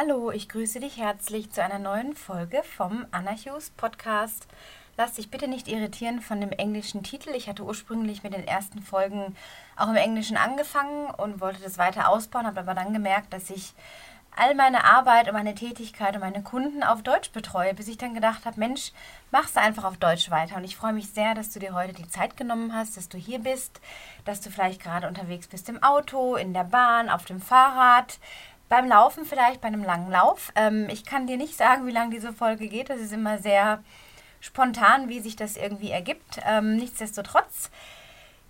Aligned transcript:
Hallo, 0.00 0.30
ich 0.30 0.48
grüße 0.48 0.78
dich 0.78 0.98
herzlich 0.98 1.50
zu 1.50 1.60
einer 1.60 1.80
neuen 1.80 2.14
Folge 2.14 2.62
vom 2.62 3.04
Anna 3.10 3.32
Hughes 3.32 3.70
Podcast. 3.70 4.46
Lass 4.96 5.14
dich 5.14 5.28
bitte 5.28 5.48
nicht 5.48 5.66
irritieren 5.66 6.20
von 6.20 6.40
dem 6.40 6.52
englischen 6.52 7.02
Titel. 7.02 7.30
Ich 7.30 7.48
hatte 7.48 7.64
ursprünglich 7.64 8.22
mit 8.22 8.32
den 8.32 8.46
ersten 8.46 8.80
Folgen 8.80 9.34
auch 9.76 9.88
im 9.88 9.96
Englischen 9.96 10.36
angefangen 10.36 11.10
und 11.10 11.40
wollte 11.40 11.60
das 11.60 11.78
weiter 11.78 12.10
ausbauen, 12.10 12.46
habe 12.46 12.60
aber 12.60 12.74
dann 12.74 12.92
gemerkt, 12.92 13.32
dass 13.32 13.50
ich 13.50 13.74
all 14.36 14.54
meine 14.54 14.84
Arbeit 14.84 15.26
und 15.26 15.34
meine 15.34 15.54
Tätigkeit 15.54 16.14
und 16.14 16.20
meine 16.20 16.44
Kunden 16.44 16.84
auf 16.84 17.02
Deutsch 17.02 17.32
betreue, 17.32 17.74
bis 17.74 17.88
ich 17.88 17.98
dann 17.98 18.14
gedacht 18.14 18.44
habe, 18.44 18.60
Mensch, 18.60 18.92
mach's 19.32 19.56
einfach 19.56 19.82
auf 19.82 19.96
Deutsch 19.96 20.30
weiter. 20.30 20.56
Und 20.56 20.64
ich 20.64 20.76
freue 20.76 20.92
mich 20.92 21.10
sehr, 21.10 21.34
dass 21.34 21.50
du 21.50 21.58
dir 21.58 21.74
heute 21.74 21.92
die 21.92 22.08
Zeit 22.08 22.36
genommen 22.36 22.72
hast, 22.72 22.96
dass 22.96 23.08
du 23.08 23.18
hier 23.18 23.40
bist, 23.40 23.80
dass 24.24 24.40
du 24.40 24.50
vielleicht 24.50 24.80
gerade 24.80 25.08
unterwegs 25.08 25.48
bist 25.48 25.68
im 25.68 25.82
Auto, 25.82 26.36
in 26.36 26.54
der 26.54 26.64
Bahn, 26.64 27.08
auf 27.08 27.24
dem 27.24 27.40
Fahrrad, 27.40 28.20
beim 28.68 28.86
Laufen 28.86 29.24
vielleicht, 29.24 29.60
bei 29.60 29.68
einem 29.68 29.84
langen 29.84 30.10
Lauf. 30.10 30.52
Ähm, 30.54 30.88
ich 30.90 31.04
kann 31.04 31.26
dir 31.26 31.36
nicht 31.36 31.56
sagen, 31.56 31.86
wie 31.86 31.92
lange 31.92 32.14
diese 32.14 32.32
Folge 32.32 32.68
geht. 32.68 32.90
Das 32.90 33.00
ist 33.00 33.12
immer 33.12 33.38
sehr 33.38 33.82
spontan, 34.40 35.08
wie 35.08 35.20
sich 35.20 35.36
das 35.36 35.56
irgendwie 35.56 35.90
ergibt. 35.90 36.40
Ähm, 36.46 36.76
nichtsdestotrotz, 36.76 37.70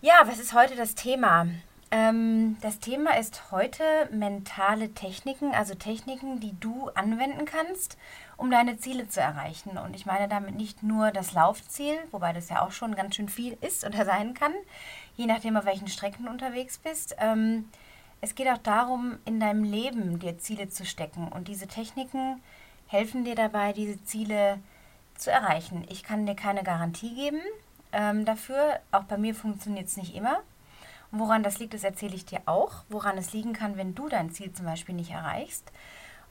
ja, 0.00 0.14
was 0.24 0.38
ist 0.38 0.52
heute 0.52 0.76
das 0.76 0.94
Thema? 0.94 1.46
Ähm, 1.90 2.58
das 2.60 2.80
Thema 2.80 3.16
ist 3.16 3.50
heute 3.50 3.82
mentale 4.10 4.92
Techniken, 4.92 5.54
also 5.54 5.74
Techniken, 5.74 6.38
die 6.38 6.58
du 6.60 6.90
anwenden 6.94 7.46
kannst, 7.46 7.96
um 8.36 8.50
deine 8.50 8.76
Ziele 8.78 9.08
zu 9.08 9.20
erreichen. 9.20 9.78
Und 9.78 9.96
ich 9.96 10.04
meine 10.04 10.28
damit 10.28 10.54
nicht 10.54 10.82
nur 10.82 11.10
das 11.12 11.32
Laufziel, 11.32 11.96
wobei 12.10 12.34
das 12.34 12.50
ja 12.50 12.60
auch 12.62 12.72
schon 12.72 12.94
ganz 12.94 13.16
schön 13.16 13.30
viel 13.30 13.56
ist 13.62 13.86
oder 13.86 14.04
sein 14.04 14.34
kann, 14.34 14.52
je 15.16 15.26
nachdem, 15.26 15.56
auf 15.56 15.64
welchen 15.64 15.88
Strecken 15.88 16.26
du 16.26 16.30
unterwegs 16.30 16.76
bist. 16.76 17.16
Ähm, 17.18 17.70
es 18.20 18.34
geht 18.34 18.48
auch 18.48 18.58
darum, 18.58 19.18
in 19.24 19.40
deinem 19.40 19.64
Leben 19.64 20.18
dir 20.18 20.38
Ziele 20.38 20.68
zu 20.68 20.84
stecken. 20.84 21.28
Und 21.28 21.48
diese 21.48 21.68
Techniken 21.68 22.42
helfen 22.88 23.24
dir 23.24 23.34
dabei, 23.34 23.72
diese 23.72 24.02
Ziele 24.04 24.58
zu 25.16 25.30
erreichen. 25.30 25.84
Ich 25.88 26.02
kann 26.02 26.26
dir 26.26 26.34
keine 26.34 26.62
Garantie 26.62 27.14
geben 27.14 27.40
ähm, 27.92 28.24
dafür. 28.24 28.80
Auch 28.90 29.04
bei 29.04 29.18
mir 29.18 29.34
funktioniert 29.34 29.86
es 29.86 29.96
nicht 29.96 30.14
immer. 30.14 30.38
Und 31.10 31.20
woran 31.20 31.42
das 31.42 31.58
liegt, 31.58 31.74
das 31.74 31.84
erzähle 31.84 32.16
ich 32.16 32.26
dir 32.26 32.40
auch. 32.46 32.84
Woran 32.88 33.18
es 33.18 33.32
liegen 33.32 33.52
kann, 33.52 33.76
wenn 33.76 33.94
du 33.94 34.08
dein 34.08 34.30
Ziel 34.30 34.52
zum 34.52 34.66
Beispiel 34.66 34.94
nicht 34.94 35.10
erreichst. 35.10 35.70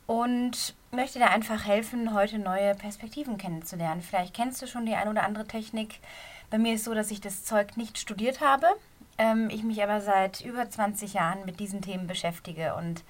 Und 0.08 0.76
möchte 0.92 1.20
dir 1.20 1.30
einfach 1.30 1.66
helfen, 1.66 2.14
heute 2.14 2.40
neue 2.40 2.76
Perspektiven 2.76 3.38
kennenzulernen. 3.38 4.02
Vielleicht 4.02 4.34
kennst 4.34 4.62
du 4.62 4.68
schon 4.68 4.86
die 4.86 4.96
ein 4.96 5.10
oder 5.10 5.24
andere 5.24 5.48
Technik. 5.48 6.00
Bei 6.50 6.58
mir 6.58 6.74
ist 6.74 6.82
es 6.82 6.86
so, 6.86 6.94
dass 6.94 7.12
ich 7.12 7.20
das 7.20 7.44
Zeug 7.44 7.76
nicht 7.76 7.98
studiert 7.98 8.40
habe 8.40 8.68
ähm, 9.18 9.50
ich 9.50 9.64
mich 9.64 9.82
aber 9.84 10.02
seit 10.02 10.42
über 10.42 10.70
20 10.70 11.14
Jahren 11.14 11.46
mit 11.46 11.60
diesen 11.60 11.82
Themen 11.82 12.08
beschäftige 12.08 12.76
und 12.76 13.04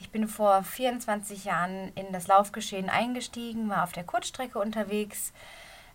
ich 0.00 0.10
bin 0.10 0.26
vor 0.28 0.62
24 0.62 1.44
Jahren 1.44 1.92
in 1.94 2.10
das 2.12 2.26
Laufgeschehen 2.26 2.88
eingestiegen, 2.88 3.68
war 3.68 3.84
auf 3.84 3.92
der 3.92 4.04
Kurzstrecke 4.04 4.58
unterwegs, 4.58 5.32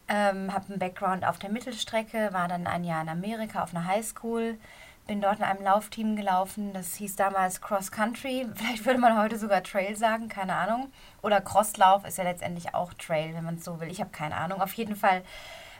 ähm, 0.07 0.53
habe 0.53 0.69
einen 0.69 0.79
Background 0.79 1.25
auf 1.25 1.39
der 1.39 1.49
Mittelstrecke, 1.49 2.29
war 2.31 2.47
dann 2.47 2.67
ein 2.67 2.83
Jahr 2.83 3.01
in 3.01 3.09
Amerika 3.09 3.63
auf 3.63 3.73
einer 3.73 3.87
Highschool, 3.87 4.59
bin 5.07 5.21
dort 5.21 5.39
in 5.39 5.43
einem 5.43 5.63
Laufteam 5.63 6.15
gelaufen, 6.15 6.71
das 6.73 6.95
hieß 6.95 7.15
damals 7.15 7.61
Cross 7.61 7.91
Country, 7.91 8.47
vielleicht 8.55 8.85
würde 8.85 8.99
man 8.99 9.17
heute 9.17 9.39
sogar 9.39 9.63
Trail 9.63 9.95
sagen, 9.95 10.29
keine 10.29 10.55
Ahnung. 10.55 10.91
Oder 11.23 11.41
Crosslauf 11.41 12.05
ist 12.05 12.19
ja 12.19 12.23
letztendlich 12.23 12.75
auch 12.75 12.93
Trail, 12.93 13.33
wenn 13.33 13.43
man 13.43 13.55
es 13.55 13.65
so 13.65 13.79
will, 13.79 13.89
ich 13.89 14.01
habe 14.01 14.11
keine 14.11 14.35
Ahnung. 14.35 14.61
Auf 14.61 14.73
jeden 14.73 14.95
Fall 14.95 15.23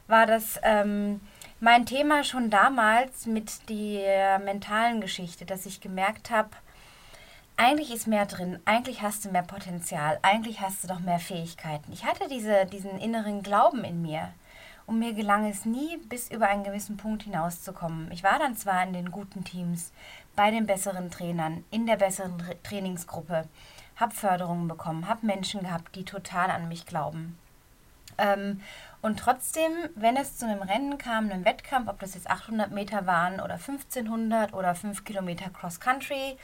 war 0.08 0.26
das 0.26 0.60
ähm, 0.64 1.22
mein 1.66 1.88
Thema 1.88 2.24
schon 2.24 2.52
damals 2.52 3.26
mit 3.26 3.72
der 3.72 4.38
mentalen 4.38 5.02
Geschichte, 5.02 5.46
dass 5.46 5.66
ich 5.66 5.82
gemerkt 5.82 6.30
habe, 6.30 6.52
eigentlich 7.58 7.92
ist 7.92 8.06
mehr 8.06 8.28
drin, 8.28 8.60
eigentlich 8.66 9.02
hast 9.02 9.26
du 9.26 9.32
mehr 9.32 9.42
Potenzial, 9.42 10.20
eigentlich 10.22 10.62
hast 10.62 10.84
du 10.84 10.88
doch 10.88 11.00
mehr 11.00 11.18
Fähigkeiten. 11.18 11.92
Ich 11.92 12.06
hatte 12.06 12.28
diese, 12.30 12.68
diesen 12.68 13.00
inneren 13.00 13.42
Glauben 13.42 13.84
in 13.84 14.04
mir 14.04 14.32
und 14.86 15.00
mir 15.00 15.14
gelang 15.14 15.50
es 15.50 15.66
nie, 15.66 15.98
bis 16.08 16.30
über 16.30 16.50
einen 16.50 16.64
gewissen 16.64 16.98
Punkt 16.98 17.24
hinauszukommen. 17.24 18.12
Ich 18.12 18.24
war 18.24 18.38
dann 18.38 18.56
zwar 18.56 18.84
in 18.84 18.94
den 18.94 19.10
guten 19.10 19.44
Teams, 19.44 19.92
bei 20.36 20.52
den 20.52 20.68
besseren 20.68 21.10
Trainern, 21.10 21.64
in 21.72 21.88
der 21.88 21.96
besseren 21.96 22.44
Trainingsgruppe, 22.62 23.48
habe 23.96 24.14
Förderungen 24.14 24.68
bekommen, 24.68 25.08
habe 25.08 25.26
Menschen 25.26 25.62
gehabt, 25.62 25.96
die 25.96 26.06
total 26.06 26.52
an 26.52 26.68
mich 26.68 26.86
glauben. 26.86 27.40
Ähm, 28.18 28.62
und 29.02 29.20
trotzdem, 29.20 29.72
wenn 29.96 30.18
es 30.18 30.38
zu 30.38 30.48
einem 30.48 30.64
Rennen 30.64 30.98
kam, 30.98 31.30
einem 31.30 31.46
Wettkampf, 31.46 31.90
ob 31.90 32.00
das 32.00 32.16
jetzt 32.16 32.30
800 32.30 32.72
Meter 32.72 33.06
waren 33.06 33.40
oder 33.40 33.56
1500 33.56 34.54
oder 34.54 34.74
5 34.74 35.04
Kilometer 35.04 35.50
Cross 35.52 35.80
Country 35.80 36.38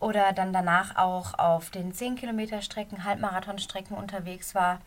oder 0.00 0.32
dann 0.32 0.52
danach 0.52 0.96
auch 0.96 1.38
auf 1.38 1.70
den 1.70 1.94
10 1.94 2.16
Kilometer 2.16 2.60
Strecken, 2.60 3.04
Halbmarathonstrecken 3.04 3.96
unterwegs 3.96 4.54
war, 4.54 4.80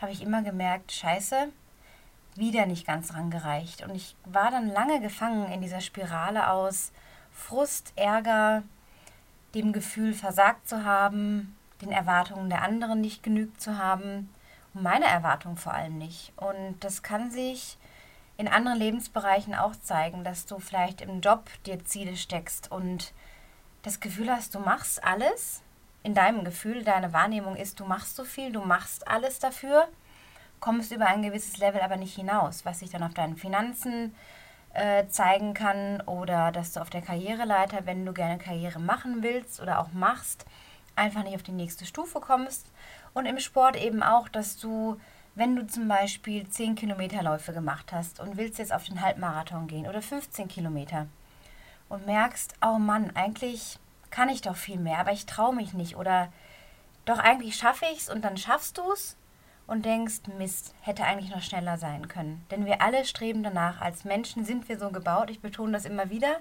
habe 0.00 0.12
ich 0.12 0.22
immer 0.22 0.42
gemerkt, 0.42 0.92
scheiße, 0.92 1.48
wieder 2.36 2.64
nicht 2.66 2.86
ganz 2.86 3.12
rangereicht. 3.12 3.82
Und 3.82 3.94
ich 3.94 4.16
war 4.24 4.50
dann 4.50 4.70
lange 4.70 5.00
gefangen 5.00 5.52
in 5.52 5.60
dieser 5.60 5.80
Spirale 5.80 6.50
aus 6.50 6.92
Frust, 7.32 7.92
Ärger, 7.96 8.62
dem 9.54 9.74
Gefühl, 9.74 10.14
versagt 10.14 10.68
zu 10.68 10.84
haben, 10.84 11.54
den 11.82 11.92
Erwartungen 11.92 12.48
der 12.48 12.62
anderen 12.62 13.02
nicht 13.02 13.22
genügt 13.22 13.60
zu 13.60 13.76
haben 13.76 14.30
meine 14.82 15.06
Erwartung 15.06 15.56
vor 15.56 15.74
allem 15.74 15.98
nicht. 15.98 16.32
Und 16.36 16.76
das 16.80 17.02
kann 17.02 17.30
sich 17.30 17.78
in 18.36 18.48
anderen 18.48 18.78
Lebensbereichen 18.78 19.54
auch 19.54 19.74
zeigen, 19.76 20.24
dass 20.24 20.46
du 20.46 20.58
vielleicht 20.58 21.00
im 21.00 21.20
Job 21.20 21.44
dir 21.64 21.84
Ziele 21.84 22.16
steckst 22.16 22.70
und 22.70 23.12
das 23.82 24.00
Gefühl 24.00 24.30
hast, 24.30 24.54
du 24.54 24.60
machst 24.60 25.02
alles. 25.02 25.62
In 26.02 26.14
deinem 26.14 26.44
Gefühl, 26.44 26.84
deine 26.84 27.12
Wahrnehmung 27.12 27.56
ist, 27.56 27.80
du 27.80 27.84
machst 27.84 28.14
so 28.14 28.24
viel, 28.24 28.52
du 28.52 28.60
machst 28.60 29.08
alles 29.08 29.38
dafür, 29.38 29.88
kommst 30.60 30.92
über 30.92 31.06
ein 31.06 31.22
gewisses 31.22 31.58
Level 31.58 31.80
aber 31.80 31.96
nicht 31.96 32.14
hinaus, 32.14 32.64
was 32.64 32.80
sich 32.80 32.90
dann 32.90 33.02
auf 33.02 33.14
deinen 33.14 33.36
Finanzen 33.36 34.14
äh, 34.74 35.06
zeigen 35.08 35.54
kann 35.54 36.00
oder 36.02 36.52
dass 36.52 36.72
du 36.72 36.80
auf 36.80 36.90
der 36.90 37.02
Karriereleiter, 37.02 37.86
wenn 37.86 38.04
du 38.04 38.12
gerne 38.12 38.38
Karriere 38.38 38.78
machen 38.78 39.22
willst 39.22 39.60
oder 39.60 39.80
auch 39.80 39.92
machst, 39.92 40.44
einfach 40.94 41.24
nicht 41.24 41.34
auf 41.34 41.42
die 41.42 41.52
nächste 41.52 41.86
Stufe 41.86 42.20
kommst 42.20 42.70
und 43.16 43.24
im 43.24 43.40
Sport 43.40 43.76
eben 43.76 44.02
auch, 44.02 44.28
dass 44.28 44.58
du, 44.58 45.00
wenn 45.34 45.56
du 45.56 45.66
zum 45.66 45.88
Beispiel 45.88 46.46
10 46.46 46.74
Kilometerläufe 46.74 47.54
gemacht 47.54 47.90
hast 47.90 48.20
und 48.20 48.36
willst 48.36 48.58
jetzt 48.58 48.74
auf 48.74 48.84
den 48.84 49.00
Halbmarathon 49.00 49.68
gehen 49.68 49.86
oder 49.86 50.02
15 50.02 50.48
Kilometer 50.48 51.06
und 51.88 52.04
merkst, 52.04 52.52
oh 52.60 52.78
Mann, 52.78 53.16
eigentlich 53.16 53.78
kann 54.10 54.28
ich 54.28 54.42
doch 54.42 54.56
viel 54.56 54.78
mehr, 54.78 54.98
aber 54.98 55.12
ich 55.12 55.24
traue 55.24 55.54
mich 55.54 55.72
nicht 55.72 55.96
oder 55.96 56.30
doch 57.06 57.18
eigentlich 57.18 57.56
schaffe 57.56 57.86
ich 57.90 58.00
es 58.00 58.10
und 58.10 58.22
dann 58.22 58.36
schaffst 58.36 58.76
du 58.76 58.92
es 58.92 59.16
und 59.66 59.86
denkst, 59.86 60.28
Mist, 60.36 60.74
hätte 60.82 61.04
eigentlich 61.04 61.30
noch 61.30 61.42
schneller 61.42 61.78
sein 61.78 62.08
können. 62.08 62.44
Denn 62.50 62.66
wir 62.66 62.82
alle 62.82 63.06
streben 63.06 63.42
danach. 63.42 63.80
Als 63.80 64.04
Menschen 64.04 64.44
sind 64.44 64.68
wir 64.68 64.78
so 64.78 64.90
gebaut. 64.90 65.30
Ich 65.30 65.40
betone 65.40 65.72
das 65.72 65.86
immer 65.86 66.10
wieder, 66.10 66.36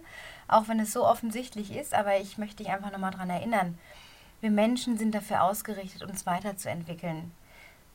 auch 0.50 0.68
wenn 0.68 0.80
es 0.82 0.92
so 0.92 1.08
offensichtlich 1.08 1.74
ist, 1.74 1.94
aber 1.94 2.18
ich 2.18 2.38
möchte 2.38 2.58
dich 2.58 2.70
einfach 2.70 2.92
nochmal 2.92 3.12
daran 3.12 3.30
erinnern. 3.30 3.80
Wir 4.46 4.52
Menschen 4.52 4.96
sind 4.96 5.16
dafür 5.16 5.42
ausgerichtet, 5.42 6.04
uns 6.04 6.28
weiterzuentwickeln. 6.28 7.32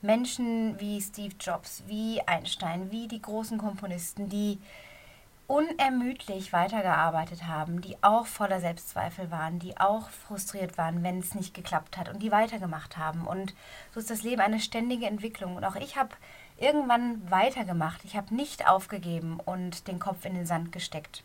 Menschen 0.03 0.81
wie 0.81 1.01
Steve 1.01 1.37
Jobs, 1.39 1.85
wie 1.87 2.23
Einstein, 2.27 2.91
wie 2.91 3.07
die 3.07 3.23
großen 3.23 3.57
Komponisten, 3.57 4.29
die 4.29 4.59
unermüdlich 5.47 6.53
weitergearbeitet 6.53 7.47
haben, 7.47 7.81
die 7.83 7.97
auch 8.03 8.27
voller 8.27 8.59
Selbstzweifel 8.59 9.31
waren, 9.31 9.61
die 9.61 9.79
auch 9.79 10.11
frustriert 10.11 10.77
waren, 10.77 11.05
wenn 11.05 11.21
es 11.21 11.37
nicht 11.37 11.55
geklappt 11.55 11.97
hat 11.97 12.09
und 12.09 12.21
die 12.21 12.33
weitergemacht 12.33 12.97
haben. 12.97 13.29
Und 13.29 13.55
so 13.95 14.01
ist 14.01 14.11
das 14.11 14.25
Leben 14.25 14.41
eine 14.41 14.59
ständige 14.59 15.07
Entwicklung. 15.07 15.55
Und 15.55 15.65
auch 15.65 15.77
ich 15.77 15.97
habe 15.97 16.17
irgendwann 16.59 17.31
weitergemacht. 17.31 18.05
Ich 18.05 18.17
habe 18.17 18.35
nicht 18.35 18.67
aufgegeben 18.67 19.39
und 19.39 19.87
den 19.87 20.01
Kopf 20.01 20.25
in 20.25 20.35
den 20.35 20.47
Sand 20.47 20.73
gesteckt. 20.73 21.23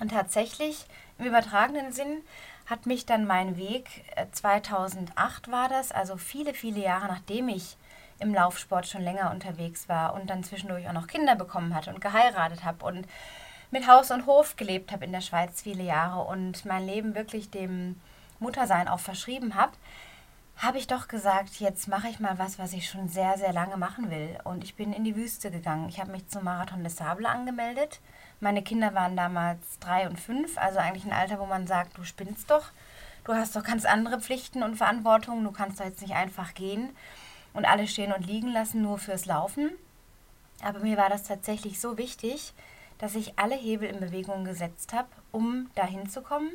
Und 0.00 0.12
tatsächlich, 0.12 0.86
im 1.18 1.26
übertragenen 1.26 1.92
Sinn, 1.92 2.22
hat 2.68 2.86
mich 2.86 3.06
dann 3.06 3.26
mein 3.26 3.56
Weg, 3.56 4.04
2008 4.32 5.48
äh, 5.48 5.50
war 5.50 5.68
das, 5.68 5.90
also 5.90 6.16
viele, 6.16 6.52
viele 6.54 6.80
Jahre 6.80 7.06
nachdem 7.06 7.48
ich 7.48 7.76
im 8.20 8.34
Laufsport 8.34 8.86
schon 8.86 9.02
länger 9.02 9.30
unterwegs 9.30 9.88
war 9.88 10.14
und 10.14 10.28
dann 10.28 10.44
zwischendurch 10.44 10.88
auch 10.88 10.92
noch 10.92 11.06
Kinder 11.06 11.36
bekommen 11.36 11.74
hatte 11.74 11.90
und 11.90 12.00
geheiratet 12.00 12.64
habe 12.64 12.84
und 12.84 13.06
mit 13.70 13.86
Haus 13.86 14.10
und 14.10 14.26
Hof 14.26 14.56
gelebt 14.56 14.92
habe 14.92 15.04
in 15.04 15.12
der 15.12 15.20
Schweiz 15.20 15.62
viele 15.62 15.82
Jahre 15.82 16.22
und 16.22 16.64
mein 16.64 16.86
Leben 16.86 17.14
wirklich 17.14 17.50
dem 17.50 18.00
Muttersein 18.38 18.88
auch 18.88 19.00
verschrieben 19.00 19.54
habe, 19.54 19.72
habe 20.58 20.78
ich 20.78 20.86
doch 20.86 21.08
gesagt, 21.08 21.60
jetzt 21.60 21.88
mache 21.88 22.08
ich 22.08 22.20
mal 22.20 22.38
was, 22.38 22.58
was 22.58 22.72
ich 22.72 22.88
schon 22.88 23.08
sehr, 23.08 23.38
sehr 23.38 23.52
lange 23.52 23.76
machen 23.76 24.10
will. 24.10 24.38
Und 24.44 24.64
ich 24.64 24.74
bin 24.74 24.92
in 24.92 25.04
die 25.04 25.16
Wüste 25.16 25.50
gegangen. 25.50 25.88
Ich 25.88 26.00
habe 26.00 26.10
mich 26.10 26.28
zum 26.28 26.44
Marathon 26.44 26.84
des 26.84 26.96
Sable 26.96 27.28
angemeldet 27.28 28.00
meine 28.40 28.62
Kinder 28.62 28.94
waren 28.94 29.16
damals 29.16 29.78
drei 29.80 30.08
und 30.08 30.20
fünf, 30.20 30.58
also 30.58 30.78
eigentlich 30.78 31.04
ein 31.04 31.12
Alter, 31.12 31.40
wo 31.40 31.46
man 31.46 31.66
sagt, 31.66 31.98
du 31.98 32.04
spinnst 32.04 32.50
doch, 32.50 32.66
du 33.24 33.34
hast 33.34 33.56
doch 33.56 33.64
ganz 33.64 33.84
andere 33.84 34.20
Pflichten 34.20 34.62
und 34.62 34.76
Verantwortungen, 34.76 35.44
du 35.44 35.50
kannst 35.50 35.80
da 35.80 35.84
jetzt 35.84 36.02
nicht 36.02 36.14
einfach 36.14 36.54
gehen 36.54 36.90
und 37.52 37.64
alles 37.64 37.90
stehen 37.90 38.12
und 38.12 38.26
liegen 38.26 38.52
lassen, 38.52 38.80
nur 38.80 38.98
fürs 38.98 39.26
Laufen. 39.26 39.70
Aber 40.62 40.80
mir 40.80 40.96
war 40.96 41.08
das 41.08 41.24
tatsächlich 41.24 41.80
so 41.80 41.98
wichtig, 41.98 42.52
dass 42.98 43.16
ich 43.16 43.38
alle 43.38 43.56
Hebel 43.56 43.88
in 43.88 44.00
Bewegung 44.00 44.44
gesetzt 44.44 44.92
habe, 44.92 45.08
um 45.32 45.68
dahin 45.74 46.08
zu 46.08 46.22
kommen. 46.22 46.50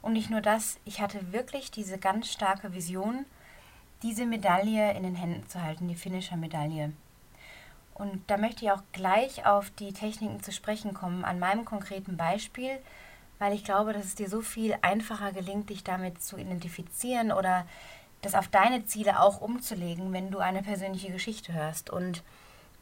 Und 0.00 0.14
nicht 0.14 0.30
nur 0.30 0.40
das, 0.40 0.78
ich 0.84 1.00
hatte 1.00 1.32
wirklich 1.32 1.70
diese 1.70 1.98
ganz 1.98 2.30
starke 2.30 2.72
Vision, 2.72 3.26
diese 4.02 4.26
Medaille 4.26 4.92
in 4.94 5.02
den 5.02 5.14
Händen 5.14 5.48
zu 5.48 5.62
halten, 5.62 5.88
die 5.88 5.94
Finisher-Medaille. 5.94 6.92
Und 7.94 8.22
da 8.26 8.36
möchte 8.36 8.64
ich 8.64 8.70
auch 8.70 8.82
gleich 8.92 9.46
auf 9.46 9.70
die 9.70 9.92
Techniken 9.92 10.42
zu 10.42 10.52
sprechen 10.52 10.92
kommen, 10.92 11.24
an 11.24 11.38
meinem 11.38 11.64
konkreten 11.64 12.16
Beispiel, 12.16 12.78
weil 13.38 13.54
ich 13.54 13.64
glaube, 13.64 13.92
dass 13.92 14.04
es 14.04 14.14
dir 14.14 14.28
so 14.28 14.42
viel 14.42 14.76
einfacher 14.82 15.32
gelingt, 15.32 15.70
dich 15.70 15.82
damit 15.82 16.22
zu 16.22 16.36
identifizieren 16.36 17.32
oder 17.32 17.66
das 18.22 18.34
auf 18.34 18.48
deine 18.48 18.84
Ziele 18.84 19.20
auch 19.20 19.40
umzulegen, 19.40 20.12
wenn 20.12 20.30
du 20.30 20.38
eine 20.38 20.62
persönliche 20.62 21.10
Geschichte 21.10 21.52
hörst. 21.52 21.90
Und 21.90 22.22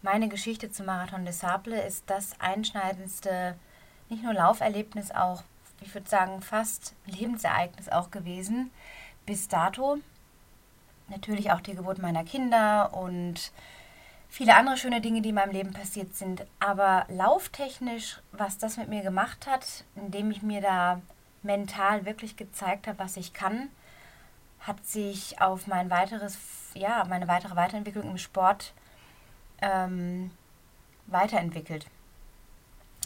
meine 0.03 0.29
Geschichte 0.29 0.71
zum 0.71 0.87
Marathon 0.87 1.25
des 1.25 1.41
Sable 1.41 1.81
ist 1.81 2.05
das 2.09 2.41
einschneidendste, 2.41 3.57
nicht 4.09 4.23
nur 4.23 4.35
Lauferlebnis, 4.35 5.13
auch, 5.13 5.43
ich 5.81 5.95
würde 5.95 6.09
sagen, 6.09 6.43
fast 6.43 6.95
Lebensereignis 7.07 7.89
auch 7.89 8.11
gewesen 8.11 8.71
bis 9.27 9.49
dato. 9.49 9.99
Natürlich 11.09 11.53
auch 11.53 11.61
die 11.61 11.75
Geburt 11.75 11.99
meiner 11.99 12.25
Kinder 12.25 12.95
und 12.95 13.53
viele 14.29 14.57
andere 14.57 14.77
schöne 14.77 15.01
Dinge, 15.01 15.23
die 15.23 15.29
in 15.31 15.35
meinem 15.35 15.53
Leben 15.53 15.73
passiert 15.73 16.15
sind. 16.17 16.45
Aber 16.61 17.05
lauftechnisch, 17.09 18.21
was 18.33 18.59
das 18.59 18.77
mit 18.77 18.89
mir 18.89 19.03
gemacht 19.03 19.47
hat, 19.47 19.85
indem 19.97 20.31
ich 20.31 20.43
mir 20.43 20.61
da 20.61 21.01
mental 21.43 22.07
wirklich 22.07 22.37
gezeigt 22.37 22.87
habe, 22.87 22.99
was 22.99 23.17
ich 23.17 23.33
kann, 23.33 23.69
hat 24.61 24.85
sich 24.87 25.41
auf 25.41 25.67
mein 25.67 25.91
weiteres, 25.91 26.39
ja, 26.75 27.05
meine 27.05 27.29
weitere 27.29 27.55
Weiterentwicklung 27.55 28.11
im 28.11 28.19
Sport 28.19 28.73
ähm, 29.61 30.31
weiterentwickelt. 31.07 31.87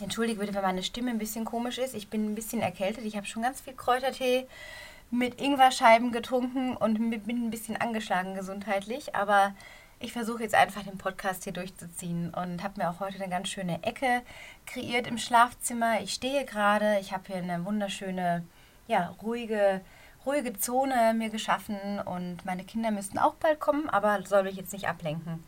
Entschuldige 0.00 0.38
bitte, 0.38 0.54
wenn 0.54 0.62
meine 0.62 0.84
Stimme 0.84 1.10
ein 1.10 1.18
bisschen 1.18 1.44
komisch 1.44 1.78
ist. 1.78 1.94
Ich 1.94 2.08
bin 2.08 2.30
ein 2.30 2.34
bisschen 2.36 2.60
erkältet. 2.60 3.04
Ich 3.04 3.16
habe 3.16 3.26
schon 3.26 3.42
ganz 3.42 3.60
viel 3.60 3.74
Kräutertee 3.74 4.46
mit 5.10 5.40
Ingwerscheiben 5.40 6.12
getrunken 6.12 6.76
und 6.76 7.10
bin 7.24 7.46
ein 7.46 7.50
bisschen 7.50 7.76
angeschlagen 7.76 8.34
gesundheitlich. 8.34 9.14
Aber 9.14 9.54
ich 10.00 10.12
versuche 10.12 10.42
jetzt 10.42 10.54
einfach 10.54 10.84
den 10.84 10.98
Podcast 10.98 11.44
hier 11.44 11.52
durchzuziehen 11.52 12.32
und 12.32 12.62
habe 12.62 12.80
mir 12.80 12.90
auch 12.90 13.00
heute 13.00 13.16
eine 13.16 13.28
ganz 13.28 13.48
schöne 13.48 13.82
Ecke 13.82 14.22
kreiert 14.66 15.06
im 15.06 15.18
Schlafzimmer. 15.18 16.00
Ich 16.02 16.12
stehe 16.14 16.44
gerade, 16.44 16.98
ich 17.00 17.12
habe 17.12 17.24
hier 17.26 17.36
eine 17.36 17.64
wunderschöne, 17.64 18.44
ja, 18.86 19.14
ruhige, 19.22 19.80
ruhige 20.24 20.52
Zone 20.56 21.14
mir 21.14 21.30
geschaffen 21.30 22.00
und 22.04 22.44
meine 22.44 22.64
Kinder 22.64 22.90
müssten 22.90 23.18
auch 23.18 23.34
bald 23.34 23.58
kommen, 23.58 23.88
aber 23.88 24.22
soll 24.24 24.44
mich 24.44 24.56
jetzt 24.56 24.72
nicht 24.72 24.88
ablenken. 24.88 25.42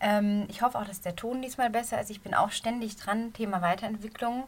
Ähm, 0.00 0.46
ich 0.48 0.62
hoffe 0.62 0.78
auch, 0.78 0.86
dass 0.86 1.02
der 1.02 1.14
Ton 1.14 1.42
diesmal 1.42 1.70
besser 1.70 2.00
ist. 2.00 2.10
Ich 2.10 2.22
bin 2.22 2.34
auch 2.34 2.50
ständig 2.50 2.96
dran, 2.96 3.32
Thema 3.34 3.60
Weiterentwicklung, 3.62 4.44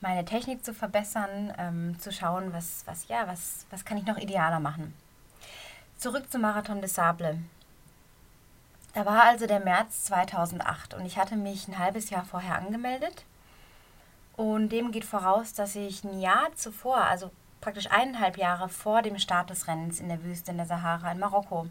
meine 0.00 0.24
Technik 0.24 0.64
zu 0.64 0.74
verbessern, 0.74 1.52
ähm, 1.58 1.98
zu 1.98 2.12
schauen, 2.12 2.52
was, 2.52 2.82
was, 2.86 3.08
ja, 3.08 3.26
was, 3.26 3.66
was 3.70 3.84
kann 3.84 3.98
ich 3.98 4.06
noch 4.06 4.18
idealer 4.18 4.60
machen. 4.60 4.94
Zurück 5.98 6.30
zum 6.30 6.42
Marathon 6.42 6.80
des 6.80 6.94
Sable. 6.94 7.38
Da 8.92 9.04
war 9.06 9.24
also 9.24 9.46
der 9.46 9.60
März 9.60 10.04
2008 10.04 10.94
und 10.94 11.04
ich 11.04 11.18
hatte 11.18 11.36
mich 11.36 11.68
ein 11.68 11.78
halbes 11.78 12.10
Jahr 12.10 12.24
vorher 12.24 12.56
angemeldet. 12.56 13.24
Und 14.36 14.70
dem 14.70 14.92
geht 14.92 15.04
voraus, 15.04 15.54
dass 15.54 15.74
ich 15.74 16.04
ein 16.04 16.20
Jahr 16.20 16.54
zuvor, 16.54 16.98
also 16.98 17.30
praktisch 17.60 17.90
eineinhalb 17.90 18.36
Jahre 18.36 18.68
vor 18.68 19.02
dem 19.02 19.18
Start 19.18 19.50
des 19.50 19.66
Rennens 19.66 20.00
in 20.00 20.08
der 20.08 20.22
Wüste 20.22 20.50
in 20.50 20.58
der 20.58 20.66
Sahara 20.66 21.12
in 21.12 21.18
Marokko, 21.18 21.66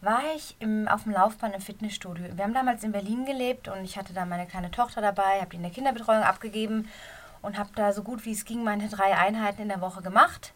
war 0.00 0.22
ich 0.36 0.56
im, 0.60 0.88
auf 0.88 1.04
dem 1.04 1.12
Laufband 1.12 1.54
im 1.54 1.60
Fitnessstudio. 1.60 2.36
Wir 2.36 2.44
haben 2.44 2.54
damals 2.54 2.84
in 2.84 2.92
Berlin 2.92 3.24
gelebt 3.24 3.68
und 3.68 3.84
ich 3.84 3.96
hatte 3.98 4.12
da 4.12 4.24
meine 4.24 4.46
kleine 4.46 4.70
Tochter 4.70 5.00
dabei, 5.00 5.40
habe 5.40 5.50
die 5.50 5.56
in 5.56 5.62
der 5.62 5.72
Kinderbetreuung 5.72 6.22
abgegeben 6.22 6.88
und 7.42 7.58
habe 7.58 7.70
da 7.74 7.92
so 7.92 8.02
gut 8.02 8.24
wie 8.24 8.32
es 8.32 8.44
ging 8.44 8.64
meine 8.64 8.88
drei 8.88 9.16
Einheiten 9.16 9.62
in 9.62 9.68
der 9.68 9.80
Woche 9.80 10.02
gemacht 10.02 10.52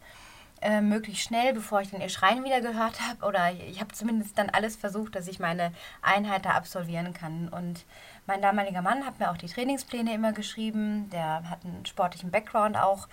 äh, 0.63 0.81
möglichst 0.81 1.23
schnell, 1.23 1.53
bevor 1.53 1.81
ich 1.81 1.91
dann 1.91 2.01
ihr 2.01 2.09
Schreien 2.09 2.43
wieder 2.43 2.61
gehört 2.61 3.01
habe. 3.01 3.25
Oder 3.25 3.51
ich 3.51 3.79
habe 3.79 3.93
zumindest 3.93 4.37
dann 4.37 4.49
alles 4.49 4.75
versucht, 4.75 5.15
dass 5.15 5.27
ich 5.27 5.39
meine 5.39 5.73
Einheit 6.01 6.45
da 6.45 6.51
absolvieren 6.51 7.13
kann. 7.13 7.49
Und 7.49 7.85
mein 8.25 8.41
damaliger 8.41 8.81
Mann 8.81 9.05
hat 9.05 9.19
mir 9.19 9.29
auch 9.29 9.37
die 9.37 9.47
Trainingspläne 9.47 10.13
immer 10.13 10.31
geschrieben. 10.31 11.09
Der 11.11 11.49
hat 11.49 11.65
einen 11.65 11.85
sportlichen 11.85 12.31
Background 12.31 12.77
auch 12.77 13.07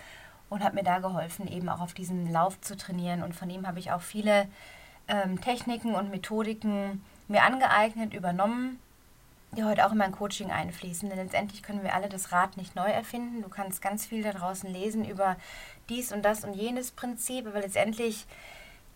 und 0.48 0.62
hat 0.62 0.74
mir 0.74 0.84
da 0.84 0.98
geholfen, 1.00 1.48
eben 1.48 1.68
auch 1.68 1.80
auf 1.80 1.92
diesen 1.92 2.30
Lauf 2.30 2.60
zu 2.60 2.76
trainieren. 2.76 3.22
Und 3.22 3.34
von 3.34 3.50
ihm 3.50 3.66
habe 3.66 3.80
ich 3.80 3.90
auch 3.92 4.02
viele 4.02 4.46
ähm, 5.10 5.40
Techniken 5.40 5.94
und 5.94 6.10
Methodiken 6.10 7.04
mir 7.28 7.42
angeeignet, 7.42 8.14
übernommen 8.14 8.78
die 9.52 9.64
heute 9.64 9.84
auch 9.84 9.92
in 9.92 9.98
mein 9.98 10.12
Coaching 10.12 10.50
einfließen. 10.50 11.08
Denn 11.08 11.18
letztendlich 11.18 11.62
können 11.62 11.82
wir 11.82 11.94
alle 11.94 12.08
das 12.08 12.32
Rad 12.32 12.56
nicht 12.56 12.76
neu 12.76 12.88
erfinden. 12.88 13.42
Du 13.42 13.48
kannst 13.48 13.82
ganz 13.82 14.06
viel 14.06 14.22
da 14.22 14.32
draußen 14.32 14.70
lesen 14.70 15.04
über 15.04 15.36
dies 15.88 16.12
und 16.12 16.22
das 16.22 16.44
und 16.44 16.54
jenes 16.54 16.92
Prinzip, 16.92 17.46
aber 17.46 17.60
letztendlich 17.60 18.26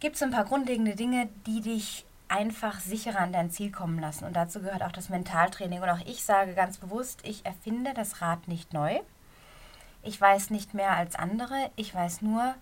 gibt 0.00 0.16
es 0.16 0.22
ein 0.22 0.30
paar 0.30 0.44
grundlegende 0.44 0.94
Dinge, 0.94 1.28
die 1.46 1.60
dich 1.60 2.04
einfach 2.28 2.80
sicherer 2.80 3.20
an 3.20 3.32
dein 3.32 3.50
Ziel 3.50 3.70
kommen 3.70 3.98
lassen. 3.98 4.24
Und 4.24 4.34
dazu 4.34 4.60
gehört 4.60 4.82
auch 4.82 4.92
das 4.92 5.08
Mentaltraining. 5.08 5.82
Und 5.82 5.90
auch 5.90 6.06
ich 6.06 6.24
sage 6.24 6.54
ganz 6.54 6.78
bewusst, 6.78 7.20
ich 7.24 7.44
erfinde 7.44 7.92
das 7.94 8.20
Rad 8.20 8.48
nicht 8.48 8.72
neu. 8.72 9.00
Ich 10.02 10.20
weiß 10.20 10.50
nicht 10.50 10.74
mehr 10.74 10.92
als 10.92 11.16
andere. 11.16 11.70
Ich 11.76 11.94
weiß 11.94 12.22
nur, 12.22 12.54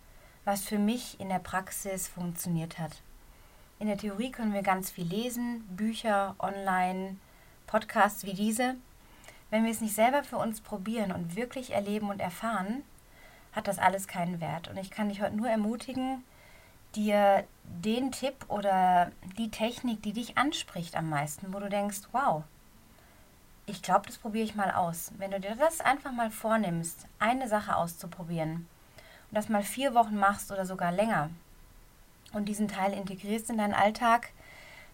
was 0.44 0.62
für 0.62 0.78
mich 0.78 1.20
in 1.20 1.28
der 1.28 1.38
Praxis 1.38 2.08
funktioniert 2.08 2.78
hat. 2.78 3.02
In 3.82 3.88
der 3.88 3.99
Theorie 3.99 4.31
können 4.31 4.55
wir 4.55 4.62
ganz 4.62 4.93
viel 4.93 5.08
lesen, 5.08 5.64
Bücher, 5.76 6.37
online, 6.38 7.17
Podcasts 7.67 8.23
wie 8.25 8.32
diese. 8.32 8.76
Wenn 9.50 9.64
wir 9.64 9.73
es 9.73 9.81
nicht 9.81 9.96
selber 9.96 10.23
für 10.23 10.37
uns 10.37 10.61
probieren 10.61 11.11
und 11.11 11.34
wirklich 11.34 11.73
erleben 11.73 12.08
und 12.08 12.20
erfahren, 12.20 12.84
hat 13.50 13.67
das 13.67 13.81
alles 13.81 14.06
keinen 14.06 14.40
Wert. 14.40 14.69
Und 14.69 14.76
ich 14.76 14.93
kann 14.93 15.08
dich 15.08 15.20
heute 15.20 15.34
nur 15.34 15.49
ermutigen, 15.49 16.23
dir 16.94 17.43
den 17.64 18.12
Tipp 18.12 18.37
oder 18.46 19.11
die 19.37 19.50
Technik, 19.50 20.00
die 20.00 20.12
dich 20.12 20.38
anspricht 20.38 20.94
am 20.94 21.08
meisten, 21.08 21.52
wo 21.52 21.58
du 21.58 21.69
denkst, 21.69 22.02
wow, 22.12 22.44
ich 23.67 23.82
glaube, 23.82 24.06
das 24.06 24.17
probiere 24.17 24.44
ich 24.44 24.55
mal 24.55 24.70
aus. 24.70 25.11
Wenn 25.19 25.32
du 25.32 25.40
dir 25.40 25.56
das 25.56 25.81
einfach 25.81 26.12
mal 26.12 26.31
vornimmst, 26.31 27.08
eine 27.19 27.49
Sache 27.49 27.75
auszuprobieren 27.75 28.69
und 29.28 29.35
das 29.35 29.49
mal 29.49 29.64
vier 29.64 29.93
Wochen 29.93 30.14
machst 30.14 30.52
oder 30.52 30.67
sogar 30.67 30.93
länger 30.93 31.31
und 32.32 32.46
diesen 32.46 32.69
Teil 32.69 32.93
integrierst 32.93 33.50
in 33.50 33.58
deinen 33.58 33.75
Alltag, 33.75 34.31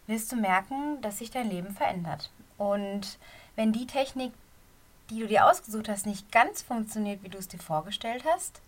wirst 0.07 0.33
du 0.33 0.37
merken, 0.37 1.01
dass 1.03 1.19
sich 1.19 1.31
dein 1.31 1.51
Leben 1.51 1.75
verändert. 1.75 2.31
Und 2.57 3.19
wenn 3.57 3.73
die 3.73 3.87
Technik, 3.87 4.33
die 5.11 5.21
du 5.21 5.27
dir 5.27 5.47
ausgesucht 5.47 5.89
hast, 5.89 6.07
nicht 6.07 6.33
ganz 6.33 6.63
funktioniert, 6.63 7.23
wie 7.23 7.29
du 7.29 7.39
es 7.39 7.49
dir 7.49 7.59
vorgestellt 7.59 8.25
hast, 8.27 8.61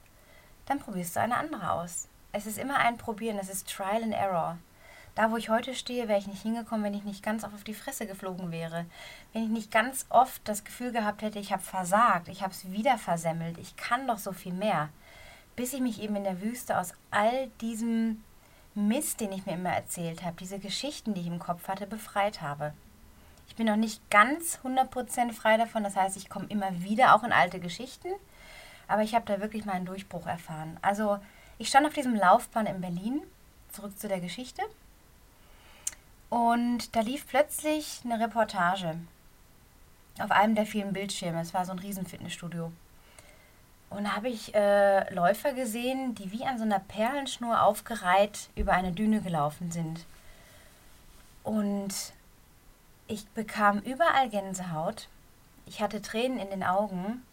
dann 0.66 0.78
probierst 0.78 1.16
du 1.16 1.20
eine 1.20 1.36
andere 1.36 1.72
aus. 1.72 2.08
Es 2.32 2.46
ist 2.46 2.58
immer 2.58 2.76
ein 2.76 2.96
Probieren, 2.96 3.38
es 3.38 3.50
ist 3.50 3.68
Trial 3.68 4.02
and 4.02 4.14
Error. 4.14 4.58
Da, 5.16 5.32
wo 5.32 5.36
ich 5.36 5.48
heute 5.48 5.74
stehe, 5.74 6.06
wäre 6.06 6.20
ich 6.20 6.28
nicht 6.28 6.42
hingekommen, 6.42 6.84
wenn 6.84 6.94
ich 6.94 7.04
nicht 7.04 7.22
ganz 7.22 7.42
oft 7.42 7.54
auf 7.54 7.64
die 7.64 7.74
Fresse 7.74 8.06
geflogen 8.06 8.52
wäre. 8.52 8.86
Wenn 9.32 9.42
ich 9.42 9.48
nicht 9.48 9.72
ganz 9.72 10.06
oft 10.08 10.40
das 10.44 10.64
Gefühl 10.64 10.92
gehabt 10.92 11.22
hätte, 11.22 11.40
ich 11.40 11.52
habe 11.52 11.62
versagt, 11.62 12.28
ich 12.28 12.42
habe 12.42 12.52
es 12.52 12.70
wieder 12.70 12.96
versemmelt, 12.96 13.58
ich 13.58 13.76
kann 13.76 14.06
doch 14.06 14.18
so 14.18 14.32
viel 14.32 14.52
mehr. 14.52 14.88
Bis 15.56 15.72
ich 15.72 15.80
mich 15.80 16.00
eben 16.00 16.14
in 16.16 16.24
der 16.24 16.40
Wüste 16.40 16.78
aus 16.78 16.94
all 17.10 17.48
diesem 17.60 18.22
Mist, 18.74 19.20
den 19.20 19.32
ich 19.32 19.46
mir 19.46 19.54
immer 19.54 19.70
erzählt 19.70 20.22
habe, 20.22 20.36
diese 20.38 20.58
Geschichten, 20.58 21.14
die 21.14 21.22
ich 21.22 21.26
im 21.26 21.38
Kopf 21.38 21.68
hatte, 21.68 21.86
befreit 21.86 22.40
habe. 22.40 22.72
Ich 23.48 23.56
bin 23.56 23.66
noch 23.66 23.76
nicht 23.76 24.08
ganz 24.10 24.60
100% 24.62 25.32
frei 25.32 25.56
davon. 25.56 25.82
Das 25.82 25.96
heißt, 25.96 26.16
ich 26.16 26.28
komme 26.28 26.46
immer 26.48 26.82
wieder 26.82 27.14
auch 27.14 27.24
in 27.24 27.32
alte 27.32 27.58
Geschichten. 27.58 28.08
Aber 28.86 29.02
ich 29.02 29.14
habe 29.14 29.26
da 29.26 29.40
wirklich 29.40 29.64
meinen 29.64 29.86
Durchbruch 29.86 30.26
erfahren. 30.26 30.76
Also 30.82 31.18
ich 31.58 31.68
stand 31.68 31.86
auf 31.86 31.92
diesem 31.92 32.14
Laufbahn 32.14 32.66
in 32.66 32.80
Berlin, 32.80 33.22
zurück 33.72 33.98
zu 33.98 34.08
der 34.08 34.20
Geschichte. 34.20 34.62
Und 36.28 36.94
da 36.94 37.00
lief 37.00 37.26
plötzlich 37.26 38.00
eine 38.04 38.20
Reportage 38.20 38.96
auf 40.20 40.30
einem 40.30 40.54
der 40.54 40.66
vielen 40.66 40.92
Bildschirme. 40.92 41.40
Es 41.40 41.54
war 41.54 41.64
so 41.64 41.72
ein 41.72 41.78
Riesenfitnessstudio. 41.78 42.72
Und 43.90 44.04
da 44.04 44.16
habe 44.16 44.28
ich 44.28 44.54
äh, 44.54 45.12
Läufer 45.12 45.52
gesehen, 45.52 46.14
die 46.14 46.30
wie 46.30 46.44
an 46.44 46.58
so 46.58 46.64
einer 46.64 46.78
Perlenschnur 46.78 47.62
aufgereiht 47.62 48.48
über 48.54 48.72
eine 48.72 48.92
Düne 48.92 49.20
gelaufen 49.20 49.72
sind. 49.72 50.06
Und 51.42 51.92
ich 53.08 53.26
bekam 53.28 53.80
überall 53.80 54.28
Gänsehaut. 54.28 55.08
Ich 55.66 55.82
hatte 55.82 56.00
Tränen 56.00 56.38
in 56.38 56.50
den 56.50 56.62
Augen. 56.62 57.24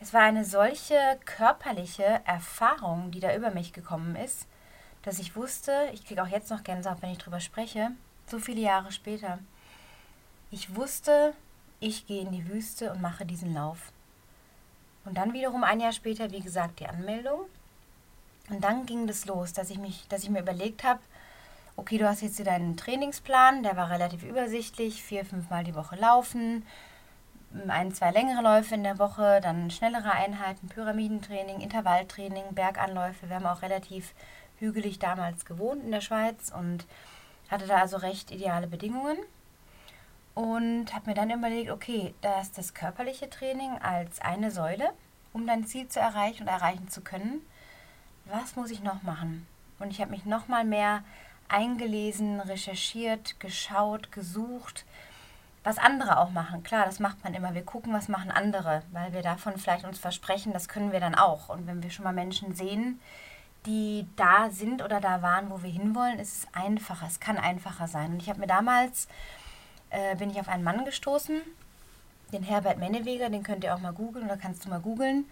Es 0.00 0.14
war 0.14 0.22
eine 0.22 0.44
solche 0.44 1.18
körperliche 1.24 2.20
Erfahrung, 2.24 3.10
die 3.10 3.20
da 3.20 3.34
über 3.34 3.50
mich 3.50 3.72
gekommen 3.72 4.14
ist, 4.14 4.46
dass 5.02 5.18
ich 5.18 5.34
wusste, 5.34 5.72
ich 5.92 6.06
kriege 6.06 6.22
auch 6.22 6.28
jetzt 6.28 6.50
noch 6.50 6.62
Gänsehaut, 6.62 7.02
wenn 7.02 7.12
ich 7.12 7.18
drüber 7.18 7.40
spreche, 7.40 7.90
so 8.26 8.38
viele 8.38 8.60
Jahre 8.60 8.92
später. 8.92 9.40
Ich 10.52 10.76
wusste, 10.76 11.34
ich 11.80 12.06
gehe 12.06 12.22
in 12.22 12.30
die 12.30 12.48
Wüste 12.48 12.92
und 12.92 13.02
mache 13.02 13.26
diesen 13.26 13.54
Lauf. 13.54 13.92
Und 15.06 15.16
dann 15.16 15.32
wiederum 15.32 15.64
ein 15.64 15.80
Jahr 15.80 15.92
später, 15.92 16.30
wie 16.32 16.40
gesagt, 16.40 16.80
die 16.80 16.86
Anmeldung. 16.86 17.40
Und 18.50 18.62
dann 18.62 18.86
ging 18.86 19.06
das 19.06 19.24
los, 19.26 19.52
dass 19.52 19.70
ich, 19.70 19.78
mich, 19.78 20.06
dass 20.08 20.22
ich 20.22 20.30
mir 20.30 20.40
überlegt 20.40 20.84
habe, 20.84 21.00
okay, 21.76 21.98
du 21.98 22.08
hast 22.08 22.22
jetzt 22.22 22.36
hier 22.36 22.44
deinen 22.44 22.76
Trainingsplan, 22.76 23.62
der 23.62 23.76
war 23.76 23.90
relativ 23.90 24.22
übersichtlich, 24.22 25.02
vier, 25.02 25.24
fünfmal 25.24 25.64
die 25.64 25.74
Woche 25.74 25.96
laufen, 25.96 26.64
ein, 27.68 27.92
zwei 27.94 28.10
längere 28.10 28.42
Läufe 28.42 28.74
in 28.74 28.82
der 28.82 28.98
Woche, 28.98 29.40
dann 29.42 29.70
schnellere 29.70 30.10
Einheiten, 30.10 30.68
Pyramidentraining, 30.68 31.60
Intervalltraining, 31.60 32.54
Berganläufe. 32.54 33.28
Wir 33.28 33.36
haben 33.36 33.46
auch 33.46 33.62
relativ 33.62 34.12
hügelig 34.58 34.98
damals 34.98 35.44
gewohnt 35.44 35.84
in 35.84 35.92
der 35.92 36.00
Schweiz 36.00 36.52
und 36.56 36.86
hatte 37.48 37.66
da 37.66 37.78
also 37.78 37.98
recht 37.98 38.30
ideale 38.30 38.66
Bedingungen. 38.66 39.18
Und 40.36 40.94
habe 40.94 41.08
mir 41.08 41.14
dann 41.14 41.30
überlegt, 41.30 41.70
okay, 41.70 42.14
da 42.20 42.42
ist 42.42 42.58
das 42.58 42.74
körperliche 42.74 43.30
Training 43.30 43.78
als 43.78 44.20
eine 44.20 44.50
Säule, 44.50 44.92
um 45.32 45.46
dein 45.46 45.66
Ziel 45.66 45.88
zu 45.88 45.98
erreichen 45.98 46.42
und 46.42 46.48
erreichen 46.48 46.90
zu 46.90 47.00
können. 47.00 47.40
Was 48.26 48.54
muss 48.54 48.70
ich 48.70 48.82
noch 48.82 49.02
machen? 49.02 49.46
Und 49.78 49.90
ich 49.90 50.00
habe 50.02 50.10
mich 50.10 50.26
noch 50.26 50.46
mal 50.46 50.64
mehr 50.64 51.02
eingelesen, 51.48 52.40
recherchiert, 52.40 53.40
geschaut, 53.40 54.12
gesucht, 54.12 54.84
was 55.64 55.78
andere 55.78 56.18
auch 56.18 56.30
machen. 56.30 56.62
Klar, 56.62 56.84
das 56.84 57.00
macht 57.00 57.24
man 57.24 57.32
immer. 57.32 57.54
Wir 57.54 57.64
gucken, 57.64 57.94
was 57.94 58.08
machen 58.08 58.30
andere, 58.30 58.82
weil 58.92 59.14
wir 59.14 59.22
davon 59.22 59.56
vielleicht 59.56 59.86
uns 59.86 59.98
versprechen, 59.98 60.52
das 60.52 60.68
können 60.68 60.92
wir 60.92 61.00
dann 61.00 61.14
auch. 61.14 61.48
Und 61.48 61.66
wenn 61.66 61.82
wir 61.82 61.90
schon 61.90 62.04
mal 62.04 62.12
Menschen 62.12 62.54
sehen, 62.54 63.00
die 63.64 64.06
da 64.16 64.50
sind 64.50 64.82
oder 64.82 65.00
da 65.00 65.22
waren, 65.22 65.48
wo 65.48 65.62
wir 65.62 65.70
hinwollen, 65.70 66.18
ist 66.18 66.36
es 66.36 66.54
einfacher. 66.54 67.06
Es 67.06 67.20
kann 67.20 67.38
einfacher 67.38 67.88
sein. 67.88 68.12
Und 68.12 68.22
ich 68.22 68.28
habe 68.28 68.40
mir 68.40 68.46
damals, 68.46 69.08
äh, 69.90 70.16
bin 70.16 70.30
ich 70.30 70.40
auf 70.40 70.48
einen 70.48 70.64
Mann 70.64 70.84
gestoßen, 70.84 71.40
den 72.32 72.42
Herbert 72.42 72.78
Menneweger, 72.78 73.30
den 73.30 73.42
könnt 73.42 73.64
ihr 73.64 73.74
auch 73.74 73.80
mal 73.80 73.92
googeln 73.92 74.26
oder 74.26 74.36
kannst 74.36 74.64
du 74.64 74.68
mal 74.68 74.80
googeln 74.80 75.26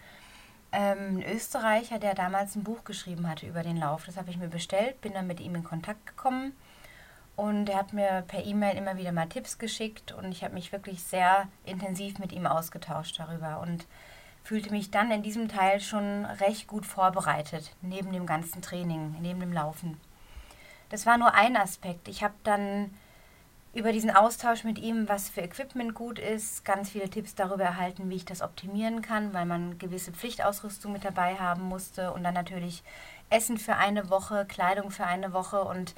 ähm, 0.75 1.19
ein 1.19 1.35
Österreicher, 1.35 1.99
der 1.99 2.15
damals 2.15 2.57
ein 2.57 2.65
Buch 2.65 2.85
geschrieben 2.85 3.29
hatte 3.29 3.47
über 3.47 3.63
den 3.63 3.77
Lauf. 3.77 4.07
Das 4.07 4.17
habe 4.17 4.31
ich 4.31 4.37
mir 4.37 4.49
bestellt, 4.49 5.01
bin 5.01 5.15
dann 5.15 5.27
mit 5.27 5.41
ihm 5.41 5.55
in 5.55 5.65
Kontakt 5.65 6.05
gekommen 6.07 6.53
und 7.37 7.69
er 7.69 7.79
hat 7.79 7.93
mir 7.93 8.25
per 8.27 8.45
E-Mail 8.45 8.77
immer 8.77 8.97
wieder 8.97 9.13
mal 9.13 9.29
Tipps 9.29 9.59
geschickt 9.59 10.13
und 10.13 10.33
ich 10.33 10.43
habe 10.43 10.55
mich 10.55 10.73
wirklich 10.73 11.03
sehr 11.03 11.49
intensiv 11.65 12.19
mit 12.19 12.33
ihm 12.33 12.47
ausgetauscht 12.47 13.19
darüber 13.19 13.61
und 13.61 13.87
fühlte 14.43 14.71
mich 14.71 14.91
dann 14.91 15.11
in 15.11 15.23
diesem 15.23 15.49
Teil 15.49 15.81
schon 15.81 16.25
recht 16.25 16.67
gut 16.67 16.87
vorbereitet, 16.87 17.75
neben 17.81 18.13
dem 18.13 18.27
ganzen 18.27 18.61
Training, 18.61 19.17
neben 19.21 19.41
dem 19.41 19.53
Laufen. 19.53 19.99
Das 20.91 21.07
war 21.07 21.19
nur 21.19 21.35
ein 21.35 21.57
Aspekt. 21.57 22.09
Ich 22.09 22.23
habe 22.23 22.35
dann 22.43 22.95
über 23.75 23.93
diesen 23.93 24.11
Austausch 24.11 24.63
mit 24.63 24.79
ihm, 24.79 25.09
was 25.09 25.29
für 25.29 25.41
Equipment 25.41 25.95
gut 25.95 26.19
ist, 26.19 26.65
ganz 26.65 26.91
viele 26.91 27.11
Tipps 27.11 27.35
darüber 27.35 27.65
erhalten, 27.65 28.09
wie 28.09 28.17
ich 28.17 28.25
das 28.25 28.41
optimieren 28.41 29.03
kann, 29.03 29.35
weil 29.35 29.47
man 29.47 29.79
gewisse 29.79 30.13
Pflichtausrüstung 30.13 30.93
mit 30.93 31.05
dabei 31.05 31.37
haben 31.37 31.63
musste 31.63 32.13
und 32.13 32.23
dann 32.23 32.35
natürlich 32.35 32.85
Essen 33.31 33.59
für 33.59 33.75
eine 33.75 34.11
Woche, 34.11 34.47
Kleidung 34.47 34.91
für 34.91 35.07
eine 35.07 35.33
Woche 35.33 35.63
und 35.63 35.95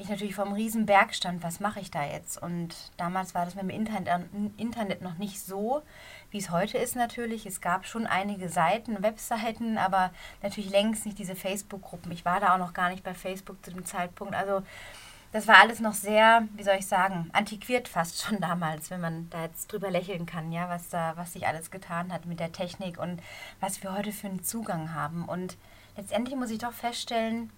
ich 0.00 0.08
natürlich 0.08 0.36
vom 0.36 0.52
riesen 0.52 0.86
Berg 0.86 1.12
stand, 1.12 1.42
was 1.42 1.58
mache 1.58 1.80
ich 1.80 1.90
da 1.90 2.04
jetzt? 2.04 2.40
Und 2.40 2.76
damals 2.98 3.34
war 3.34 3.44
das 3.44 3.56
mit 3.56 3.64
dem 3.64 3.70
Internet, 3.70 4.08
Internet 4.56 5.02
noch 5.02 5.18
nicht 5.18 5.40
so, 5.40 5.82
wie 6.30 6.38
es 6.38 6.50
heute 6.50 6.78
ist 6.78 6.94
natürlich. 6.94 7.46
Es 7.46 7.60
gab 7.60 7.84
schon 7.84 8.06
einige 8.06 8.48
Seiten, 8.48 9.02
Webseiten, 9.02 9.76
aber 9.76 10.12
natürlich 10.40 10.70
längst 10.70 11.04
nicht 11.04 11.18
diese 11.18 11.34
Facebook-Gruppen. 11.34 12.12
Ich 12.12 12.24
war 12.24 12.38
da 12.38 12.54
auch 12.54 12.58
noch 12.58 12.74
gar 12.74 12.90
nicht 12.90 13.02
bei 13.02 13.12
Facebook 13.12 13.64
zu 13.64 13.72
dem 13.72 13.84
Zeitpunkt. 13.84 14.36
Also 14.36 14.62
das 15.32 15.46
war 15.46 15.58
alles 15.58 15.80
noch 15.80 15.92
sehr, 15.92 16.48
wie 16.54 16.62
soll 16.62 16.76
ich 16.78 16.86
sagen, 16.86 17.30
antiquiert 17.32 17.88
fast 17.88 18.22
schon 18.22 18.40
damals, 18.40 18.90
wenn 18.90 19.00
man 19.00 19.28
da 19.30 19.42
jetzt 19.42 19.70
drüber 19.72 19.90
lächeln 19.90 20.26
kann, 20.26 20.52
ja, 20.52 20.68
was 20.68 20.88
da, 20.88 21.16
was 21.16 21.34
sich 21.34 21.46
alles 21.46 21.70
getan 21.70 22.12
hat 22.12 22.26
mit 22.26 22.40
der 22.40 22.52
Technik 22.52 22.98
und 22.98 23.20
was 23.60 23.82
wir 23.82 23.92
heute 23.92 24.12
für 24.12 24.28
einen 24.28 24.42
Zugang 24.42 24.94
haben. 24.94 25.24
Und 25.24 25.56
letztendlich 25.96 26.36
muss 26.36 26.50
ich 26.50 26.58
doch 26.58 26.72
feststellen, 26.72 27.50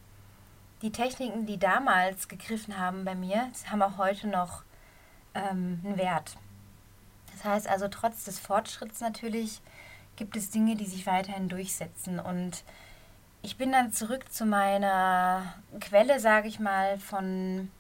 die 0.83 0.93
Techniken, 0.93 1.47
die 1.47 1.59
damals 1.59 2.29
gegriffen 2.29 2.79
haben 2.79 3.05
bei 3.05 3.15
mir, 3.15 3.51
haben 3.71 3.83
auch 3.83 3.99
heute 3.99 4.29
noch 4.29 4.63
ähm, 5.35 5.81
einen 5.85 5.99
Wert. 5.99 6.37
Das 7.33 7.45
heißt 7.45 7.69
also, 7.69 7.89
trotz 7.89 8.25
des 8.25 8.39
Fortschritts 8.39 9.01
natürlich 9.01 9.61
gibt 10.17 10.37
es 10.37 10.51
Dinge, 10.51 10.77
die 10.77 10.87
sich 10.87 11.07
weiterhin 11.07 11.49
durchsetzen 11.49 12.19
und 12.19 12.65
ich 13.43 13.57
bin 13.57 13.73
dann 13.73 13.93
zurück 13.93 14.33
zu 14.33 14.45
meiner 14.45 15.55
Quelle, 15.81 16.21
sage 16.21 16.49
ich 16.49 16.61
mal, 16.61 16.99
von 16.99 17.71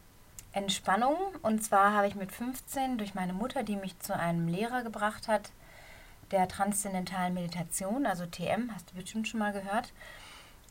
Entspannung. 0.52 1.16
Und 1.42 1.62
zwar 1.62 1.92
habe 1.92 2.08
ich 2.08 2.14
mit 2.14 2.32
15 2.32 2.98
durch 2.98 3.14
meine 3.14 3.32
Mutter, 3.32 3.62
die 3.62 3.76
mich 3.76 3.98
zu 3.98 4.16
einem 4.16 4.48
Lehrer 4.48 4.82
gebracht 4.82 5.28
hat, 5.28 5.50
der 6.30 6.48
transzendentalen 6.48 7.34
Meditation, 7.34 8.06
also 8.06 8.24
TM, 8.24 8.70
hast 8.72 8.90
du 8.90 8.94
bestimmt 8.94 9.26
schon 9.26 9.40
mal 9.40 9.52
gehört, 9.52 9.92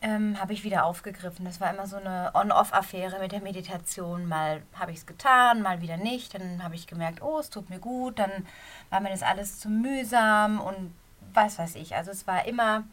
ähm, 0.02 0.40
habe 0.40 0.54
ich 0.54 0.64
wieder 0.64 0.86
aufgegriffen. 0.86 1.44
Das 1.44 1.60
war 1.60 1.72
immer 1.72 1.86
so 1.86 1.96
eine 1.96 2.30
On-Off-Affäre 2.34 3.18
mit 3.20 3.32
der 3.32 3.42
Meditation. 3.42 4.26
Mal 4.26 4.62
habe 4.78 4.92
ich 4.92 4.98
es 4.98 5.06
getan, 5.06 5.60
mal 5.60 5.82
wieder 5.82 5.98
nicht. 5.98 6.34
Dann 6.34 6.62
habe 6.64 6.74
ich 6.74 6.86
gemerkt, 6.86 7.20
oh, 7.20 7.38
es 7.38 7.50
tut 7.50 7.68
mir 7.68 7.78
gut. 7.78 8.18
Dann 8.18 8.30
war 8.88 9.00
mir 9.00 9.10
das 9.10 9.22
alles 9.22 9.60
zu 9.60 9.68
mühsam 9.68 10.58
und 10.58 10.94
was 11.34 11.58
weiß 11.58 11.74
ich. 11.74 11.94
Also 11.94 12.10
es 12.10 12.26
war 12.26 12.46
immer 12.46 12.84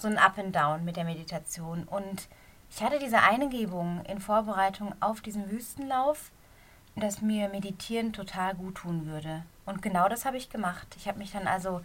so 0.00 0.08
ein 0.08 0.18
Up 0.18 0.38
and 0.38 0.54
Down 0.54 0.84
mit 0.84 0.96
der 0.96 1.04
Meditation. 1.04 1.84
Und 1.84 2.28
ich 2.70 2.82
hatte 2.82 2.98
diese 2.98 3.20
Eingebung 3.20 4.04
in 4.06 4.20
Vorbereitung 4.20 4.94
auf 5.00 5.20
diesen 5.20 5.50
Wüstenlauf, 5.50 6.30
dass 6.96 7.22
mir 7.22 7.48
Meditieren 7.48 8.12
total 8.12 8.54
gut 8.54 8.76
tun 8.76 9.06
würde. 9.06 9.44
Und 9.64 9.82
genau 9.82 10.08
das 10.08 10.24
habe 10.24 10.36
ich 10.36 10.50
gemacht. 10.50 10.86
Ich 10.96 11.06
habe 11.06 11.18
mich 11.18 11.32
dann 11.32 11.46
also 11.46 11.80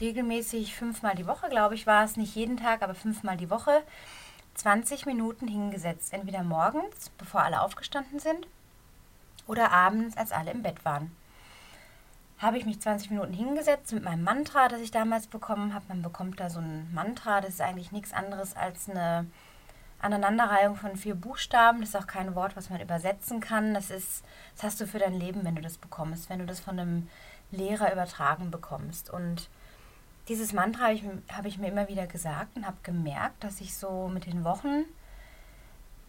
regelmäßig 0.00 0.74
fünfmal 0.74 1.14
die 1.14 1.26
Woche, 1.26 1.48
glaube 1.48 1.74
ich, 1.74 1.86
war 1.86 2.04
es 2.04 2.16
nicht 2.16 2.34
jeden 2.34 2.56
Tag, 2.56 2.82
aber 2.82 2.94
fünfmal 2.94 3.36
die 3.36 3.50
Woche 3.50 3.82
20 4.54 5.06
Minuten 5.06 5.48
hingesetzt. 5.48 6.12
Entweder 6.12 6.42
morgens, 6.42 7.10
bevor 7.18 7.42
alle 7.42 7.60
aufgestanden 7.60 8.18
sind, 8.18 8.46
oder 9.46 9.70
abends, 9.72 10.16
als 10.16 10.32
alle 10.32 10.50
im 10.50 10.62
Bett 10.62 10.84
waren 10.84 11.10
habe 12.38 12.56
ich 12.56 12.66
mich 12.66 12.80
20 12.80 13.10
Minuten 13.10 13.32
hingesetzt 13.32 13.92
mit 13.92 14.04
meinem 14.04 14.22
Mantra, 14.22 14.68
das 14.68 14.80
ich 14.80 14.90
damals 14.90 15.26
bekommen 15.26 15.74
habe. 15.74 15.86
Man 15.88 16.02
bekommt 16.02 16.38
da 16.38 16.50
so 16.50 16.60
ein 16.60 16.92
Mantra, 16.94 17.40
das 17.40 17.54
ist 17.54 17.60
eigentlich 17.60 17.90
nichts 17.90 18.12
anderes 18.12 18.56
als 18.56 18.88
eine 18.88 19.26
Aneinanderreihung 20.00 20.76
von 20.76 20.96
vier 20.96 21.16
Buchstaben. 21.16 21.80
Das 21.80 21.90
ist 21.90 21.96
auch 21.96 22.06
kein 22.06 22.36
Wort, 22.36 22.56
was 22.56 22.70
man 22.70 22.80
übersetzen 22.80 23.40
kann. 23.40 23.74
Das 23.74 23.90
ist, 23.90 24.24
das 24.54 24.64
hast 24.64 24.80
du 24.80 24.86
für 24.86 25.00
dein 25.00 25.18
Leben, 25.18 25.44
wenn 25.44 25.56
du 25.56 25.62
das 25.62 25.78
bekommst, 25.78 26.30
wenn 26.30 26.38
du 26.38 26.46
das 26.46 26.60
von 26.60 26.78
einem 26.78 27.08
Lehrer 27.50 27.92
übertragen 27.92 28.52
bekommst. 28.52 29.10
Und 29.10 29.48
dieses 30.28 30.52
Mantra 30.52 30.84
habe 30.84 30.94
ich, 30.94 31.04
hab 31.32 31.44
ich 31.44 31.58
mir 31.58 31.68
immer 31.68 31.88
wieder 31.88 32.06
gesagt 32.06 32.56
und 32.56 32.66
habe 32.66 32.76
gemerkt, 32.84 33.42
dass 33.42 33.60
ich 33.60 33.76
so 33.76 34.08
mit 34.08 34.26
den 34.26 34.44
Wochen 34.44 34.84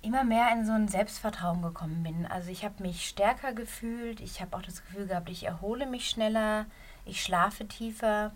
immer 0.02 0.24
mehr 0.24 0.52
in 0.54 0.66
so 0.66 0.72
ein 0.72 0.88
Selbstvertrauen 0.88 1.62
gekommen 1.62 2.04
bin. 2.04 2.26
Also 2.26 2.50
ich 2.50 2.64
habe 2.64 2.82
mich 2.82 3.08
stärker 3.08 3.54
gefühlt, 3.54 4.22
ich 4.22 4.42
habe 4.42 4.56
auch 4.56 4.62
das 4.62 4.84
Gefühl 4.86 5.08
gehabt, 5.08 5.30
ich 5.30 5.44
erhole 5.44 5.86
mich 5.86 6.10
schneller, 6.10 6.66
ich 7.06 7.22
schlafe 7.24 7.68
tiefer, 7.68 8.32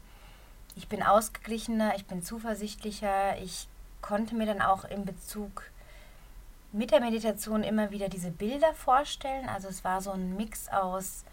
ich 0.76 0.88
bin 0.88 1.04
ausgeglichener, 1.04 1.96
ich 1.96 2.06
bin 2.06 2.24
zuversichtlicher, 2.24 3.38
ich 3.42 3.68
konnte 4.02 4.36
mir 4.36 4.46
dann 4.46 4.62
auch 4.62 4.84
in 4.86 5.06
Bezug 5.06 5.64
mit 6.72 6.92
der 6.92 7.00
Meditation 7.00 7.64
immer 7.64 7.92
wieder 7.92 8.10
diese 8.10 8.32
Bilder 8.32 8.74
vorstellen. 8.74 9.48
Also 9.48 9.68
es 9.70 9.84
war 9.84 10.02
so 10.02 10.12
ein 10.12 10.36
Mix 10.36 10.68
aus 10.70 11.24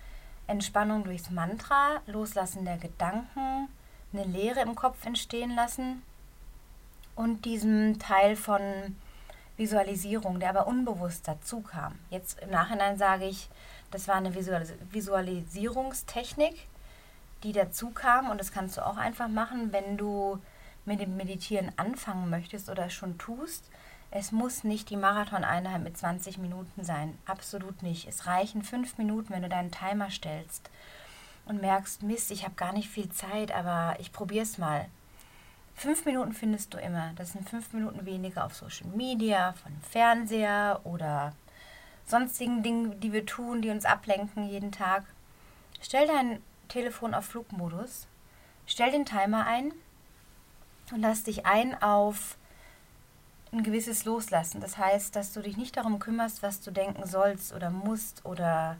Entspannung 0.46 1.04
durchs 1.04 1.30
Mantra, 1.30 2.00
Loslassen 2.06 2.64
der 2.64 2.76
Gedanken, 2.76 3.68
eine 4.12 4.24
Leere 4.24 4.60
im 4.60 4.74
Kopf 4.74 5.04
entstehen 5.06 5.54
lassen 5.54 6.02
und 7.14 7.44
diesem 7.44 7.98
Teil 7.98 8.36
von 8.36 8.60
Visualisierung, 9.60 10.40
der 10.40 10.48
aber 10.48 10.66
unbewusst 10.66 11.28
dazu 11.28 11.60
kam. 11.60 11.94
Jetzt 12.08 12.40
im 12.40 12.50
Nachhinein 12.50 12.96
sage 12.96 13.26
ich, 13.26 13.50
das 13.90 14.08
war 14.08 14.16
eine 14.16 14.34
Visualis 14.34 14.72
Visualisierungstechnik, 14.90 16.66
die 17.42 17.52
dazu 17.52 17.90
kam 17.90 18.30
und 18.30 18.38
das 18.38 18.52
kannst 18.52 18.78
du 18.78 18.86
auch 18.86 18.96
einfach 18.96 19.28
machen, 19.28 19.72
wenn 19.72 19.98
du 19.98 20.40
mit 20.86 21.00
dem 21.00 21.16
Meditieren 21.16 21.72
anfangen 21.76 22.30
möchtest 22.30 22.70
oder 22.70 22.88
schon 22.88 23.18
tust. 23.18 23.68
Es 24.10 24.32
muss 24.32 24.64
nicht 24.64 24.88
die 24.88 24.96
Marathon-Einheit 24.96 25.82
mit 25.82 25.96
20 25.96 26.38
Minuten 26.38 26.82
sein. 26.82 27.16
Absolut 27.26 27.82
nicht. 27.82 28.08
Es 28.08 28.26
reichen 28.26 28.62
fünf 28.62 28.96
Minuten, 28.96 29.32
wenn 29.32 29.42
du 29.42 29.48
deinen 29.48 29.70
Timer 29.70 30.10
stellst 30.10 30.70
und 31.44 31.60
merkst, 31.60 32.02
Mist, 32.02 32.30
ich 32.30 32.44
habe 32.44 32.54
gar 32.54 32.72
nicht 32.72 32.88
viel 32.88 33.10
Zeit, 33.10 33.52
aber 33.52 33.96
ich 34.00 34.10
probiere 34.12 34.42
es 34.42 34.56
mal. 34.56 34.86
Fünf 35.80 36.04
Minuten 36.04 36.34
findest 36.34 36.74
du 36.74 36.78
immer. 36.78 37.14
Das 37.16 37.32
sind 37.32 37.48
fünf 37.48 37.72
Minuten 37.72 38.04
weniger 38.04 38.44
auf 38.44 38.54
Social 38.54 38.86
Media, 38.88 39.54
von 39.54 39.72
Fernseher 39.80 40.78
oder 40.84 41.32
sonstigen 42.04 42.62
Dingen, 42.62 43.00
die 43.00 43.14
wir 43.14 43.24
tun, 43.24 43.62
die 43.62 43.70
uns 43.70 43.86
ablenken 43.86 44.46
jeden 44.46 44.72
Tag. 44.72 45.04
Stell 45.80 46.06
dein 46.06 46.42
Telefon 46.68 47.14
auf 47.14 47.24
Flugmodus, 47.24 48.08
stell 48.66 48.90
den 48.90 49.06
Timer 49.06 49.46
ein 49.46 49.72
und 50.92 51.00
lass 51.00 51.22
dich 51.22 51.46
ein 51.46 51.82
auf 51.82 52.36
ein 53.50 53.62
gewisses 53.62 54.04
Loslassen. 54.04 54.60
Das 54.60 54.76
heißt, 54.76 55.16
dass 55.16 55.32
du 55.32 55.40
dich 55.40 55.56
nicht 55.56 55.78
darum 55.78 55.98
kümmerst, 55.98 56.42
was 56.42 56.60
du 56.60 56.70
denken 56.70 57.06
sollst 57.06 57.54
oder 57.54 57.70
musst 57.70 58.26
oder 58.26 58.76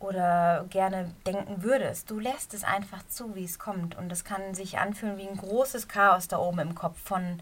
oder 0.00 0.66
gerne 0.70 1.12
denken 1.26 1.62
würdest. 1.62 2.10
Du 2.10 2.18
lässt 2.20 2.54
es 2.54 2.64
einfach 2.64 3.06
zu, 3.08 3.34
wie 3.34 3.44
es 3.44 3.58
kommt. 3.58 3.96
Und 3.96 4.12
es 4.12 4.24
kann 4.24 4.54
sich 4.54 4.78
anfühlen 4.78 5.18
wie 5.18 5.28
ein 5.28 5.36
großes 5.36 5.88
Chaos 5.88 6.28
da 6.28 6.38
oben 6.38 6.60
im 6.60 6.74
Kopf 6.74 7.00
von, 7.00 7.40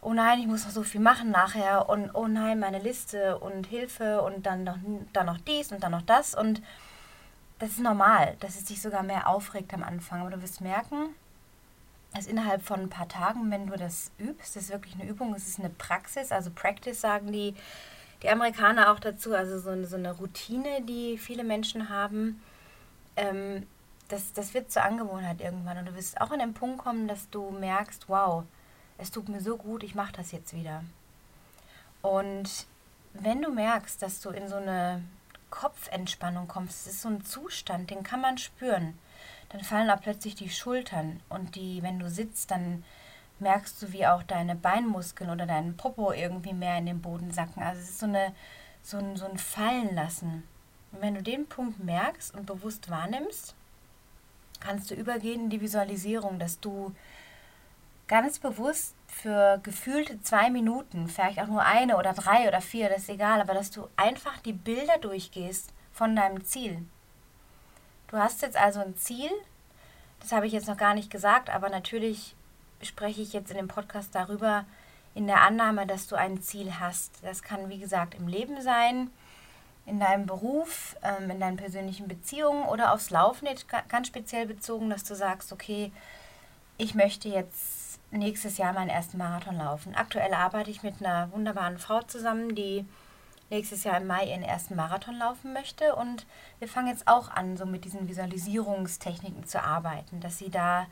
oh 0.00 0.12
nein, 0.12 0.40
ich 0.40 0.46
muss 0.46 0.64
noch 0.64 0.72
so 0.72 0.82
viel 0.82 1.00
machen 1.00 1.30
nachher 1.30 1.88
und 1.88 2.10
oh 2.14 2.26
nein, 2.26 2.58
meine 2.58 2.80
Liste 2.80 3.38
und 3.38 3.66
Hilfe 3.66 4.22
und 4.22 4.46
dann 4.46 4.64
noch, 4.64 4.78
dann 5.12 5.26
noch 5.26 5.38
dies 5.38 5.70
und 5.70 5.82
dann 5.82 5.92
noch 5.92 6.02
das. 6.02 6.34
Und 6.34 6.62
das 7.60 7.70
ist 7.70 7.80
normal, 7.80 8.36
dass 8.40 8.56
es 8.56 8.64
dich 8.64 8.82
sogar 8.82 9.04
mehr 9.04 9.28
aufregt 9.28 9.72
am 9.72 9.84
Anfang. 9.84 10.22
Aber 10.22 10.30
du 10.30 10.42
wirst 10.42 10.60
merken, 10.60 11.14
Also 12.14 12.28
innerhalb 12.28 12.62
von 12.62 12.80
ein 12.80 12.88
paar 12.90 13.08
Tagen, 13.08 13.50
wenn 13.50 13.66
du 13.68 13.76
das 13.76 14.10
übst, 14.18 14.56
das 14.56 14.64
ist 14.64 14.70
wirklich 14.70 14.94
eine 14.94 15.08
Übung, 15.08 15.34
es 15.34 15.48
ist 15.48 15.58
eine 15.58 15.70
Praxis, 15.70 16.30
also 16.30 16.50
Practice 16.50 17.00
sagen 17.00 17.32
die, 17.32 17.54
die 18.22 18.28
Amerikaner 18.28 18.92
auch 18.92 19.00
dazu, 19.00 19.34
also 19.34 19.58
so 19.58 19.70
eine, 19.70 19.86
so 19.86 19.96
eine 19.96 20.12
Routine, 20.12 20.82
die 20.82 21.18
viele 21.18 21.44
Menschen 21.44 21.88
haben. 21.88 22.42
Ähm, 23.16 23.66
das, 24.08 24.32
das 24.32 24.54
wird 24.54 24.70
zur 24.70 24.82
Angewohnheit 24.82 25.40
irgendwann 25.40 25.78
und 25.78 25.86
du 25.86 25.94
wirst 25.94 26.20
auch 26.20 26.30
an 26.30 26.38
den 26.38 26.54
Punkt 26.54 26.78
kommen, 26.78 27.08
dass 27.08 27.30
du 27.30 27.50
merkst, 27.50 28.08
wow, 28.08 28.44
es 28.98 29.10
tut 29.10 29.28
mir 29.28 29.40
so 29.40 29.56
gut, 29.56 29.82
ich 29.82 29.94
mache 29.94 30.12
das 30.12 30.32
jetzt 30.32 30.54
wieder. 30.54 30.84
Und 32.02 32.66
wenn 33.14 33.42
du 33.42 33.50
merkst, 33.50 34.02
dass 34.02 34.20
du 34.20 34.30
in 34.30 34.48
so 34.48 34.56
eine 34.56 35.02
Kopfentspannung 35.50 36.48
kommst, 36.48 36.86
das 36.86 36.94
ist 36.94 37.02
so 37.02 37.08
ein 37.08 37.24
Zustand, 37.24 37.90
den 37.90 38.02
kann 38.02 38.20
man 38.20 38.38
spüren 38.38 38.94
dann 39.52 39.62
fallen 39.62 39.90
auch 39.90 40.00
plötzlich 40.00 40.34
die 40.34 40.50
Schultern 40.50 41.20
und 41.28 41.56
die, 41.56 41.82
wenn 41.82 41.98
du 41.98 42.08
sitzt, 42.08 42.50
dann 42.50 42.84
merkst 43.42 43.82
du, 43.82 43.92
wie 43.92 44.06
auch 44.06 44.22
deine 44.22 44.54
Beinmuskeln 44.54 45.30
oder 45.30 45.46
dein 45.46 45.76
Popo 45.76 46.12
irgendwie 46.12 46.54
mehr 46.54 46.78
in 46.78 46.86
den 46.86 47.02
Boden 47.02 47.32
sacken. 47.32 47.62
Also 47.62 47.80
es 47.80 47.90
ist 47.90 47.98
so, 47.98 48.06
eine, 48.06 48.34
so, 48.82 48.98
ein, 48.98 49.16
so 49.16 49.26
ein 49.26 49.38
Fallen 49.38 49.98
Und 49.98 50.42
wenn 51.00 51.14
du 51.14 51.22
den 51.22 51.46
Punkt 51.46 51.82
merkst 51.84 52.34
und 52.34 52.46
bewusst 52.46 52.90
wahrnimmst, 52.90 53.54
kannst 54.60 54.90
du 54.90 54.94
übergehen 54.94 55.44
in 55.44 55.50
die 55.50 55.60
Visualisierung, 55.60 56.38
dass 56.38 56.60
du 56.60 56.94
ganz 58.08 58.38
bewusst 58.38 58.94
für 59.06 59.58
gefühlte 59.62 60.20
zwei 60.22 60.50
Minuten, 60.50 61.08
vielleicht 61.08 61.40
auch 61.40 61.46
nur 61.46 61.64
eine 61.64 61.96
oder 61.96 62.12
drei 62.12 62.48
oder 62.48 62.60
vier, 62.60 62.88
das 62.88 63.02
ist 63.02 63.08
egal, 63.10 63.40
aber 63.40 63.54
dass 63.54 63.70
du 63.70 63.88
einfach 63.96 64.38
die 64.38 64.52
Bilder 64.52 64.98
durchgehst 64.98 65.72
von 65.92 66.16
deinem 66.16 66.44
Ziel. 66.44 66.84
Du 68.08 68.18
hast 68.18 68.42
jetzt 68.42 68.56
also 68.56 68.80
ein 68.80 68.96
Ziel, 68.96 69.30
das 70.20 70.32
habe 70.32 70.46
ich 70.46 70.52
jetzt 70.52 70.68
noch 70.68 70.76
gar 70.76 70.94
nicht 70.94 71.10
gesagt, 71.10 71.50
aber 71.50 71.68
natürlich 71.68 72.36
spreche 72.82 73.22
ich 73.22 73.32
jetzt 73.32 73.50
in 73.50 73.56
dem 73.56 73.68
Podcast 73.68 74.14
darüber, 74.14 74.64
in 75.14 75.26
der 75.26 75.42
Annahme, 75.42 75.86
dass 75.86 76.06
du 76.06 76.16
ein 76.16 76.40
Ziel 76.40 76.80
hast. 76.80 77.18
Das 77.22 77.42
kann, 77.42 77.68
wie 77.68 77.78
gesagt, 77.78 78.14
im 78.14 78.28
Leben 78.28 78.60
sein, 78.62 79.10
in 79.84 80.00
deinem 80.00 80.26
Beruf, 80.26 80.96
ähm, 81.02 81.30
in 81.30 81.40
deinen 81.40 81.56
persönlichen 81.56 82.08
Beziehungen 82.08 82.64
oder 82.68 82.92
aufs 82.92 83.10
Laufen 83.10 83.48
ganz 83.88 84.06
speziell 84.06 84.46
bezogen, 84.46 84.90
dass 84.90 85.04
du 85.04 85.14
sagst, 85.14 85.52
okay, 85.52 85.92
ich 86.78 86.94
möchte 86.94 87.28
jetzt 87.28 88.00
nächstes 88.10 88.58
Jahr 88.58 88.72
meinen 88.72 88.90
ersten 88.90 89.18
Marathon 89.18 89.56
laufen. 89.56 89.94
Aktuell 89.94 90.34
arbeite 90.34 90.70
ich 90.70 90.82
mit 90.82 91.00
einer 91.00 91.32
wunderbaren 91.32 91.78
Frau 91.78 92.02
zusammen, 92.02 92.54
die 92.54 92.86
nächstes 93.50 93.84
Jahr 93.84 93.98
im 93.98 94.06
Mai 94.06 94.26
ihren 94.26 94.42
ersten 94.42 94.76
Marathon 94.76 95.16
laufen 95.16 95.52
möchte. 95.52 95.94
Und 95.94 96.26
wir 96.58 96.68
fangen 96.68 96.88
jetzt 96.88 97.08
auch 97.08 97.30
an, 97.30 97.56
so 97.56 97.66
mit 97.66 97.84
diesen 97.84 98.08
Visualisierungstechniken 98.08 99.46
zu 99.46 99.62
arbeiten, 99.62 100.20
dass 100.20 100.38
sie 100.38 100.50
da 100.50 100.86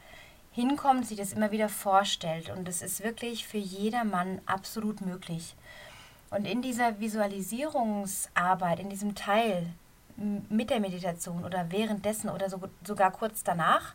hinkommt, 0.60 1.06
sich 1.06 1.18
das 1.18 1.32
immer 1.32 1.50
wieder 1.50 1.68
vorstellt. 1.68 2.50
Und 2.50 2.68
es 2.68 2.82
ist 2.82 3.02
wirklich 3.02 3.46
für 3.46 3.58
jedermann 3.58 4.40
absolut 4.46 5.00
möglich. 5.00 5.54
Und 6.30 6.44
in 6.44 6.62
dieser 6.62 7.00
Visualisierungsarbeit, 7.00 8.78
in 8.78 8.90
diesem 8.90 9.14
Teil 9.14 9.66
mit 10.16 10.70
der 10.70 10.80
Meditation 10.80 11.44
oder 11.44 11.70
währenddessen 11.70 12.28
oder 12.28 12.50
so, 12.50 12.60
sogar 12.84 13.10
kurz 13.10 13.42
danach, 13.42 13.94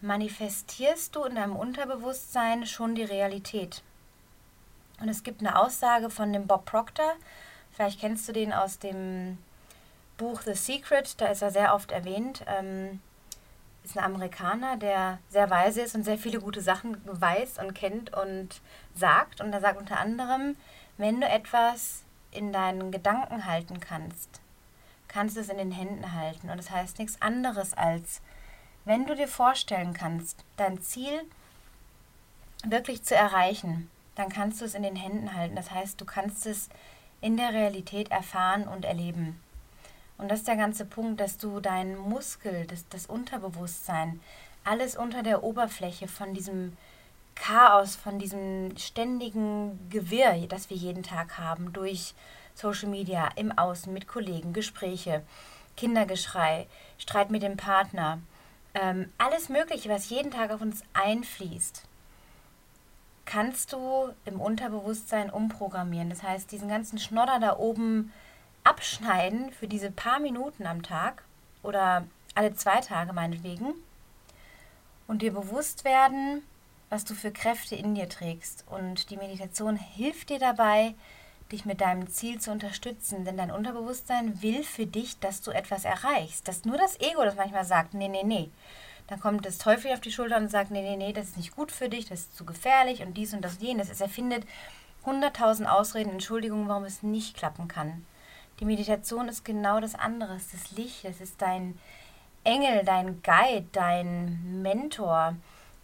manifestierst 0.00 1.14
du 1.14 1.24
in 1.24 1.34
deinem 1.34 1.56
Unterbewusstsein 1.56 2.66
schon 2.66 2.94
die 2.94 3.04
Realität. 3.04 3.82
Und 5.00 5.08
es 5.08 5.22
gibt 5.22 5.40
eine 5.40 5.58
Aussage 5.58 6.08
von 6.08 6.32
dem 6.32 6.46
Bob 6.46 6.64
Proctor, 6.64 7.14
Vielleicht 7.72 8.00
kennst 8.00 8.28
du 8.28 8.32
den 8.32 8.52
aus 8.52 8.78
dem 8.78 9.38
Buch 10.16 10.42
The 10.42 10.54
Secret, 10.54 11.20
da 11.20 11.26
ist 11.26 11.42
er 11.42 11.50
sehr 11.50 11.74
oft 11.74 11.92
erwähnt. 11.92 12.44
Ähm, 12.46 13.00
ist 13.90 13.98
ein 13.98 14.04
Amerikaner, 14.04 14.76
der 14.76 15.18
sehr 15.28 15.50
weise 15.50 15.82
ist 15.82 15.94
und 15.94 16.04
sehr 16.04 16.18
viele 16.18 16.40
gute 16.40 16.60
Sachen 16.60 16.96
weiß 17.04 17.58
und 17.58 17.74
kennt 17.74 18.12
und 18.12 18.60
sagt. 18.94 19.40
Und 19.40 19.52
er 19.52 19.60
sagt 19.60 19.78
unter 19.78 19.98
anderem, 19.98 20.56
wenn 20.96 21.20
du 21.20 21.28
etwas 21.28 22.04
in 22.30 22.52
deinen 22.52 22.92
Gedanken 22.92 23.46
halten 23.46 23.80
kannst, 23.80 24.40
kannst 25.08 25.36
du 25.36 25.40
es 25.40 25.48
in 25.48 25.58
den 25.58 25.72
Händen 25.72 26.14
halten. 26.14 26.50
Und 26.50 26.58
das 26.58 26.70
heißt 26.70 26.98
nichts 26.98 27.20
anderes 27.20 27.74
als, 27.74 28.20
wenn 28.84 29.06
du 29.06 29.16
dir 29.16 29.28
vorstellen 29.28 29.92
kannst, 29.92 30.44
dein 30.56 30.80
Ziel 30.80 31.22
wirklich 32.64 33.02
zu 33.02 33.16
erreichen, 33.16 33.90
dann 34.14 34.28
kannst 34.28 34.60
du 34.60 34.64
es 34.64 34.74
in 34.74 34.82
den 34.82 34.96
Händen 34.96 35.34
halten. 35.34 35.56
Das 35.56 35.70
heißt, 35.70 36.00
du 36.00 36.04
kannst 36.04 36.46
es 36.46 36.68
in 37.20 37.36
der 37.36 37.52
Realität 37.52 38.10
erfahren 38.10 38.68
und 38.68 38.84
erleben. 38.84 39.40
Und 40.20 40.28
das 40.28 40.40
ist 40.40 40.48
der 40.48 40.56
ganze 40.56 40.84
Punkt, 40.84 41.18
dass 41.20 41.38
du 41.38 41.60
deinen 41.60 41.96
Muskel, 41.96 42.66
das, 42.66 42.86
das 42.88 43.06
Unterbewusstsein, 43.06 44.20
alles 44.64 44.94
unter 44.94 45.22
der 45.22 45.42
Oberfläche 45.42 46.08
von 46.08 46.34
diesem 46.34 46.76
Chaos, 47.34 47.96
von 47.96 48.18
diesem 48.18 48.76
ständigen 48.76 49.78
Gewirr, 49.88 50.46
das 50.46 50.68
wir 50.68 50.76
jeden 50.76 51.02
Tag 51.02 51.38
haben, 51.38 51.72
durch 51.72 52.14
Social 52.54 52.90
Media, 52.90 53.30
im 53.36 53.56
Außen, 53.56 53.92
mit 53.92 54.06
Kollegen, 54.08 54.52
Gespräche, 54.52 55.22
Kindergeschrei, 55.78 56.66
Streit 56.98 57.30
mit 57.30 57.42
dem 57.42 57.56
Partner, 57.56 58.18
ähm, 58.74 59.10
alles 59.16 59.48
Mögliche, 59.48 59.88
was 59.88 60.10
jeden 60.10 60.30
Tag 60.30 60.50
auf 60.50 60.60
uns 60.60 60.82
einfließt, 60.92 61.82
kannst 63.24 63.72
du 63.72 64.10
im 64.26 64.38
Unterbewusstsein 64.38 65.30
umprogrammieren. 65.30 66.10
Das 66.10 66.22
heißt, 66.22 66.52
diesen 66.52 66.68
ganzen 66.68 66.98
Schnodder 66.98 67.38
da 67.40 67.56
oben 67.56 68.12
abschneiden 68.64 69.52
für 69.52 69.68
diese 69.68 69.90
paar 69.90 70.20
Minuten 70.20 70.66
am 70.66 70.82
Tag 70.82 71.22
oder 71.62 72.06
alle 72.34 72.54
zwei 72.54 72.80
Tage 72.80 73.12
meinetwegen 73.12 73.74
und 75.06 75.22
dir 75.22 75.32
bewusst 75.32 75.84
werden, 75.84 76.42
was 76.88 77.04
du 77.04 77.14
für 77.14 77.30
Kräfte 77.30 77.74
in 77.74 77.94
dir 77.94 78.08
trägst. 78.08 78.64
Und 78.68 79.10
die 79.10 79.16
Meditation 79.16 79.76
hilft 79.76 80.30
dir 80.30 80.38
dabei, 80.38 80.94
dich 81.50 81.64
mit 81.64 81.80
deinem 81.80 82.08
Ziel 82.08 82.40
zu 82.40 82.52
unterstützen, 82.52 83.24
denn 83.24 83.36
dein 83.36 83.50
Unterbewusstsein 83.50 84.40
will 84.42 84.62
für 84.62 84.86
dich, 84.86 85.18
dass 85.18 85.42
du 85.42 85.50
etwas 85.50 85.84
erreichst. 85.84 86.46
Dass 86.46 86.64
nur 86.64 86.78
das 86.78 87.00
Ego 87.00 87.24
das 87.24 87.36
manchmal 87.36 87.64
sagt, 87.64 87.94
nee, 87.94 88.08
nee, 88.08 88.22
nee, 88.22 88.50
dann 89.08 89.20
kommt 89.20 89.44
das 89.44 89.58
Teufel 89.58 89.92
auf 89.92 90.00
die 90.00 90.12
Schulter 90.12 90.36
und 90.36 90.48
sagt, 90.48 90.70
nee, 90.70 90.82
nee, 90.82 90.96
nee, 90.96 91.12
das 91.12 91.30
ist 91.30 91.36
nicht 91.36 91.56
gut 91.56 91.72
für 91.72 91.88
dich, 91.88 92.08
das 92.08 92.20
ist 92.20 92.36
zu 92.36 92.44
gefährlich 92.44 93.02
und 93.02 93.14
dies 93.14 93.34
und 93.34 93.42
das 93.42 93.58
jenes. 93.60 93.90
Es 93.90 94.00
erfindet 94.00 94.44
hunderttausend 95.04 95.68
Ausreden, 95.68 96.10
Entschuldigungen, 96.10 96.68
warum 96.68 96.84
es 96.84 97.02
nicht 97.02 97.36
klappen 97.36 97.66
kann. 97.66 98.06
Die 98.60 98.66
Meditation 98.66 99.28
ist 99.28 99.44
genau 99.44 99.80
das 99.80 99.94
andere, 99.94 100.34
es 100.34 100.52
ist 100.52 100.54
das 100.54 100.70
Licht, 100.72 101.04
es 101.06 101.22
ist 101.22 101.40
dein 101.40 101.78
Engel, 102.44 102.84
dein 102.84 103.22
Guide, 103.22 103.66
dein 103.72 104.62
Mentor, 104.62 105.34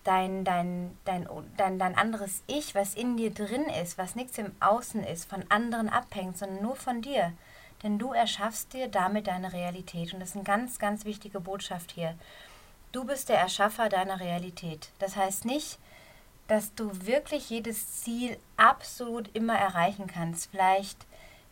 dein, 0.05 0.45
dein, 0.45 0.97
dein, 1.07 1.27
dein, 1.57 1.79
dein 1.79 1.97
anderes 1.97 2.43
Ich, 2.47 2.75
was 2.75 2.95
in 2.95 3.17
dir 3.17 3.33
drin 3.33 3.65
ist, 3.83 3.97
was 3.97 4.15
nichts 4.15 4.37
im 4.37 4.53
Außen 4.61 5.03
ist, 5.05 5.29
von 5.29 5.43
anderen 5.49 5.89
abhängt, 5.89 6.37
sondern 6.37 6.63
nur 6.63 6.77
von 6.77 7.01
dir. 7.01 7.33
Denn 7.83 7.99
du 7.99 8.13
erschaffst 8.13 8.75
dir 8.75 8.89
damit 8.89 9.27
deine 9.27 9.53
Realität. 9.53 10.13
Und 10.13 10.21
das 10.21 10.31
ist 10.31 10.37
eine 10.37 10.45
ganz, 10.45 10.79
ganz 10.79 11.05
wichtige 11.05 11.41
Botschaft 11.41 11.93
hier. 11.93 12.15
Du 12.93 13.05
bist 13.05 13.29
der 13.29 13.39
Erschaffer 13.39 13.89
deiner 13.89 14.21
Realität. 14.21 14.91
Das 14.99 15.17
heißt 15.17 15.45
nicht, 15.45 15.79
dass 16.47 16.75
du 16.75 16.91
wirklich 17.07 17.51
jedes 17.51 18.03
Ziel 18.03 18.39
absolut 18.57 19.35
immer 19.35 19.59
erreichen 19.59 20.07
kannst. 20.07 20.51
Vielleicht 20.51 21.07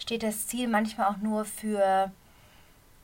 steht 0.04 0.22
das 0.22 0.46
Ziel 0.46 0.68
manchmal 0.68 1.08
auch 1.08 1.16
nur 1.16 1.46
für, 1.46 2.12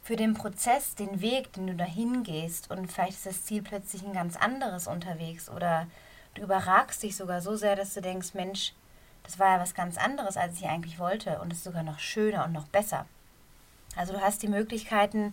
für 0.03 0.17
den 0.17 0.35
Prozess, 0.35 0.95
den 0.95 1.23
Weg, 1.23 1.51
den 1.55 1.67
du 1.67 1.75
dahin 1.75 2.25
gehst. 2.25 2.71
Und 2.71 2.93
vielleicht 2.93 3.13
ist 3.13 3.25
das 3.25 3.45
Ziel 3.47 3.63
plötzlich 3.63 4.05
ein 4.05 4.13
ganz 4.13 4.37
anderes 4.37 4.87
unterwegs. 4.87 5.49
Oder 5.49 5.87
du 6.35 6.43
überragst 6.43 7.03
dich 7.03 7.17
sogar 7.17 7.41
so 7.41 7.57
sehr, 7.57 7.75
dass 7.75 7.95
du 7.95 8.03
denkst, 8.03 8.35
Mensch, 8.35 8.75
das 9.23 9.39
war 9.39 9.55
ja 9.55 9.61
was 9.63 9.73
ganz 9.73 9.97
anderes, 9.97 10.37
als 10.37 10.59
ich 10.59 10.67
eigentlich 10.67 10.99
wollte. 10.99 11.41
Und 11.41 11.53
es 11.53 11.59
ist 11.59 11.65
sogar 11.65 11.85
noch 11.85 12.01
schöner 12.01 12.45
und 12.45 12.53
noch 12.53 12.69
besser. 12.69 13.07
Also 13.97 14.13
du 14.13 14.21
hast 14.21 14.43
die 14.43 14.49
Möglichkeiten, 14.49 15.33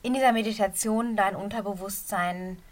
in 0.00 0.14
dieser 0.14 0.32
Meditation 0.32 1.16
dein 1.16 1.36
Unterbewusstsein 1.36 2.56
zu 2.56 2.62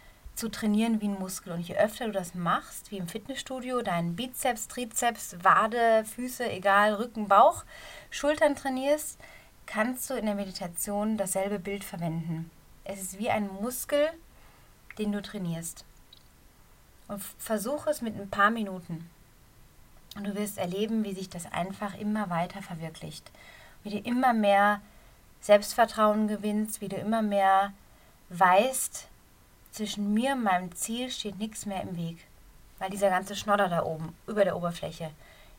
trainieren 0.49 1.01
wie 1.01 1.09
ein 1.09 1.19
Muskel. 1.19 1.53
Und 1.53 1.67
je 1.67 1.77
öfter 1.77 2.07
du 2.07 2.13
das 2.13 2.35
machst, 2.35 2.91
wie 2.91 2.99
im 2.99 3.09
Fitnessstudio, 3.09 3.83
deinen 3.83 4.17
Bizeps, 4.17 4.69
Trizeps, 4.69 5.37
Wade, 5.43 6.05
Füße, 6.05 6.51
egal, 6.51 6.95
Rücken, 6.95 7.29
Bauch, 7.29 7.65
Schultern 8.11 8.57
trainierst, 8.57 9.19
kannst 9.67 10.11
du 10.11 10.15
in 10.15 10.27
der 10.27 10.35
Meditation 10.35 11.17
dasselbe 11.17 11.59
Bild 11.59 11.85
verwenden. 11.85 12.51
Es 12.85 13.01
ist 13.01 13.19
wie 13.19 13.31
ein 13.31 13.49
Muskel, 13.61 14.09
den 14.99 15.13
du 15.13 15.23
trainierst. 15.23 15.85
Und 17.09 17.23
versuche 17.39 17.91
es 17.91 18.03
mit 18.03 18.19
ein 18.19 18.31
paar 18.31 18.51
Minuten. 18.51 19.09
Und 20.17 20.27
du 20.27 20.35
wirst 20.35 20.59
erleben, 20.59 21.05
wie 21.05 21.15
sich 21.15 21.31
das 21.31 21.51
einfach 21.51 21.99
immer 21.99 22.29
weiter 22.29 22.63
verwirklicht. 22.63 23.31
Wie 23.83 23.91
du 23.91 23.99
immer 23.99 24.33
mehr 24.33 24.81
Selbstvertrauen 25.41 26.29
gewinnst, 26.29 26.81
wie 26.81 26.89
du 26.89 26.97
immer 26.97 27.23
mehr 27.23 27.73
weißt, 28.29 29.09
zwischen 29.73 30.15
mir 30.15 30.33
und 30.33 30.45
meinem 30.45 30.75
Ziel 30.75 31.11
steht 31.11 31.39
nichts 31.39 31.67
mehr 31.67 31.83
im 31.83 31.97
Weg. 31.97 32.19
Weil 32.79 32.91
dieser 32.91 33.11
ganze 33.11 33.35
Schnodder 33.35 33.69
da 33.69 33.83
oben, 33.85 34.15
über 34.27 34.45
der 34.45 34.57
Oberfläche, 34.57 35.11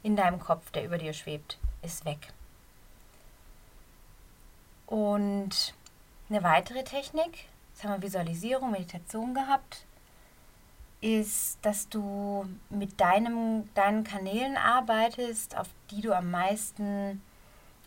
in 0.04 0.15
deinem 0.15 0.39
Kopf, 0.39 0.71
der 0.71 0.86
über 0.86 0.97
dir 0.97 1.13
schwebt, 1.13 1.58
ist 1.82 2.06
weg. 2.06 2.34
Und 4.88 5.73
eine 6.30 6.43
weitere 6.43 6.84
Technik, 6.84 7.45
jetzt 7.73 7.84
haben 7.84 7.93
wir 7.93 8.02
Visualisierung, 8.02 8.71
Meditation 8.71 9.34
gehabt, 9.34 9.86
ist, 11.02 11.58
dass 11.62 11.89
du 11.89 12.45
mit 12.69 12.99
deinem, 12.99 13.69
deinen 13.73 14.04
Kanälen 14.04 14.56
arbeitest, 14.56 15.58
auf 15.58 15.67
die 15.91 16.02
du 16.02 16.15
am 16.15 16.32
meisten 16.32 17.21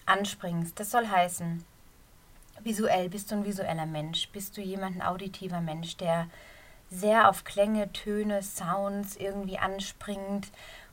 anspringst. 0.05 0.79
Das 0.79 0.91
soll 0.91 1.09
heißen, 1.09 1.65
visuell 2.66 3.09
bist 3.09 3.31
du 3.31 3.37
ein 3.37 3.44
visueller 3.44 3.87
Mensch, 3.87 4.29
bist 4.31 4.57
du 4.57 4.61
jemand, 4.61 4.96
ein 4.96 5.02
auditiver 5.02 5.61
Mensch, 5.61 5.96
der 5.96 6.29
sehr 6.90 7.29
auf 7.31 7.44
Klänge, 7.44 7.92
Töne, 7.92 8.42
Sounds 8.42 9.16
irgendwie 9.16 9.59
anspringt, 9.59 10.48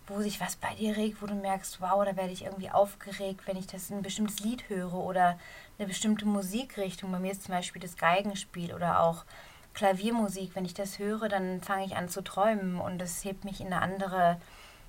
wo 0.05 0.21
sich 0.21 0.39
was 0.39 0.55
bei 0.55 0.73
dir 0.75 0.95
regt, 0.95 1.21
wo 1.21 1.25
du 1.25 1.33
merkst, 1.33 1.81
wow, 1.81 2.05
da 2.05 2.15
werde 2.15 2.31
ich 2.31 2.45
irgendwie 2.45 2.69
aufgeregt, 2.69 3.41
wenn 3.47 3.57
ich 3.57 3.67
das 3.67 3.89
ein 3.89 4.03
bestimmtes 4.03 4.39
Lied 4.41 4.69
höre 4.69 4.93
oder 4.93 5.39
eine 5.79 5.87
bestimmte 5.87 6.25
Musikrichtung. 6.25 7.11
Bei 7.11 7.19
mir 7.19 7.31
ist 7.31 7.43
zum 7.43 7.55
Beispiel 7.55 7.81
das 7.81 7.97
Geigenspiel 7.97 8.73
oder 8.73 8.99
auch 9.01 9.25
Klaviermusik. 9.73 10.51
Wenn 10.53 10.65
ich 10.65 10.75
das 10.75 10.99
höre, 10.99 11.27
dann 11.27 11.61
fange 11.61 11.85
ich 11.85 11.95
an 11.95 12.07
zu 12.07 12.21
träumen 12.21 12.79
und 12.79 13.01
es 13.01 13.23
hebt 13.23 13.45
mich 13.45 13.61
in 13.61 13.67
eine 13.67 13.81
andere 13.81 14.39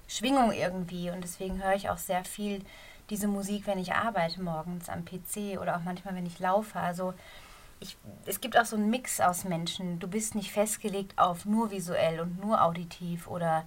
Schwingung 0.06 0.52
irgendwie. 0.52 1.10
Und 1.10 1.22
deswegen 1.22 1.62
höre 1.62 1.74
ich 1.74 1.88
auch 1.88 1.98
sehr 1.98 2.24
viel 2.24 2.60
diese 3.10 3.28
Musik, 3.28 3.66
wenn 3.66 3.78
ich 3.78 3.94
arbeite 3.94 4.40
morgens 4.42 4.88
am 4.88 5.04
PC 5.04 5.60
oder 5.60 5.76
auch 5.76 5.82
manchmal, 5.82 6.14
wenn 6.14 6.26
ich 6.26 6.38
laufe. 6.38 6.78
Also 6.78 7.14
ich, 7.80 7.96
es 8.26 8.40
gibt 8.40 8.58
auch 8.58 8.64
so 8.64 8.76
einen 8.76 8.90
Mix 8.90 9.20
aus 9.20 9.44
Menschen. 9.44 9.98
Du 9.98 10.08
bist 10.08 10.34
nicht 10.34 10.52
festgelegt 10.52 11.18
auf 11.18 11.44
nur 11.44 11.70
visuell 11.70 12.20
und 12.20 12.40
nur 12.40 12.62
auditiv 12.62 13.26
oder 13.26 13.64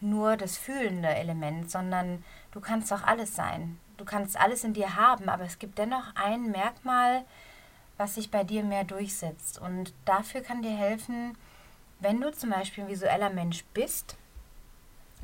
nur 0.00 0.36
das 0.36 0.56
fühlende 0.56 1.08
Element, 1.08 1.70
sondern 1.70 2.24
du 2.52 2.60
kannst 2.60 2.92
auch 2.92 3.02
alles 3.02 3.36
sein. 3.36 3.78
Du 3.96 4.04
kannst 4.04 4.40
alles 4.40 4.64
in 4.64 4.72
dir 4.72 4.96
haben, 4.96 5.28
aber 5.28 5.44
es 5.44 5.58
gibt 5.58 5.78
dennoch 5.78 6.14
ein 6.14 6.50
Merkmal, 6.50 7.24
was 7.98 8.14
sich 8.14 8.30
bei 8.30 8.44
dir 8.44 8.64
mehr 8.64 8.84
durchsetzt. 8.84 9.58
Und 9.58 9.92
dafür 10.06 10.40
kann 10.40 10.62
dir 10.62 10.74
helfen, 10.74 11.36
wenn 12.00 12.20
du 12.20 12.32
zum 12.32 12.50
Beispiel 12.50 12.84
ein 12.84 12.90
visueller 12.90 13.28
Mensch 13.28 13.62
bist, 13.74 14.16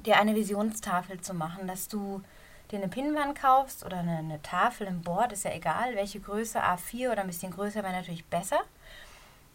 dir 0.04 0.18
eine 0.18 0.34
Visionstafel 0.34 1.20
zu 1.22 1.32
machen, 1.32 1.66
dass 1.66 1.88
du 1.88 2.22
dir 2.70 2.78
eine 2.78 2.88
Pinnwand 2.88 3.38
kaufst 3.38 3.84
oder 3.84 3.98
eine, 3.98 4.18
eine 4.18 4.42
Tafel 4.42 4.86
im 4.86 5.02
Board, 5.02 5.32
ist 5.32 5.44
ja 5.44 5.52
egal, 5.52 5.94
welche 5.94 6.20
Größe, 6.20 6.62
A4 6.62 7.12
oder 7.12 7.22
ein 7.22 7.26
bisschen 7.26 7.52
größer 7.52 7.82
wäre 7.82 7.92
natürlich 7.92 8.24
besser. 8.24 8.60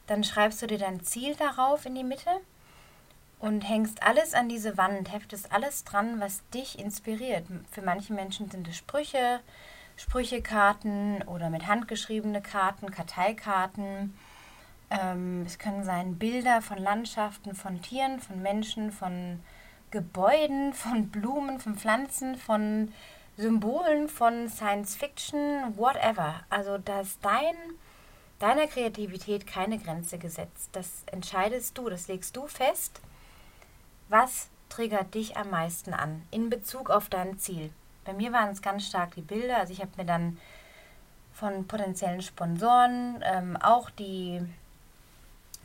Dann 0.08 0.24
schreibst 0.24 0.62
du 0.62 0.68
dir 0.68 0.78
dein 0.78 1.04
Ziel 1.04 1.36
darauf 1.36 1.86
in 1.86 1.96
die 1.96 2.04
Mitte 2.04 2.30
und 3.40 3.62
hängst 3.62 4.04
alles 4.04 4.34
an 4.34 4.50
diese 4.50 4.78
Wand, 4.78 5.12
heftest 5.12 5.52
alles 5.52 5.84
dran, 5.84 6.20
was 6.20 6.48
dich 6.50 6.80
inspiriert. 6.80 7.46
Für 7.72 7.82
manche 7.82 8.14
Menschen 8.14 8.50
sind 8.50 8.68
es 8.68 8.78
Sprüche, 8.78 9.40
Sprüchekarten 9.98 11.24
oder 11.24 11.50
mit 11.50 11.68
handgeschriebene 11.68 12.42
Karten, 12.42 12.92
Karteikarten. 12.92 14.18
Ähm, 14.90 15.44
es 15.46 15.58
können 15.58 15.84
sein 15.84 16.18
Bilder 16.18 16.62
von 16.62 16.78
Landschaften, 16.78 17.56
von 17.56 17.82
Tieren, 17.82 18.20
von 18.20 18.42
Menschen, 18.42 18.92
von 18.92 19.40
Gebäuden, 19.92 20.74
von 20.74 21.10
Blumen, 21.10 21.60
von 21.60 21.76
Pflanzen, 21.76 22.36
von 22.36 22.92
Symbolen, 23.38 24.08
von 24.10 24.50
Science 24.50 24.96
Fiction, 24.96 25.78
whatever. 25.78 26.42
Also 26.50 26.78
da 26.78 27.02
ist 27.02 27.20
dein, 27.24 27.56
deiner 28.40 28.68
Kreativität 28.68 29.46
keine 29.46 29.78
Grenze 29.78 30.18
gesetzt. 30.18 30.70
Das 30.74 31.04
entscheidest 31.08 31.78
du, 31.78 31.90
das 31.90 32.08
legst 32.08 32.36
du 32.36 32.48
fest. 32.48 33.02
Was 34.10 34.50
triggert 34.70 35.14
dich 35.14 35.38
am 35.38 35.50
meisten 35.50 35.94
an 35.94 36.24
in 36.32 36.50
Bezug 36.50 36.90
auf 36.90 37.10
dein 37.10 37.38
Ziel? 37.38 37.72
Bei 38.06 38.14
mir 38.14 38.32
waren 38.32 38.50
es 38.50 38.62
ganz 38.62 38.88
stark 38.88 39.16
die 39.16 39.22
Bilder. 39.22 39.58
Also 39.58 39.74
ich 39.74 39.82
habe 39.82 39.92
mir 39.98 40.06
dann 40.06 40.38
von 41.34 41.68
potenziellen 41.68 42.22
Sponsoren 42.22 43.24
ähm, 43.24 43.58
auch 43.58 43.90
die 43.90 44.42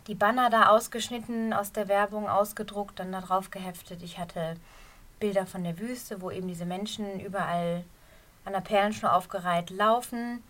die 0.06 0.14
Banner 0.14 0.50
da 0.50 0.68
ausgeschnitten 0.68 1.52
aus 1.52 1.72
der 1.72 1.88
Werbung, 1.88 2.28
ausgedruckt, 2.28 2.98
dann 2.98 3.12
da 3.12 3.20
drauf 3.20 3.50
geheftet. 3.50 4.02
Ich 4.02 4.18
hatte 4.18 4.56
Bilder 5.18 5.46
von 5.46 5.64
der 5.64 5.78
Wüste, 5.78 6.20
wo 6.20 6.30
eben 6.30 6.48
diese 6.48 6.66
Menschen 6.66 7.20
überall 7.20 7.84
an 8.44 8.52
der 8.52 8.60
Perlenschnur 8.60 9.12
aufgereiht 9.12 9.70
laufen. 9.70 10.42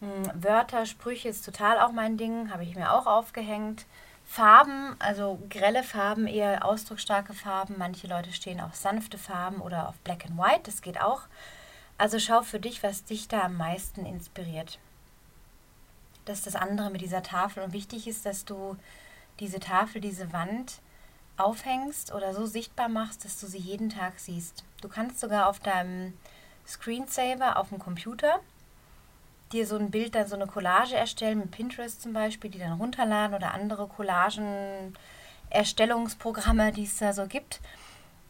Hm, 0.00 0.42
Wörter, 0.42 0.86
Sprüche 0.86 1.28
ist 1.28 1.44
total 1.44 1.78
auch 1.80 1.92
mein 1.92 2.16
Ding, 2.16 2.50
habe 2.50 2.62
ich 2.62 2.74
mir 2.74 2.92
auch 2.92 3.06
aufgehängt. 3.06 3.86
Farben, 4.24 4.94
also 4.98 5.38
grelle 5.48 5.82
Farben, 5.82 6.26
eher 6.26 6.64
ausdrucksstarke 6.64 7.32
Farben. 7.32 7.76
Manche 7.78 8.06
Leute 8.06 8.32
stehen 8.32 8.60
auf 8.60 8.74
sanfte 8.74 9.18
Farben 9.18 9.60
oder 9.60 9.88
auf 9.88 9.96
Black 10.00 10.24
and 10.26 10.38
White, 10.38 10.62
das 10.64 10.82
geht 10.82 11.00
auch. 11.00 11.22
Also 11.96 12.18
schau 12.18 12.42
für 12.42 12.60
dich, 12.60 12.82
was 12.82 13.04
dich 13.04 13.28
da 13.28 13.42
am 13.42 13.56
meisten 13.56 14.06
inspiriert 14.06 14.78
das 16.28 16.38
ist 16.38 16.46
das 16.46 16.56
andere 16.56 16.90
mit 16.90 17.00
dieser 17.00 17.22
Tafel. 17.22 17.62
Und 17.62 17.72
wichtig 17.72 18.06
ist, 18.06 18.26
dass 18.26 18.44
du 18.44 18.76
diese 19.40 19.60
Tafel, 19.60 20.00
diese 20.00 20.32
Wand 20.32 20.80
aufhängst 21.36 22.12
oder 22.12 22.34
so 22.34 22.46
sichtbar 22.46 22.88
machst, 22.88 23.24
dass 23.24 23.38
du 23.40 23.46
sie 23.46 23.58
jeden 23.58 23.90
Tag 23.90 24.14
siehst. 24.18 24.64
Du 24.80 24.88
kannst 24.88 25.20
sogar 25.20 25.48
auf 25.48 25.60
deinem 25.60 26.14
Screensaver 26.66 27.56
auf 27.56 27.68
dem 27.68 27.78
Computer 27.78 28.40
dir 29.52 29.66
so 29.66 29.76
ein 29.76 29.90
Bild, 29.90 30.14
dann 30.14 30.26
so 30.26 30.34
eine 30.34 30.46
Collage 30.46 30.94
erstellen, 30.96 31.38
mit 31.38 31.50
Pinterest 31.50 32.02
zum 32.02 32.12
Beispiel, 32.12 32.50
die 32.50 32.58
dann 32.58 32.72
runterladen 32.72 33.34
oder 33.34 33.54
andere 33.54 33.86
Collagen, 33.86 34.94
Erstellungsprogramme, 35.48 36.72
die 36.72 36.84
es 36.84 36.98
da 36.98 37.14
so 37.14 37.26
gibt, 37.26 37.60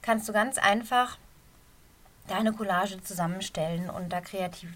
kannst 0.02 0.28
du 0.28 0.32
ganz 0.32 0.58
einfach 0.58 1.18
deine 2.30 2.52
Collage 2.52 3.02
zusammenstellen 3.02 3.90
und 3.90 4.12
da 4.12 4.20
kreativ, 4.20 4.70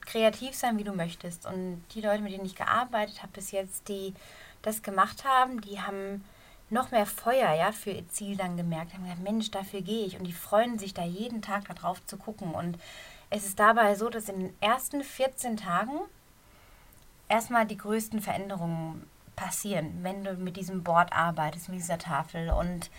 kreativ 0.00 0.54
sein, 0.54 0.78
wie 0.78 0.84
du 0.84 0.92
möchtest. 0.92 1.46
Und 1.46 1.82
die 1.94 2.00
Leute, 2.00 2.22
mit 2.22 2.32
denen 2.32 2.46
ich 2.46 2.56
gearbeitet 2.56 3.22
habe 3.22 3.32
bis 3.32 3.50
jetzt, 3.50 3.88
die 3.88 4.14
das 4.62 4.82
gemacht 4.82 5.24
haben, 5.24 5.60
die 5.60 5.80
haben 5.80 6.24
noch 6.70 6.90
mehr 6.90 7.06
Feuer 7.06 7.52
ja, 7.54 7.72
für 7.72 7.90
ihr 7.90 8.08
Ziel 8.08 8.36
dann 8.36 8.56
gemerkt, 8.56 8.94
haben 8.94 9.04
gesagt, 9.04 9.22
Mensch, 9.22 9.50
dafür 9.50 9.82
gehe 9.82 10.06
ich. 10.06 10.18
Und 10.18 10.24
die 10.24 10.32
freuen 10.32 10.78
sich 10.78 10.94
da 10.94 11.04
jeden 11.04 11.42
Tag 11.42 11.68
darauf 11.74 12.04
zu 12.06 12.16
gucken. 12.16 12.52
Und 12.52 12.78
es 13.30 13.46
ist 13.46 13.58
dabei 13.58 13.94
so, 13.94 14.08
dass 14.08 14.28
in 14.28 14.40
den 14.40 14.56
ersten 14.60 15.02
14 15.02 15.56
Tagen 15.56 16.00
erstmal 17.28 17.66
die 17.66 17.76
größten 17.76 18.20
Veränderungen 18.20 19.08
passieren, 19.36 19.98
wenn 20.02 20.24
du 20.24 20.34
mit 20.34 20.56
diesem 20.56 20.82
Board 20.82 21.12
arbeitest, 21.12 21.68
mit 21.68 21.78
dieser 21.78 21.98
Tafel. 21.98 22.50
Und 22.50 22.90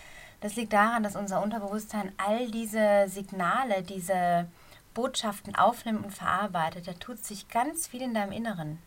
das 0.41 0.55
liegt 0.55 0.73
daran, 0.73 1.03
dass 1.03 1.15
unser 1.15 1.41
Unterbewusstsein 1.41 2.11
all 2.17 2.49
diese 2.51 3.05
Signale, 3.07 3.81
diese 3.83 4.47
Botschaften 4.93 5.55
aufnimmt 5.55 6.05
und 6.05 6.11
verarbeitet. 6.11 6.87
Da 6.87 6.93
tut 6.93 7.23
sich 7.23 7.49
ganz 7.49 7.87
viel 7.87 8.01
in 8.01 8.13
deinem 8.13 8.31
Inneren. 8.31 8.79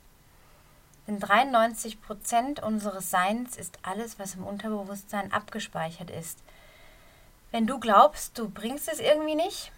Denn 1.07 1.21
93 1.21 2.03
Prozent 2.03 2.63
unseres 2.63 3.11
Seins 3.11 3.57
ist 3.57 3.79
alles, 3.83 4.19
was 4.19 4.35
im 4.35 4.47
Unterbewusstsein 4.47 5.33
abgespeichert 5.33 6.11
ist. 6.11 6.39
Wenn 7.51 7.67
du 7.67 7.81
glaubst, 7.81 8.39
du 8.39 8.51
bringst 8.51 8.89
es 8.93 9.01
irgendwie 9.01 9.35
nicht, 9.35 9.73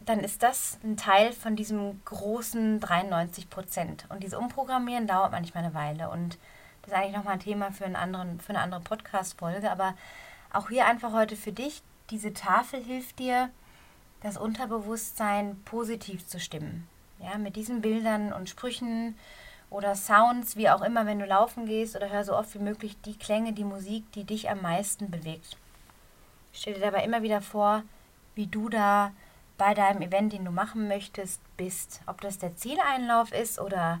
dann 0.00 0.20
ist 0.20 0.42
das 0.42 0.78
ein 0.84 0.96
Teil 0.96 1.32
von 1.32 1.56
diesem 1.56 2.02
großen 2.04 2.80
93 2.80 3.48
Prozent. 3.48 4.04
Und 4.10 4.22
dieses 4.22 4.38
Umprogrammieren 4.38 5.06
dauert 5.06 5.32
manchmal 5.32 5.64
eine 5.64 5.74
Weile. 5.74 6.10
Und 6.10 6.36
das 6.82 6.92
ist 6.92 6.98
eigentlich 6.98 7.16
nochmal 7.16 7.34
ein 7.34 7.40
Thema 7.40 7.72
für, 7.72 7.86
einen 7.86 7.96
anderen, 7.96 8.40
für 8.40 8.50
eine 8.50 8.60
andere 8.60 8.80
Podcast-Folge. 8.80 9.70
Aber 9.70 9.94
auch 10.52 10.68
hier 10.68 10.86
einfach 10.86 11.12
heute 11.12 11.36
für 11.36 11.52
dich, 11.52 11.82
diese 12.10 12.32
Tafel 12.32 12.82
hilft 12.82 13.18
dir, 13.18 13.50
das 14.22 14.36
Unterbewusstsein 14.36 15.60
positiv 15.64 16.26
zu 16.26 16.40
stimmen. 16.40 16.88
Ja, 17.20 17.36
mit 17.38 17.56
diesen 17.56 17.80
Bildern 17.80 18.32
und 18.32 18.48
Sprüchen 18.48 19.16
oder 19.70 19.94
Sounds, 19.94 20.56
wie 20.56 20.70
auch 20.70 20.82
immer, 20.82 21.06
wenn 21.06 21.18
du 21.18 21.26
laufen 21.26 21.66
gehst 21.66 21.96
oder 21.96 22.10
hör 22.10 22.24
so 22.24 22.36
oft 22.36 22.54
wie 22.54 22.62
möglich 22.62 22.96
die 23.02 23.18
Klänge, 23.18 23.52
die 23.52 23.64
Musik, 23.64 24.10
die 24.12 24.24
dich 24.24 24.48
am 24.48 24.62
meisten 24.62 25.10
bewegt. 25.10 25.56
Stell 26.52 26.74
dir 26.74 26.80
dabei 26.80 27.04
immer 27.04 27.22
wieder 27.22 27.42
vor, 27.42 27.82
wie 28.34 28.46
du 28.46 28.68
da 28.68 29.12
bei 29.58 29.74
deinem 29.74 30.02
Event, 30.02 30.32
den 30.32 30.44
du 30.44 30.50
machen 30.50 30.88
möchtest, 30.88 31.40
bist. 31.56 32.00
Ob 32.06 32.20
das 32.20 32.38
der 32.38 32.56
Zieleinlauf 32.56 33.32
ist 33.32 33.60
oder 33.60 34.00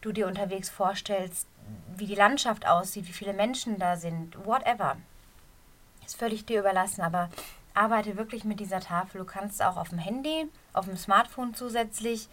du 0.00 0.12
dir 0.12 0.26
unterwegs 0.26 0.70
vorstellst, 0.70 1.46
wie 1.94 2.06
die 2.06 2.14
Landschaft 2.14 2.66
aussieht, 2.66 3.06
wie 3.06 3.12
viele 3.12 3.34
Menschen 3.34 3.78
da 3.78 3.96
sind, 3.96 4.44
whatever 4.44 4.96
ist 6.10 6.18
völlig 6.18 6.44
dir 6.44 6.60
überlassen, 6.60 7.02
aber 7.02 7.30
arbeite 7.74 8.16
wirklich 8.16 8.44
mit 8.44 8.60
dieser 8.60 8.80
Tafel. 8.80 9.18
Du 9.18 9.24
kannst 9.24 9.62
auch 9.62 9.76
auf 9.76 9.90
dem 9.90 9.98
Handy, 9.98 10.48
auf 10.72 10.86
dem 10.86 10.96
Smartphone 10.96 11.54
zusätzlich 11.54 12.28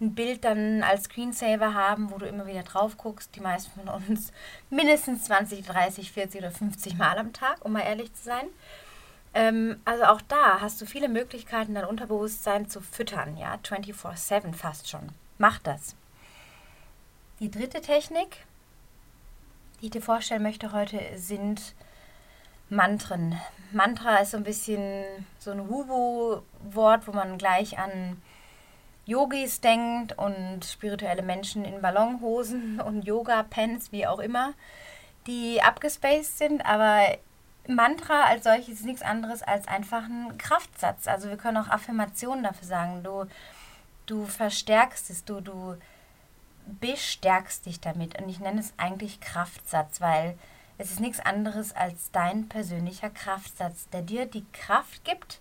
ein 0.00 0.14
Bild 0.14 0.44
dann 0.44 0.82
als 0.82 1.04
Screensaver 1.04 1.72
haben, 1.72 2.10
wo 2.10 2.18
du 2.18 2.26
immer 2.26 2.46
wieder 2.46 2.64
drauf 2.64 2.98
guckst. 2.98 3.34
Die 3.34 3.40
meisten 3.40 3.70
von 3.80 3.88
uns 3.88 4.32
mindestens 4.70 5.24
20, 5.24 5.64
30, 5.64 6.12
40 6.12 6.40
oder 6.40 6.50
50 6.50 6.96
Mal 6.96 7.18
am 7.18 7.32
Tag, 7.32 7.64
um 7.64 7.72
mal 7.72 7.80
ehrlich 7.80 8.12
zu 8.12 8.24
sein. 8.24 8.46
Ähm, 9.32 9.80
also 9.84 10.04
auch 10.04 10.20
da 10.20 10.60
hast 10.60 10.80
du 10.80 10.86
viele 10.86 11.08
Möglichkeiten, 11.08 11.74
dein 11.74 11.86
Unterbewusstsein 11.86 12.68
zu 12.68 12.80
füttern, 12.80 13.36
ja, 13.36 13.58
24-7 13.64 14.52
fast 14.52 14.88
schon. 14.88 15.08
Mach 15.38 15.58
das. 15.60 15.96
Die 17.40 17.50
dritte 17.50 17.80
Technik, 17.80 18.44
die 19.80 19.86
ich 19.86 19.90
dir 19.92 20.02
vorstellen 20.02 20.42
möchte 20.42 20.72
heute, 20.72 21.00
sind 21.16 21.74
Mantren. 22.68 23.40
Mantra 23.72 24.18
ist 24.18 24.32
so 24.32 24.36
ein 24.36 24.44
bisschen 24.44 25.04
so 25.38 25.50
ein 25.50 25.68
Wubu-Wort, 25.68 27.06
wo 27.06 27.12
man 27.12 27.38
gleich 27.38 27.78
an 27.78 28.22
Yogis 29.06 29.60
denkt 29.60 30.16
und 30.16 30.64
spirituelle 30.64 31.22
Menschen 31.22 31.64
in 31.64 31.82
Ballonhosen 31.82 32.80
und 32.84 33.04
Yoga-Pants, 33.04 33.92
wie 33.92 34.06
auch 34.06 34.18
immer, 34.18 34.54
die 35.26 35.60
abgespaced 35.62 36.38
sind, 36.38 36.64
aber 36.64 37.18
Mantra 37.66 38.24
als 38.24 38.44
solches 38.44 38.80
ist 38.80 38.84
nichts 38.84 39.02
anderes 39.02 39.42
als 39.42 39.66
einfach 39.68 40.04
ein 40.04 40.36
Kraftsatz. 40.36 41.08
Also 41.08 41.28
wir 41.30 41.38
können 41.38 41.56
auch 41.56 41.68
Affirmationen 41.68 42.44
dafür 42.44 42.68
sagen. 42.68 43.02
Du, 43.02 43.24
du 44.06 44.26
verstärkst 44.26 45.08
es, 45.08 45.24
du, 45.24 45.40
du 45.40 45.76
bestärkst 46.66 47.64
dich 47.64 47.80
damit. 47.80 48.20
Und 48.20 48.28
ich 48.28 48.38
nenne 48.38 48.60
es 48.60 48.74
eigentlich 48.76 49.20
Kraftsatz, 49.20 50.02
weil 50.02 50.36
es 50.78 50.90
ist 50.90 51.00
nichts 51.00 51.20
anderes 51.20 51.74
als 51.74 52.10
dein 52.10 52.48
persönlicher 52.48 53.10
Kraftsatz, 53.10 53.88
der 53.90 54.02
dir 54.02 54.26
die 54.26 54.44
Kraft 54.52 55.04
gibt, 55.04 55.40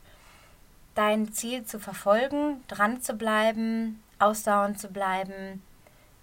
dein 0.96 1.34
Ziel 1.34 1.66
zu 1.66 1.80
verfolgen, 1.80 2.64
dran 2.68 3.02
zu 3.02 3.16
bleiben, 3.16 4.02
ausdauernd 4.20 4.80
zu 4.80 4.90
bleiben, 4.90 5.64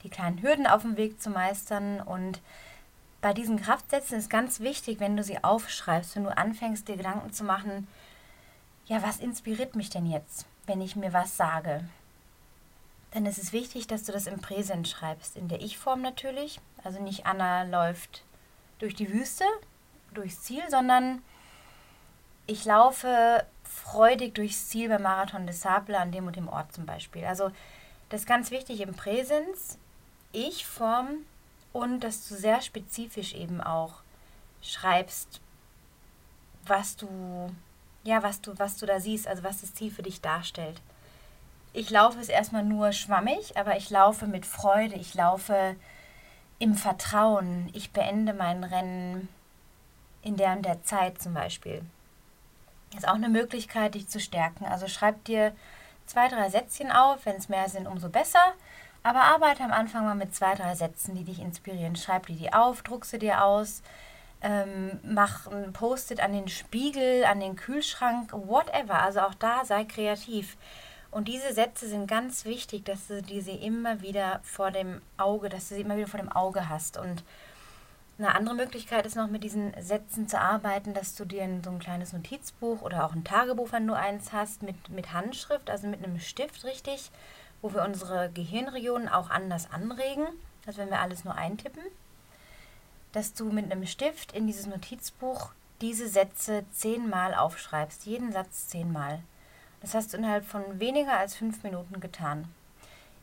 die 0.05 0.11
kleinen 0.11 0.43
Hürden 0.43 0.67
auf 0.67 0.83
dem 0.83 0.97
Weg 0.97 1.21
zu 1.21 1.31
meistern 1.31 2.01
und 2.01 2.41
bei 3.21 3.35
diesen 3.35 3.61
Kraftsätzen 3.61 4.19
ist 4.19 4.31
ganz 4.31 4.61
wichtig, 4.61 4.99
wenn 4.99 5.17
du 5.17 5.23
sie 5.23 5.45
aufschreibst, 5.45 6.17
wenn 6.17 6.25
du 6.25 6.37
anfängst, 6.37 6.89
dir 6.89 6.97
Gedanken 6.97 7.33
zu 7.33 7.45
machen, 7.45 7.87
ja, 8.87 9.03
was 9.03 9.19
inspiriert 9.19 9.77
mich 9.77 9.91
denn 9.91 10.07
jetzt, 10.07 10.47
wenn 10.67 10.81
ich 10.81 10.97
mir 10.97 11.13
was 11.13 11.37
sage? 11.37 11.85
Dann 13.11 13.27
ist 13.27 13.39
es 13.39 13.53
wichtig, 13.53 13.87
dass 13.89 14.05
du 14.05 14.13
das 14.13 14.27
im 14.27 14.41
Präsent 14.41 14.89
schreibst, 14.89 15.37
in 15.37 15.49
der 15.49 15.61
Ich-Form 15.61 16.01
natürlich. 16.01 16.61
Also 16.83 17.03
nicht 17.03 17.27
Anna 17.27 17.65
läuft 17.65 18.23
durch 18.81 18.95
die 18.95 19.13
Wüste, 19.13 19.45
durchs 20.13 20.43
Ziel, 20.43 20.63
sondern 20.69 21.23
ich 22.47 22.65
laufe 22.65 23.45
freudig 23.63 24.35
durchs 24.35 24.69
Ziel 24.69 24.89
beim 24.89 25.03
Marathon 25.03 25.47
des 25.47 25.61
Sable 25.61 25.99
an 25.99 26.11
dem 26.11 26.27
und 26.27 26.35
dem 26.35 26.49
Ort 26.49 26.73
zum 26.73 26.87
Beispiel. 26.87 27.25
Also 27.25 27.53
das 28.09 28.23
ist 28.23 28.27
ganz 28.27 28.51
wichtig 28.51 28.81
im 28.81 28.95
Präsens, 28.95 29.79
Ich-Form 30.33 31.19
und 31.73 32.01
dass 32.01 32.29
du 32.29 32.35
sehr 32.35 32.61
spezifisch 32.61 33.35
eben 33.35 33.61
auch 33.61 34.03
schreibst, 34.63 35.41
was 36.67 36.97
du, 36.97 37.55
ja, 38.03 38.23
was 38.23 38.41
du, 38.41 38.59
was 38.59 38.77
du 38.77 38.87
da 38.87 38.99
siehst, 38.99 39.29
also 39.29 39.45
was 39.45 39.61
das 39.61 39.75
Ziel 39.75 39.91
für 39.91 40.03
dich 40.03 40.21
darstellt. 40.21 40.81
Ich 41.73 41.89
laufe 41.91 42.19
es 42.19 42.29
erstmal 42.29 42.65
nur 42.65 42.93
schwammig, 42.93 43.57
aber 43.57 43.77
ich 43.77 43.91
laufe 43.91 44.27
mit 44.27 44.45
Freude, 44.45 44.97
ich 44.97 45.15
laufe 45.15 45.77
im 46.61 46.75
Vertrauen, 46.75 47.71
ich 47.73 47.91
beende 47.91 48.35
mein 48.35 48.63
Rennen 48.63 49.29
in 50.23 50.37
der 50.37 50.53
und 50.53 50.65
der 50.65 50.85
Zeit 50.85 51.21
zum 51.21 51.35
Beispiel. 51.35 51.83
Ist 52.97 53.09
auch 53.09 53.15
eine 53.15 53.31
Möglichkeit, 53.31 53.95
dich 53.95 54.09
zu 54.09 54.21
stärken. 54.21 54.67
Also 54.67 54.87
schreib 54.87 55.25
dir 55.25 55.53
zwei, 56.07 56.29
drei 56.29 56.51
Sätzchen 56.51 56.93
auf, 56.93 57.25
wenn 57.25 57.37
es 57.37 57.49
mehr 57.49 57.69
sind, 57.69 57.87
umso 57.87 58.11
besser. 58.11 58.53
Aber 59.03 59.23
arbeite 59.23 59.65
am 59.65 59.73
Anfang 59.73 60.05
mal 60.05 60.15
mit 60.15 60.35
zwei, 60.35 60.55
drei 60.55 60.75
Sätzen, 60.75 61.15
die 61.15 61.25
dich 61.25 61.41
inspirieren. 61.41 61.97
Schreib 61.97 62.27
dir 62.27 62.37
die 62.37 62.53
auf, 62.53 62.83
druck 62.83 63.07
sie 63.07 63.19
dir 63.19 63.43
aus, 63.43 63.83
ähm, 64.43 65.01
mach 65.03 65.47
ein 65.47 65.73
Post-it 65.73 66.21
an 66.21 66.35
den 66.35 66.49
Spiegel, 66.49 67.25
an 67.25 67.41
den 67.41 67.57
Kühlschrank, 67.57 68.33
whatever. 68.33 69.01
Also 69.01 69.21
auch 69.21 69.35
da 69.35 69.65
sei 69.65 69.85
kreativ. 69.85 70.59
Und 71.11 71.27
diese 71.27 71.53
Sätze 71.53 71.89
sind 71.89 72.07
ganz 72.07 72.45
wichtig, 72.45 72.85
dass 72.85 73.09
du 73.09 73.23
diese 73.23 73.51
immer 73.51 74.01
wieder 74.01 74.41
vor 74.45 74.71
dem 74.71 75.03
Auge, 75.17 75.49
dass 75.49 75.69
du 75.69 75.75
sie 75.75 75.81
immer 75.81 75.97
wieder 75.97 76.07
vor 76.07 76.21
dem 76.21 76.31
Auge 76.31 76.69
hast. 76.69 76.97
Und 76.97 77.25
eine 78.19 78.35
andere 78.35 78.55
Möglichkeit 78.55 79.07
ist 79.07 79.17
noch 79.17 79.29
mit 79.29 79.43
diesen 79.43 79.73
Sätzen 79.81 80.29
zu 80.29 80.39
arbeiten, 80.39 80.95
dass 80.95 81.15
du 81.15 81.25
dir 81.25 81.49
so 81.65 81.71
ein 81.71 81.79
kleines 81.79 82.13
Notizbuch 82.13 82.83
oder 82.83 83.05
auch 83.05 83.15
ein 83.15 83.25
Tagebuch, 83.25 83.73
wenn 83.73 83.87
du 83.87 83.95
eins 83.95 84.33
hast, 84.33 84.63
mit, 84.63 84.91
mit 84.91 85.13
Handschrift, 85.13 85.69
also 85.69 85.89
mit 85.89 86.05
einem 86.05 86.21
Stift 86.21 86.65
richtig, 86.65 87.11
wo 87.63 87.73
wir 87.73 87.83
unsere 87.83 88.31
Gehirnregionen 88.31 89.09
auch 89.09 89.31
anders 89.31 89.73
anregen, 89.73 90.27
als 90.67 90.77
wenn 90.77 90.91
wir 90.91 91.01
alles 91.01 91.25
nur 91.25 91.35
eintippen, 91.35 91.83
dass 93.13 93.35
du 93.35 93.51
mit 93.51 93.65
einem 93.65 93.87
Stift 93.87 94.33
in 94.33 94.47
dieses 94.47 94.67
Notizbuch 94.67 95.51
diese 95.81 96.09
Sätze 96.09 96.65
zehnmal 96.73 97.35
aufschreibst, 97.35 98.05
jeden 98.05 98.33
Satz 98.33 98.69
zehnmal. 98.69 99.21
Das 99.81 99.95
hast 99.95 100.13
du 100.13 100.19
innerhalb 100.19 100.45
von 100.45 100.79
weniger 100.79 101.19
als 101.19 101.35
fünf 101.35 101.63
Minuten 101.63 102.01
getan. 102.01 102.47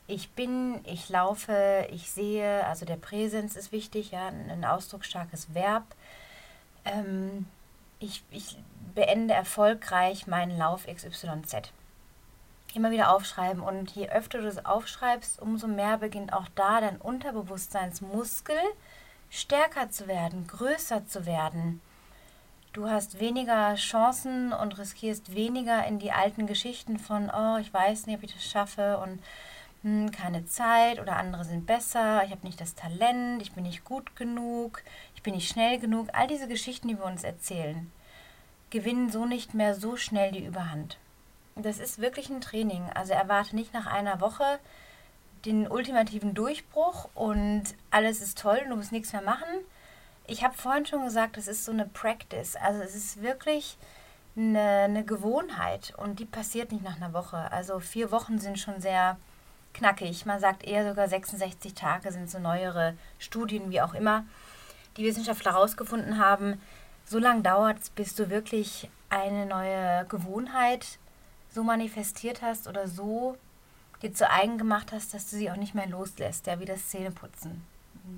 Ich 0.06 0.30
bin, 0.30 0.80
ich 0.84 1.08
laufe, 1.08 1.86
ich 1.90 2.10
sehe, 2.10 2.66
also 2.66 2.86
der 2.86 2.96
Präsens 2.96 3.56
ist 3.56 3.72
wichtig, 3.72 4.10
ja, 4.10 4.28
ein 4.28 4.64
ausdrucksstarkes 4.64 5.54
Verb. 5.54 5.84
Ähm, 6.84 7.46
ich, 8.00 8.24
ich 8.30 8.56
beende 8.94 9.34
erfolgreich 9.34 10.26
meinen 10.26 10.56
Lauf 10.56 10.86
XYZ 10.86 11.72
immer 12.74 12.90
wieder 12.90 13.14
aufschreiben. 13.14 13.62
Und 13.62 13.90
je 13.92 14.08
öfter 14.08 14.40
du 14.40 14.48
es 14.48 14.64
aufschreibst, 14.64 15.40
umso 15.40 15.66
mehr 15.66 15.98
beginnt 15.98 16.32
auch 16.32 16.46
da 16.54 16.80
dein 16.80 16.96
Unterbewusstseinsmuskel 16.96 18.56
stärker 19.30 19.90
zu 19.90 20.08
werden, 20.08 20.46
größer 20.46 21.06
zu 21.06 21.26
werden. 21.26 21.80
Du 22.72 22.88
hast 22.88 23.18
weniger 23.18 23.74
Chancen 23.76 24.52
und 24.52 24.78
riskierst 24.78 25.34
weniger 25.34 25.86
in 25.86 25.98
die 25.98 26.12
alten 26.12 26.46
Geschichten 26.46 26.98
von, 26.98 27.30
oh, 27.30 27.56
ich 27.58 27.72
weiß 27.72 28.06
nicht, 28.06 28.16
ob 28.16 28.22
ich 28.22 28.34
das 28.34 28.44
schaffe 28.44 28.98
und 28.98 29.20
hm, 29.82 30.10
keine 30.10 30.44
Zeit 30.46 31.00
oder 31.00 31.16
andere 31.16 31.44
sind 31.44 31.66
besser, 31.66 32.22
ich 32.24 32.30
habe 32.30 32.46
nicht 32.46 32.60
das 32.60 32.74
Talent, 32.74 33.42
ich 33.42 33.52
bin 33.52 33.64
nicht 33.64 33.84
gut 33.84 34.14
genug, 34.16 34.82
ich 35.14 35.22
bin 35.22 35.34
nicht 35.34 35.48
schnell 35.48 35.78
genug. 35.78 36.08
All 36.12 36.26
diese 36.26 36.48
Geschichten, 36.48 36.88
die 36.88 36.98
wir 36.98 37.04
uns 37.04 37.24
erzählen, 37.24 37.90
gewinnen 38.70 39.10
so 39.10 39.24
nicht 39.24 39.54
mehr 39.54 39.74
so 39.74 39.96
schnell 39.96 40.32
die 40.32 40.44
Überhand 40.44 40.98
das 41.62 41.78
ist 41.78 42.00
wirklich 42.00 42.30
ein 42.30 42.40
Training. 42.40 42.84
Also 42.94 43.12
erwarte 43.12 43.56
nicht 43.56 43.72
nach 43.72 43.86
einer 43.86 44.20
Woche 44.20 44.58
den 45.44 45.68
ultimativen 45.68 46.34
Durchbruch 46.34 47.08
und 47.14 47.64
alles 47.90 48.20
ist 48.20 48.38
toll 48.38 48.60
und 48.64 48.70
du 48.70 48.76
musst 48.76 48.92
nichts 48.92 49.12
mehr 49.12 49.22
machen. 49.22 49.48
Ich 50.30 50.44
habe 50.44 50.54
vorhin 50.54 50.84
schon 50.84 51.04
gesagt, 51.04 51.38
es 51.38 51.48
ist 51.48 51.64
so 51.64 51.72
eine 51.72 51.86
Practice. 51.86 52.54
Also 52.56 52.82
es 52.82 52.94
ist 52.94 53.22
wirklich 53.22 53.78
eine, 54.36 54.60
eine 54.60 55.02
Gewohnheit 55.02 55.94
und 55.96 56.20
die 56.20 56.26
passiert 56.26 56.70
nicht 56.70 56.84
nach 56.84 56.96
einer 56.96 57.14
Woche. 57.14 57.50
Also 57.50 57.80
vier 57.80 58.10
Wochen 58.12 58.38
sind 58.38 58.58
schon 58.58 58.78
sehr 58.82 59.16
knackig. 59.72 60.26
Man 60.26 60.38
sagt 60.38 60.64
eher 60.64 60.86
sogar 60.86 61.08
66 61.08 61.72
Tage 61.72 62.12
sind 62.12 62.30
so 62.30 62.38
neuere 62.38 62.94
Studien, 63.18 63.70
wie 63.70 63.80
auch 63.80 63.94
immer, 63.94 64.26
die 64.98 65.04
Wissenschaftler 65.04 65.54
herausgefunden 65.54 66.18
haben. 66.18 66.60
So 67.06 67.18
lange 67.18 67.40
dauert 67.40 67.78
es, 67.80 67.88
bis 67.88 68.14
du 68.14 68.28
wirklich 68.28 68.90
eine 69.08 69.46
neue 69.46 70.04
Gewohnheit 70.10 70.98
so 71.54 71.62
manifestiert 71.62 72.42
hast 72.42 72.68
oder 72.68 72.86
so 72.86 73.38
dir 74.02 74.12
zu 74.12 74.30
eigen 74.30 74.58
gemacht 74.58 74.92
hast, 74.92 75.14
dass 75.14 75.30
du 75.30 75.36
sie 75.36 75.50
auch 75.50 75.56
nicht 75.56 75.74
mehr 75.74 75.88
loslässt, 75.88 76.46
ja, 76.46 76.60
wie 76.60 76.66
das 76.66 76.90
Zähneputzen. 76.90 77.64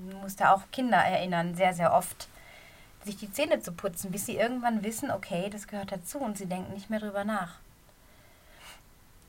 Du 0.09 0.17
musst 0.17 0.39
da 0.39 0.53
auch 0.53 0.63
Kinder 0.71 0.97
erinnern, 0.97 1.55
sehr, 1.55 1.73
sehr 1.73 1.93
oft, 1.93 2.27
sich 3.03 3.17
die 3.17 3.31
Zähne 3.31 3.61
zu 3.61 3.71
putzen, 3.71 4.11
bis 4.11 4.25
sie 4.25 4.37
irgendwann 4.37 4.83
wissen, 4.83 5.11
okay, 5.11 5.49
das 5.49 5.67
gehört 5.67 5.91
dazu 5.91 6.19
und 6.19 6.37
sie 6.37 6.45
denken 6.45 6.73
nicht 6.73 6.89
mehr 6.89 6.99
drüber 6.99 7.23
nach. 7.23 7.55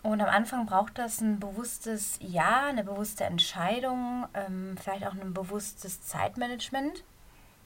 Und 0.03 0.21
am 0.21 0.29
Anfang 0.29 0.67
braucht 0.67 0.99
das 0.99 1.21
ein 1.21 1.39
bewusstes 1.39 2.19
Ja, 2.21 2.67
eine 2.67 2.85
bewusste 2.85 3.25
Entscheidung, 3.25 4.27
ähm, 4.35 4.77
vielleicht 4.81 5.07
auch 5.07 5.13
ein 5.13 5.33
bewusstes 5.33 6.03
Zeitmanagement, 6.03 7.05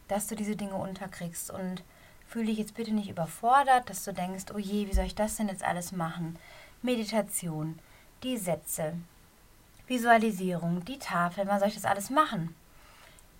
dass 0.08 0.26
du 0.26 0.36
diese 0.36 0.54
Dinge 0.54 0.74
unterkriegst. 0.74 1.50
Und 1.50 1.82
Fühl 2.28 2.46
dich 2.46 2.58
jetzt 2.58 2.74
bitte 2.74 2.92
nicht 2.92 3.08
überfordert, 3.08 3.88
dass 3.88 4.04
du 4.04 4.12
denkst, 4.12 4.46
oh 4.52 4.58
je, 4.58 4.88
wie 4.88 4.94
soll 4.94 5.06
ich 5.06 5.14
das 5.14 5.36
denn 5.36 5.48
jetzt 5.48 5.62
alles 5.62 5.92
machen? 5.92 6.38
Meditation, 6.82 7.78
die 8.22 8.36
Sätze, 8.36 8.94
Visualisierung, 9.86 10.84
die 10.84 10.98
Tafel, 10.98 11.46
wann 11.46 11.60
soll 11.60 11.68
ich 11.68 11.74
das 11.74 11.84
alles 11.84 12.10
machen? 12.10 12.54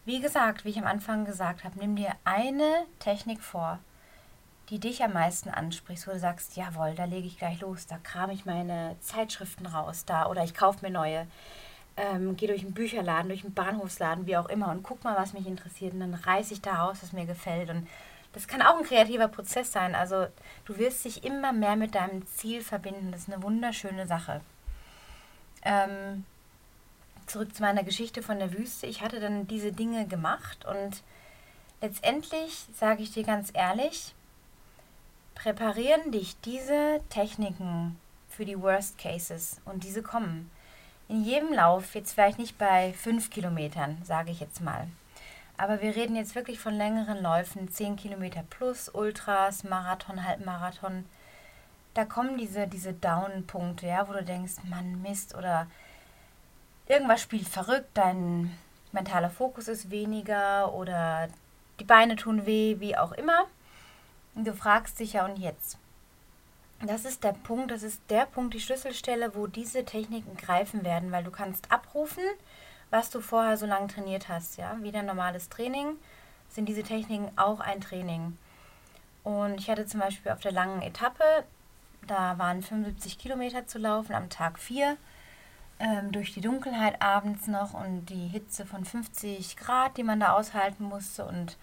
Wie 0.07 0.21
gesagt, 0.21 0.65
wie 0.65 0.69
ich 0.69 0.79
am 0.79 0.87
Anfang 0.87 1.25
gesagt 1.25 1.65
habe, 1.65 1.81
nimm 1.81 1.97
dir 1.97 2.13
eine 2.25 2.87
Technik 3.01 3.43
vor, 3.43 3.81
die 4.71 4.79
dich 4.79 5.03
am 5.03 5.13
meisten 5.13 5.51
anspricht, 5.51 6.07
wo 6.07 6.13
du 6.13 6.21
sagst, 6.21 6.57
jawohl, 6.57 6.95
da 6.95 7.07
lege 7.07 7.27
ich 7.27 7.39
gleich 7.39 7.61
los, 7.61 7.89
da 7.89 7.99
kram 7.99 8.31
ich 8.31 8.47
meine 8.47 8.95
Zeitschriften 9.01 9.67
raus, 9.67 10.05
da 10.05 10.27
oder 10.29 10.45
ich 10.45 10.55
kaufe 10.55 10.87
mir 10.87 10.93
neue. 10.93 11.27
Ähm, 11.97 12.37
gehe 12.37 12.47
durch 12.47 12.63
einen 12.63 12.73
Bücherladen, 12.73 13.31
durch 13.31 13.43
einen 13.43 13.55
Bahnhofsladen, 13.55 14.27
wie 14.27 14.37
auch 14.37 14.49
immer 14.49 14.71
und 14.71 14.85
guck 14.85 15.03
mal, 15.03 15.17
was 15.17 15.33
mich 15.33 15.47
interessiert 15.47 15.93
und 15.93 16.01
dann 16.01 16.15
reiße 16.15 16.55
ich 16.55 16.61
da 16.61 16.85
raus, 16.85 16.99
was 17.03 17.13
mir 17.13 17.27
gefällt 17.27 17.69
und 17.69 17.89
das 18.33 18.47
kann 18.47 18.63
auch 18.63 18.79
ein 18.79 18.85
kreativer 18.85 19.27
Prozess 19.27 19.73
sein. 19.73 19.97
Also 19.97 20.27
du 20.67 20.79
wirst 20.79 21.05
dich 21.05 21.25
immer 21.25 21.53
mehr 21.53 21.75
mit 21.75 21.97
deinem 21.97 22.25
Ziel 22.27 22.63
verbinden. 22.63 23.11
Das 23.11 23.23
ist 23.23 23.33
eine 23.33 23.43
wunderschöne 23.43 24.07
Sache. 24.07 24.43
Ähm, 25.63 26.27
zurück 27.27 27.55
zu 27.55 27.63
meiner 27.63 27.85
Geschichte 27.85 28.23
von 28.23 28.39
der 28.39 28.53
Wüste. 28.53 28.87
Ich 28.87 29.03
hatte 29.03 29.21
dann 29.21 29.47
diese 29.47 29.73
Dinge 29.73 30.07
gemacht 30.07 30.65
und 30.65 31.03
letztendlich 31.81 32.67
sage 32.75 33.03
ich 33.03 33.13
dir 33.13 33.25
ganz 33.25 33.51
ehrlich, 33.55 34.15
präparieren 35.35 36.13
dich 36.13 36.39
diese 36.41 37.01
Techniken 37.11 37.99
für 38.29 38.45
die 38.45 38.61
Worst 38.61 38.99
Cases 38.99 39.61
und 39.65 39.85
diese 39.85 40.03
kommen. 40.03 40.51
In 41.09 41.25
jedem 41.25 41.53
Lauf, 41.53 41.95
jetzt 41.95 42.15
vielleicht 42.15 42.39
nicht 42.39 42.59
bei 42.59 42.93
fünf 42.93 43.31
Kilometern, 43.31 43.99
sage 44.05 44.31
ich 44.31 44.41
jetzt 44.41 44.61
mal, 44.61 44.89
aber 45.59 45.81
wir 45.81 45.97
reden 45.97 46.17
jetzt 46.17 46.35
wirklich 46.35 46.59
von 46.59 46.75
längeren 46.75 47.23
Läufen, 47.23 47.71
10 47.71 47.97
Kilometer 47.97 48.43
plus, 48.51 48.91
Ultras, 48.91 49.65
Marathon, 49.65 50.27
Halbmarathon. 50.27 51.07
Da 51.95 52.05
kommen 52.05 52.37
diese, 52.37 52.67
diese 52.67 52.93
Down-Punkte, 52.93 53.87
ja, 53.87 54.07
wo 54.07 54.13
du 54.13 54.23
denkst, 54.23 54.55
Mann, 54.65 55.01
Mist, 55.01 55.35
oder 55.35 55.67
irgendwas 56.87 57.23
spielt 57.23 57.49
verrückt, 57.49 57.91
dein 57.95 58.57
mentaler 58.93 59.31
Fokus 59.31 59.69
ist 59.69 59.91
weniger 59.91 60.73
oder 60.73 61.29
die 61.81 61.85
Beine 61.85 62.17
tun 62.17 62.47
weh, 62.47 62.77
wie 62.79 62.97
auch 62.97 63.13
immer. 63.13 63.45
Und 64.35 64.47
du 64.47 64.53
fragst 64.53 64.99
dich 65.01 65.15
ja, 65.15 65.25
und 65.25 65.39
jetzt? 65.39 65.79
Das 66.85 67.07
ist 67.07 67.25
der 67.25 67.33
Punkt, 67.33 67.71
das 67.71 67.83
ist 67.83 68.03
der 68.11 68.27
Punkt, 68.27 68.53
die 68.53 68.61
Schlüsselstelle, 68.61 69.35
wo 69.35 69.47
diese 69.47 69.85
Techniken 69.85 70.37
greifen 70.37 70.85
werden, 70.85 71.11
weil 71.11 71.25
du 71.25 71.31
kannst 71.31 71.73
abrufen, 71.73 72.23
was 72.91 73.09
du 73.09 73.21
vorher 73.21 73.57
so 73.57 73.67
lange 73.67 73.89
trainiert 73.89 74.29
hast, 74.29 74.59
ja, 74.59 74.77
wie 74.83 74.93
dein 74.93 75.07
normales 75.07 75.49
Training, 75.49 75.97
sind 76.51 76.69
diese 76.69 76.83
Techniken 76.83 77.31
auch 77.37 77.61
ein 77.61 77.81
Training. 77.81 78.37
Und 79.25 79.59
ich 79.59 79.71
hatte 79.71 79.87
zum 79.87 80.01
Beispiel 80.01 80.33
auf 80.33 80.41
der 80.41 80.53
langen 80.53 80.83
Etappe, 80.83 81.25
da 82.07 82.39
waren 82.39 82.63
75 82.63 83.19
Kilometer 83.19 83.67
zu 83.67 83.79
laufen 83.79 84.15
am 84.15 84.29
Tag 84.29 84.59
4, 84.59 84.97
ähm, 85.79 86.13
durch 86.13 86.33
die 86.33 86.41
Dunkelheit 86.41 87.03
abends 87.03 87.47
noch 87.47 87.75
und 87.75 88.07
die 88.07 88.29
Hitze 88.29 88.67
von 88.67 88.85
50 88.85 89.57
Grad, 89.57 89.97
die 89.97 90.03
man 90.03 90.21
da 90.21 90.33
aushalten 90.33 90.85
musste 90.85 91.25
und 91.27 91.57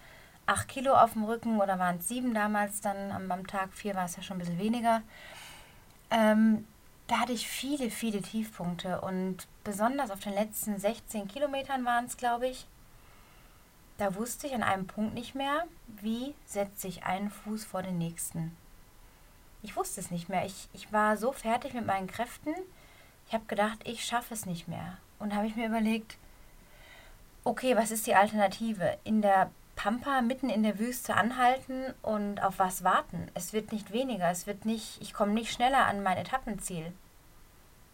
8 0.46 0.68
Kilo 0.68 0.94
auf 0.94 1.14
dem 1.14 1.24
Rücken 1.24 1.60
oder 1.60 1.78
waren 1.78 1.96
es 1.96 2.08
7 2.08 2.34
damals 2.34 2.80
dann, 2.80 3.12
am, 3.12 3.30
am 3.30 3.46
Tag 3.46 3.72
4 3.72 3.94
war 3.94 4.04
es 4.04 4.16
ja 4.16 4.22
schon 4.22 4.36
ein 4.36 4.40
bisschen 4.40 4.58
weniger. 4.58 5.02
Ähm, 6.10 6.66
da 7.06 7.20
hatte 7.20 7.32
ich 7.32 7.48
viele, 7.48 7.90
viele 7.90 8.22
Tiefpunkte 8.22 9.00
und 9.00 9.46
besonders 9.62 10.10
auf 10.10 10.20
den 10.20 10.34
letzten 10.34 10.78
16 10.78 11.28
Kilometern 11.28 11.84
waren 11.84 12.06
es, 12.06 12.16
glaube 12.16 12.48
ich, 12.48 12.66
da 13.98 14.14
wusste 14.16 14.46
ich 14.46 14.54
an 14.54 14.62
einem 14.62 14.86
Punkt 14.86 15.14
nicht 15.14 15.34
mehr, 15.34 15.64
wie 15.86 16.34
setze 16.46 16.88
ich 16.88 17.04
einen 17.04 17.30
Fuß 17.30 17.64
vor 17.64 17.82
den 17.82 17.98
nächsten. 17.98 18.56
Ich 19.62 19.76
wusste 19.76 20.00
es 20.00 20.10
nicht 20.10 20.28
mehr. 20.28 20.44
Ich, 20.44 20.68
ich 20.72 20.92
war 20.92 21.16
so 21.16 21.32
fertig 21.32 21.74
mit 21.74 21.86
meinen 21.86 22.06
Kräften. 22.06 22.54
Ich 23.26 23.34
habe 23.34 23.44
gedacht, 23.46 23.78
ich 23.84 24.04
schaffe 24.04 24.34
es 24.34 24.46
nicht 24.46 24.68
mehr. 24.68 24.98
Und 25.18 25.34
habe 25.34 25.46
ich 25.46 25.56
mir 25.56 25.66
überlegt, 25.66 26.16
okay, 27.44 27.76
was 27.76 27.90
ist 27.90 28.06
die 28.06 28.14
Alternative? 28.14 28.98
In 29.04 29.22
der 29.22 29.50
Pampa 29.76 30.20
mitten 30.20 30.48
in 30.48 30.62
der 30.62 30.78
Wüste 30.78 31.14
anhalten 31.14 31.94
und 32.02 32.42
auf 32.42 32.58
was 32.58 32.84
warten. 32.84 33.30
Es 33.34 33.52
wird 33.52 33.72
nicht 33.72 33.92
weniger, 33.92 34.30
es 34.30 34.46
wird 34.46 34.64
nicht, 34.64 35.00
ich 35.00 35.12
komme 35.12 35.32
nicht 35.32 35.52
schneller 35.52 35.86
an 35.86 36.02
mein 36.02 36.16
Etappenziel. 36.16 36.92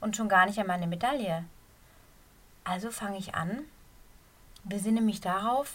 Und 0.00 0.16
schon 0.16 0.28
gar 0.28 0.46
nicht 0.46 0.58
an 0.58 0.66
meine 0.66 0.86
Medaille. 0.86 1.44
Also 2.64 2.90
fange 2.90 3.18
ich 3.18 3.34
an, 3.34 3.64
besinne 4.64 5.00
mich 5.00 5.20
darauf, 5.20 5.74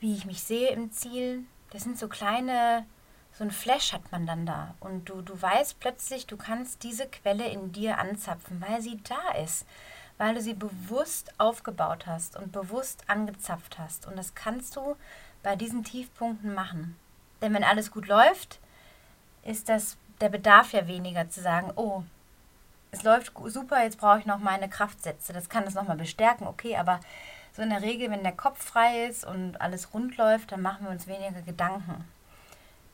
wie 0.00 0.14
ich 0.14 0.24
mich 0.24 0.42
sehe 0.42 0.70
im 0.70 0.92
Ziel. 0.92 1.44
Das 1.70 1.82
sind 1.82 1.98
so 1.98 2.08
kleine, 2.08 2.86
so 3.38 3.44
ein 3.44 3.52
Flash 3.52 3.92
hat 3.92 4.10
man 4.10 4.26
dann 4.26 4.46
da. 4.46 4.74
Und 4.80 5.08
du, 5.08 5.22
du 5.22 5.40
weißt 5.40 5.78
plötzlich, 5.78 6.26
du 6.26 6.36
kannst 6.36 6.82
diese 6.82 7.06
Quelle 7.06 7.46
in 7.46 7.70
dir 7.70 7.98
anzapfen, 7.98 8.60
weil 8.66 8.82
sie 8.82 9.00
da 9.04 9.40
ist. 9.40 9.64
Weil 10.16 10.34
du 10.34 10.40
sie 10.40 10.54
bewusst 10.54 11.32
aufgebaut 11.38 12.08
hast 12.08 12.36
und 12.36 12.50
bewusst 12.50 13.04
angezapft 13.06 13.78
hast. 13.78 14.06
Und 14.06 14.16
das 14.16 14.34
kannst 14.34 14.74
du 14.74 14.96
bei 15.44 15.54
diesen 15.54 15.84
Tiefpunkten 15.84 16.52
machen. 16.52 16.96
Denn 17.40 17.54
wenn 17.54 17.62
alles 17.62 17.92
gut 17.92 18.08
läuft, 18.08 18.58
ist 19.44 19.68
das 19.68 19.96
der 20.20 20.30
Bedarf 20.30 20.72
ja 20.72 20.88
weniger 20.88 21.30
zu 21.30 21.40
sagen, 21.40 21.70
oh, 21.76 22.02
es 22.90 23.04
läuft 23.04 23.32
super, 23.44 23.84
jetzt 23.84 24.00
brauche 24.00 24.18
ich 24.18 24.26
noch 24.26 24.40
meine 24.40 24.68
Kraftsätze. 24.68 25.32
Das 25.32 25.48
kann 25.48 25.64
das 25.64 25.74
nochmal 25.74 25.96
bestärken, 25.96 26.48
okay, 26.48 26.76
aber 26.76 26.98
so 27.52 27.62
in 27.62 27.70
der 27.70 27.82
Regel, 27.82 28.10
wenn 28.10 28.24
der 28.24 28.32
Kopf 28.32 28.64
frei 28.64 29.04
ist 29.04 29.24
und 29.24 29.60
alles 29.60 29.94
rund 29.94 30.16
läuft, 30.16 30.50
dann 30.50 30.62
machen 30.62 30.86
wir 30.86 30.90
uns 30.90 31.06
weniger 31.06 31.42
Gedanken. 31.42 32.04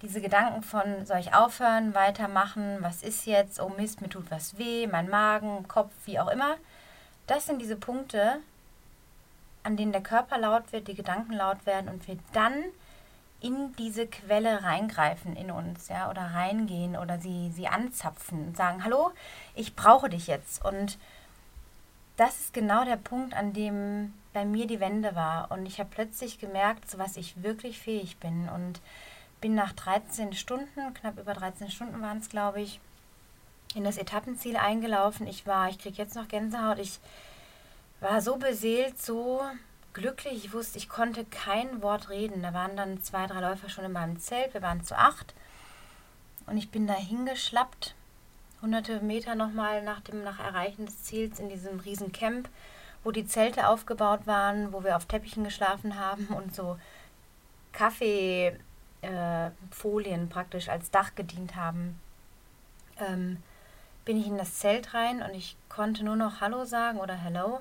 Diese 0.04 0.20
Gedanken 0.20 0.62
von, 0.62 1.06
soll 1.06 1.18
ich 1.18 1.32
aufhören, 1.32 1.94
weitermachen, 1.94 2.76
was 2.80 3.02
ist 3.02 3.24
jetzt, 3.24 3.58
oh 3.58 3.70
Mist, 3.70 4.02
mir 4.02 4.10
tut 4.10 4.30
was 4.30 4.58
weh, 4.58 4.86
mein 4.86 5.08
Magen, 5.08 5.66
Kopf, 5.66 5.94
wie 6.04 6.20
auch 6.20 6.28
immer, 6.28 6.56
das 7.26 7.46
sind 7.46 7.62
diese 7.62 7.76
Punkte, 7.76 8.40
an 9.62 9.78
denen 9.78 9.92
der 9.92 10.02
Körper 10.02 10.36
laut 10.36 10.72
wird, 10.72 10.88
die 10.88 10.94
Gedanken 10.94 11.32
laut 11.32 11.64
werden 11.64 11.88
und 11.88 12.06
wir 12.06 12.18
dann 12.34 12.52
in 13.40 13.74
diese 13.76 14.06
Quelle 14.06 14.62
reingreifen 14.62 15.36
in 15.36 15.50
uns, 15.50 15.88
ja, 15.88 16.10
oder 16.10 16.34
reingehen 16.34 16.96
oder 16.96 17.18
sie, 17.18 17.50
sie 17.50 17.68
anzapfen 17.68 18.48
und 18.48 18.56
sagen, 18.58 18.84
hallo, 18.84 19.10
ich 19.54 19.74
brauche 19.74 20.10
dich 20.10 20.26
jetzt. 20.26 20.62
Und 20.62 20.98
das 22.18 22.40
ist 22.40 22.52
genau 22.52 22.84
der 22.84 22.96
Punkt, 22.96 23.34
an 23.34 23.54
dem 23.54 24.12
bei 24.34 24.44
mir 24.44 24.66
die 24.66 24.80
Wende 24.80 25.14
war. 25.14 25.50
Und 25.50 25.64
ich 25.64 25.78
habe 25.78 25.88
plötzlich 25.90 26.38
gemerkt, 26.38 26.90
zu 26.90 26.98
was 26.98 27.16
ich 27.16 27.42
wirklich 27.42 27.78
fähig 27.78 28.18
bin. 28.18 28.50
Und 28.50 28.80
bin 29.44 29.54
nach 29.54 29.74
13 29.74 30.32
Stunden, 30.32 30.94
knapp 30.94 31.18
über 31.18 31.34
13 31.34 31.70
Stunden 31.70 32.00
waren 32.00 32.16
es, 32.16 32.30
glaube 32.30 32.62
ich, 32.62 32.80
in 33.74 33.84
das 33.84 33.98
Etappenziel 33.98 34.56
eingelaufen. 34.56 35.26
Ich 35.26 35.46
war, 35.46 35.68
ich 35.68 35.78
kriege 35.78 35.98
jetzt 35.98 36.16
noch 36.16 36.28
Gänsehaut, 36.28 36.78
ich 36.78 36.98
war 38.00 38.22
so 38.22 38.36
beseelt, 38.36 39.02
so 39.02 39.42
glücklich. 39.92 40.46
Ich 40.46 40.54
wusste, 40.54 40.78
ich 40.78 40.88
konnte 40.88 41.26
kein 41.26 41.82
Wort 41.82 42.08
reden. 42.08 42.40
Da 42.40 42.54
waren 42.54 42.74
dann 42.74 43.02
zwei, 43.02 43.26
drei 43.26 43.42
Läufer 43.42 43.68
schon 43.68 43.84
in 43.84 43.92
meinem 43.92 44.18
Zelt. 44.18 44.54
Wir 44.54 44.62
waren 44.62 44.82
zu 44.82 44.96
acht. 44.96 45.34
Und 46.46 46.56
ich 46.56 46.70
bin 46.70 46.86
da 46.86 46.94
hingeschlappt, 46.94 47.94
hunderte 48.62 49.00
Meter 49.00 49.34
nochmal 49.34 49.82
nach 49.82 50.00
dem 50.00 50.24
nach 50.24 50.40
Erreichen 50.40 50.86
des 50.86 51.02
Ziels 51.02 51.38
in 51.38 51.50
diesem 51.50 51.80
riesen 51.80 52.12
Camp 52.12 52.48
wo 53.02 53.10
die 53.10 53.26
Zelte 53.26 53.68
aufgebaut 53.68 54.26
waren, 54.26 54.72
wo 54.72 54.82
wir 54.82 54.96
auf 54.96 55.04
Teppichen 55.04 55.44
geschlafen 55.44 55.98
haben 55.98 56.28
und 56.28 56.54
so 56.54 56.78
Kaffeefolien 57.72 58.73
äh, 59.04 60.26
praktisch 60.26 60.68
als 60.68 60.90
Dach 60.90 61.14
gedient 61.14 61.56
haben, 61.56 62.00
ähm, 62.98 63.42
bin 64.04 64.18
ich 64.18 64.26
in 64.26 64.38
das 64.38 64.58
Zelt 64.58 64.94
rein 64.94 65.22
und 65.22 65.34
ich 65.34 65.56
konnte 65.68 66.04
nur 66.04 66.16
noch 66.16 66.40
Hallo 66.40 66.64
sagen 66.64 66.98
oder 66.98 67.14
Hello. 67.14 67.60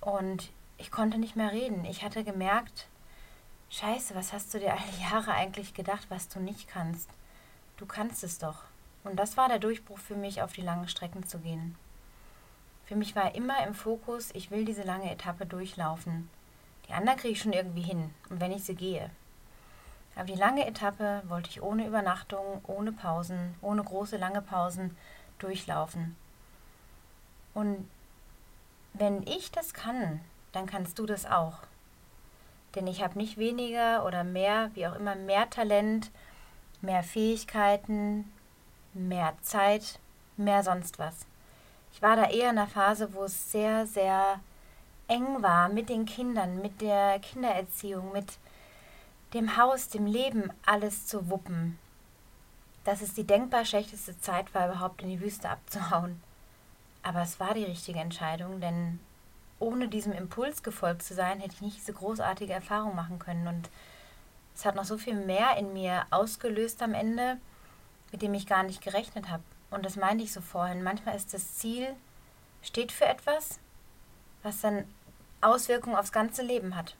Und 0.00 0.50
ich 0.78 0.90
konnte 0.90 1.18
nicht 1.18 1.36
mehr 1.36 1.52
reden. 1.52 1.84
Ich 1.84 2.02
hatte 2.02 2.24
gemerkt, 2.24 2.88
Scheiße, 3.70 4.14
was 4.14 4.32
hast 4.32 4.52
du 4.54 4.58
dir 4.58 4.72
alle 4.72 5.10
Jahre 5.10 5.32
eigentlich 5.32 5.74
gedacht, 5.74 6.06
was 6.08 6.28
du 6.28 6.40
nicht 6.40 6.68
kannst? 6.68 7.08
Du 7.76 7.86
kannst 7.86 8.24
es 8.24 8.38
doch. 8.38 8.64
Und 9.04 9.16
das 9.16 9.36
war 9.36 9.48
der 9.48 9.58
Durchbruch 9.58 9.98
für 9.98 10.16
mich, 10.16 10.42
auf 10.42 10.52
die 10.52 10.62
langen 10.62 10.88
Strecken 10.88 11.26
zu 11.26 11.38
gehen. 11.38 11.76
Für 12.86 12.96
mich 12.96 13.14
war 13.14 13.34
immer 13.34 13.66
im 13.66 13.74
Fokus, 13.74 14.30
ich 14.34 14.50
will 14.50 14.64
diese 14.64 14.82
lange 14.82 15.10
Etappe 15.10 15.46
durchlaufen. 15.46 16.30
Die 16.88 16.94
anderen 16.94 17.18
kriege 17.18 17.32
ich 17.32 17.40
schon 17.40 17.52
irgendwie 17.52 17.82
hin, 17.82 18.14
und 18.30 18.40
wenn 18.40 18.50
ich 18.50 18.64
sie 18.64 18.74
gehe. 18.74 19.10
Aber 20.18 20.26
die 20.26 20.34
lange 20.34 20.66
Etappe 20.66 21.22
wollte 21.28 21.48
ich 21.48 21.62
ohne 21.62 21.86
Übernachtung, 21.86 22.60
ohne 22.66 22.90
Pausen, 22.90 23.54
ohne 23.62 23.84
große 23.84 24.16
lange 24.16 24.42
Pausen 24.42 24.96
durchlaufen. 25.38 26.16
Und 27.54 27.88
wenn 28.94 29.24
ich 29.28 29.52
das 29.52 29.74
kann, 29.74 30.18
dann 30.50 30.66
kannst 30.66 30.98
du 30.98 31.06
das 31.06 31.24
auch. 31.24 31.58
Denn 32.74 32.88
ich 32.88 33.00
habe 33.00 33.16
nicht 33.16 33.36
weniger 33.36 34.04
oder 34.04 34.24
mehr, 34.24 34.72
wie 34.74 34.88
auch 34.88 34.96
immer, 34.96 35.14
mehr 35.14 35.48
Talent, 35.50 36.10
mehr 36.80 37.04
Fähigkeiten, 37.04 38.28
mehr 38.94 39.34
Zeit, 39.42 40.00
mehr 40.36 40.64
sonst 40.64 40.98
was. 40.98 41.26
Ich 41.92 42.02
war 42.02 42.16
da 42.16 42.24
eher 42.24 42.50
in 42.50 42.58
einer 42.58 42.66
Phase, 42.66 43.14
wo 43.14 43.22
es 43.22 43.52
sehr, 43.52 43.86
sehr 43.86 44.40
eng 45.06 45.42
war 45.42 45.68
mit 45.68 45.88
den 45.88 46.06
Kindern, 46.06 46.60
mit 46.60 46.80
der 46.80 47.20
Kindererziehung, 47.20 48.10
mit 48.12 48.36
dem 49.34 49.56
Haus, 49.56 49.88
dem 49.88 50.06
Leben, 50.06 50.50
alles 50.64 51.06
zu 51.06 51.28
wuppen. 51.28 51.78
Dass 52.84 53.02
es 53.02 53.14
die 53.14 53.24
denkbar 53.24 53.64
schlechteste 53.64 54.18
Zeit 54.20 54.54
war, 54.54 54.68
überhaupt 54.68 55.02
in 55.02 55.08
die 55.08 55.20
Wüste 55.20 55.50
abzuhauen. 55.50 56.22
Aber 57.02 57.22
es 57.22 57.38
war 57.38 57.54
die 57.54 57.64
richtige 57.64 57.98
Entscheidung, 57.98 58.60
denn 58.60 59.00
ohne 59.58 59.88
diesem 59.88 60.12
Impuls 60.12 60.62
gefolgt 60.62 61.02
zu 61.02 61.14
sein, 61.14 61.40
hätte 61.40 61.54
ich 61.54 61.60
nicht 61.60 61.78
diese 61.78 61.92
großartige 61.92 62.52
Erfahrung 62.52 62.94
machen 62.94 63.18
können. 63.18 63.46
Und 63.48 63.70
es 64.54 64.64
hat 64.64 64.74
noch 64.74 64.84
so 64.84 64.98
viel 64.98 65.14
mehr 65.14 65.56
in 65.56 65.72
mir 65.72 66.06
ausgelöst 66.10 66.82
am 66.82 66.94
Ende, 66.94 67.38
mit 68.12 68.22
dem 68.22 68.34
ich 68.34 68.46
gar 68.46 68.62
nicht 68.62 68.82
gerechnet 68.82 69.28
habe. 69.28 69.42
Und 69.70 69.84
das 69.84 69.96
meinte 69.96 70.24
ich 70.24 70.32
so 70.32 70.40
vorhin. 70.40 70.82
Manchmal 70.82 71.16
ist 71.16 71.34
das 71.34 71.54
Ziel, 71.54 71.94
steht 72.62 72.92
für 72.92 73.04
etwas, 73.04 73.58
was 74.42 74.60
dann 74.60 74.84
Auswirkungen 75.40 75.96
aufs 75.96 76.12
ganze 76.12 76.42
Leben 76.42 76.74
hat. 76.74 76.96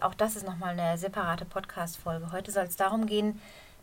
Auch 0.00 0.14
das 0.14 0.36
ist 0.36 0.46
nochmal 0.46 0.78
eine 0.78 0.96
separate 0.96 1.44
Podcast-Folge. 1.44 2.32
Heute 2.32 2.50
soll 2.50 2.64
es 2.64 2.76
darum 2.76 3.06
gehen, 3.06 3.40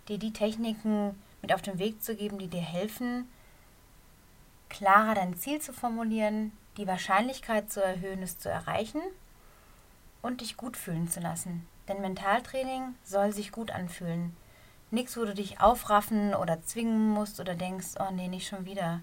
dir 0.08 0.18
die 0.18 0.34
Techniken 0.34 1.22
mit 1.42 1.54
auf 1.54 1.62
den 1.62 1.78
Weg 1.80 2.02
zu 2.04 2.16
geben, 2.16 2.40
die 2.40 2.48
dir 2.48 2.62
helfen, 2.62 3.30
klarer 4.70 5.14
dein 5.14 5.36
Ziel 5.36 5.62
zu 5.62 5.74
formulieren, 5.74 6.52
die 6.78 6.88
Wahrscheinlichkeit 6.88 7.72
zu 7.72 7.84
erhöhen, 7.84 8.24
es 8.24 8.40
zu 8.40 8.50
erreichen 8.50 9.02
und 10.22 10.42
dich 10.42 10.58
gut 10.58 10.76
fühlen 10.76 11.08
zu 11.08 11.20
lassen. 11.20 11.68
Denn 11.88 12.02
Mentaltraining 12.02 12.96
soll 13.04 13.32
sich 13.34 13.52
gut 13.52 13.72
anfühlen. 13.72 14.36
Nichts, 14.90 15.18
wo 15.18 15.26
du 15.26 15.34
dich 15.34 15.62
aufraffen 15.62 16.34
oder 16.34 16.64
zwingen 16.64 17.10
musst 17.10 17.40
oder 17.40 17.56
denkst, 17.56 17.96
oh 18.00 18.12
nee, 18.12 18.28
nicht 18.28 18.48
schon 18.48 18.66
wieder. 18.66 19.02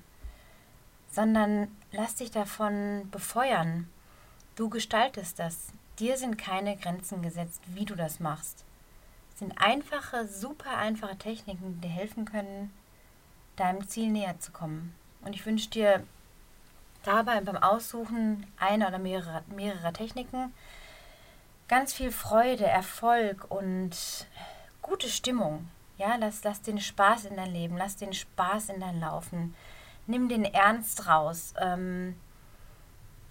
Sondern 1.11 1.69
lass 1.93 2.17
dich 2.17 2.31
davon 2.31 3.09
befeuern. 3.11 3.89
Du 4.57 4.69
gestaltest 4.69 5.39
das. 5.39 5.73
Dir 5.99 6.17
sind 6.17 6.39
keine 6.39 6.77
Grenzen 6.77 7.23
gesetzt, 7.23 7.61
wie 7.67 7.85
du 7.85 7.95
das 7.95 8.21
machst. 8.21 8.65
Es 9.33 9.41
sind 9.41 9.61
einfache, 9.61 10.27
super 10.27 10.77
einfache 10.77 11.17
Techniken, 11.17 11.75
die 11.75 11.89
dir 11.89 11.95
helfen 11.95 12.25
können, 12.25 12.73
deinem 13.57 13.87
Ziel 13.89 14.11
näher 14.11 14.39
zu 14.39 14.53
kommen. 14.53 14.95
Und 15.23 15.35
ich 15.35 15.45
wünsche 15.47 15.71
dir 15.71 16.05
dabei 17.03 17.41
beim 17.41 17.57
Aussuchen 17.57 18.47
einer 18.59 18.89
oder 18.89 18.99
mehrerer, 18.99 19.43
mehrerer 19.49 19.93
Techniken 19.93 20.53
ganz 21.69 21.93
viel 21.93 22.11
Freude, 22.11 22.67
Erfolg 22.67 23.47
und 23.51 23.91
gute 24.83 25.09
Stimmung 25.09 25.69
Ja, 25.99 26.17
lass, 26.17 26.43
lass 26.45 26.63
den 26.63 26.81
Spaß 26.81 27.27
in 27.27 27.37
dein 27.37 27.53
Leben, 27.53 27.77
lass 27.77 27.97
den 27.97 28.13
Spaß 28.13 28.71
in 28.71 28.81
dein 28.81 29.01
Laufen. 29.01 29.55
Nimm 30.07 30.29
den 30.29 30.45
Ernst 30.45 31.07
raus. 31.07 31.55
Ähm, 31.61 32.15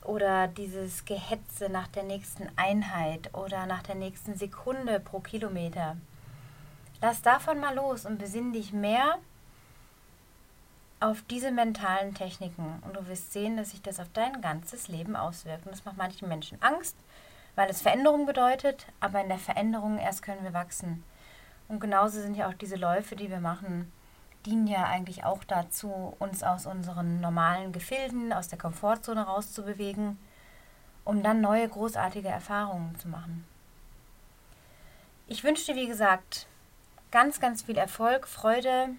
oder 0.07 0.47
dieses 0.47 1.05
Gehetze 1.05 1.69
nach 1.69 1.87
der 1.87 2.03
nächsten 2.03 2.49
Einheit 2.55 3.33
oder 3.33 3.65
nach 3.65 3.83
der 3.83 3.95
nächsten 3.95 4.35
Sekunde 4.35 4.99
pro 4.99 5.19
Kilometer. 5.19 5.97
Lass 7.01 7.21
davon 7.21 7.59
mal 7.59 7.75
los 7.75 8.05
und 8.05 8.17
besinn 8.17 8.53
dich 8.53 8.73
mehr 8.73 9.19
auf 10.99 11.21
diese 11.29 11.51
mentalen 11.51 12.15
Techniken 12.15 12.81
und 12.85 12.95
du 12.95 13.07
wirst 13.07 13.33
sehen, 13.33 13.57
dass 13.57 13.71
sich 13.71 13.81
das 13.81 13.99
auf 13.99 14.07
dein 14.13 14.41
ganzes 14.41 14.87
Leben 14.87 15.15
auswirkt. 15.15 15.65
Und 15.65 15.73
das 15.73 15.85
macht 15.85 15.97
manchen 15.97 16.27
Menschen 16.27 16.59
Angst, 16.61 16.95
weil 17.55 17.69
es 17.69 17.81
Veränderung 17.81 18.25
bedeutet, 18.25 18.87
aber 18.99 19.21
in 19.21 19.29
der 19.29 19.37
Veränderung 19.37 19.99
erst 19.99 20.23
können 20.23 20.43
wir 20.43 20.53
wachsen. 20.53 21.03
Und 21.67 21.79
genauso 21.79 22.21
sind 22.21 22.35
ja 22.35 22.47
auch 22.47 22.53
diese 22.53 22.77
Läufe, 22.77 23.15
die 23.15 23.29
wir 23.29 23.41
machen, 23.41 23.91
dienen 24.47 24.67
ja 24.67 24.85
eigentlich 24.85 25.25
auch 25.25 25.43
dazu, 25.43 26.15
uns 26.19 26.41
aus 26.41 26.65
unseren 26.65 27.19
normalen 27.19 27.73
Gefilden, 27.73 28.31
aus 28.31 28.47
der 28.47 28.57
Komfortzone 28.57 29.25
rauszubewegen, 29.25 30.17
um 31.03 31.21
dann 31.21 31.41
neue 31.41 31.67
großartige 31.67 32.29
Erfahrungen 32.29 32.97
zu 32.97 33.09
machen. 33.09 33.45
Ich 35.27 35.43
wünsche 35.43 35.65
dir, 35.65 35.75
wie 35.75 35.87
gesagt, 35.87 36.47
ganz, 37.11 37.41
ganz 37.41 37.63
viel 37.63 37.77
Erfolg, 37.77 38.27
Freude. 38.27 38.89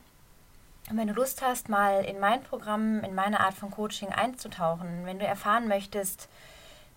Und 0.91 0.99
wenn 0.99 1.09
du 1.09 1.15
Lust 1.15 1.41
hast, 1.41 1.71
mal 1.71 2.05
in 2.05 2.21
mein 2.21 2.43
Programm, 2.43 3.03
in 3.03 3.15
meine 3.15 3.41
Art 3.41 3.55
von 3.55 3.71
Coaching 3.71 4.11
einzutauchen, 4.11 5.07
wenn 5.07 5.19
du 5.19 5.27
erfahren 5.27 5.67
möchtest, 5.67 6.29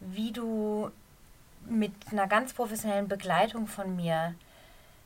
wie 0.01 0.33
du 0.33 0.91
mit 1.65 1.93
einer 2.11 2.27
ganz 2.27 2.53
professionellen 2.53 3.07
Begleitung 3.07 3.67
von 3.67 3.95
mir 3.95 4.35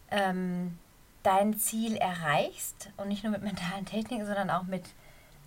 ähm, 0.10 0.80
dein 1.26 1.58
Ziel 1.58 1.96
erreichst 1.98 2.90
und 2.98 3.08
nicht 3.08 3.24
nur 3.24 3.32
mit 3.32 3.42
mentalen 3.42 3.86
Techniken, 3.86 4.26
sondern 4.26 4.50
auch 4.50 4.64
mit 4.64 4.84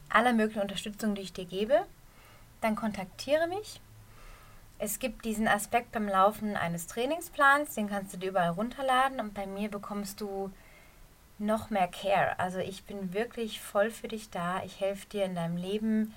aller 0.08 0.32
möglichen 0.32 0.62
Unterstützung, 0.62 1.14
die 1.14 1.22
ich 1.22 1.32
dir 1.32 1.44
gebe, 1.44 1.84
dann 2.60 2.74
kontaktiere 2.74 3.46
mich. 3.46 3.80
Es 4.80 4.98
gibt 4.98 5.24
diesen 5.24 5.48
Aspekt 5.48 5.92
beim 5.92 6.08
Laufen 6.08 6.56
eines 6.56 6.86
Trainingsplans, 6.86 7.74
den 7.74 7.88
kannst 7.88 8.12
du 8.14 8.16
dir 8.16 8.30
überall 8.30 8.50
runterladen 8.50 9.20
und 9.20 9.34
bei 9.34 9.46
mir 9.46 9.70
bekommst 9.70 10.20
du 10.20 10.50
noch 11.38 11.70
mehr 11.70 11.88
Care. 11.88 12.38
Also 12.38 12.58
ich 12.58 12.84
bin 12.84 13.12
wirklich 13.12 13.60
voll 13.60 13.90
für 13.90 14.08
dich 14.08 14.30
da. 14.30 14.62
Ich 14.64 14.80
helfe 14.80 15.06
dir 15.08 15.24
in 15.24 15.34
deinem 15.34 15.56
Leben 15.56 16.14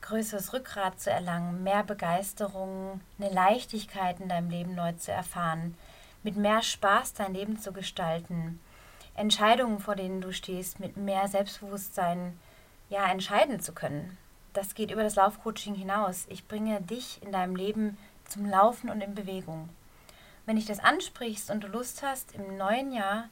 größeres 0.00 0.52
Rückgrat 0.52 1.00
zu 1.00 1.10
erlangen, 1.10 1.62
mehr 1.62 1.82
Begeisterung, 1.82 3.00
eine 3.18 3.30
Leichtigkeit 3.30 4.20
in 4.20 4.28
deinem 4.28 4.50
Leben 4.50 4.74
neu 4.74 4.92
zu 4.92 5.12
erfahren, 5.12 5.76
mit 6.22 6.36
mehr 6.36 6.62
Spaß 6.62 7.14
dein 7.14 7.34
Leben 7.34 7.58
zu 7.58 7.72
gestalten 7.72 8.60
Entscheidungen, 9.18 9.80
vor 9.80 9.96
denen 9.96 10.20
du 10.20 10.32
stehst, 10.32 10.80
mit 10.80 10.96
mehr 10.96 11.28
Selbstbewusstsein 11.28 12.38
ja, 12.88 13.10
entscheiden 13.10 13.60
zu 13.60 13.72
können. 13.72 14.16
Das 14.52 14.74
geht 14.74 14.90
über 14.90 15.02
das 15.02 15.16
Laufcoaching 15.16 15.74
hinaus. 15.74 16.26
Ich 16.28 16.48
bringe 16.48 16.80
dich 16.80 17.20
in 17.22 17.32
deinem 17.32 17.56
Leben 17.56 17.98
zum 18.26 18.46
Laufen 18.46 18.90
und 18.90 19.00
in 19.00 19.14
Bewegung. 19.14 19.68
Wenn 20.46 20.56
dich 20.56 20.66
das 20.66 20.78
ansprichst 20.78 21.50
und 21.50 21.62
du 21.62 21.68
Lust 21.68 22.02
hast, 22.02 22.34
im 22.34 22.56
neuen 22.56 22.92
Jahr 22.92 23.28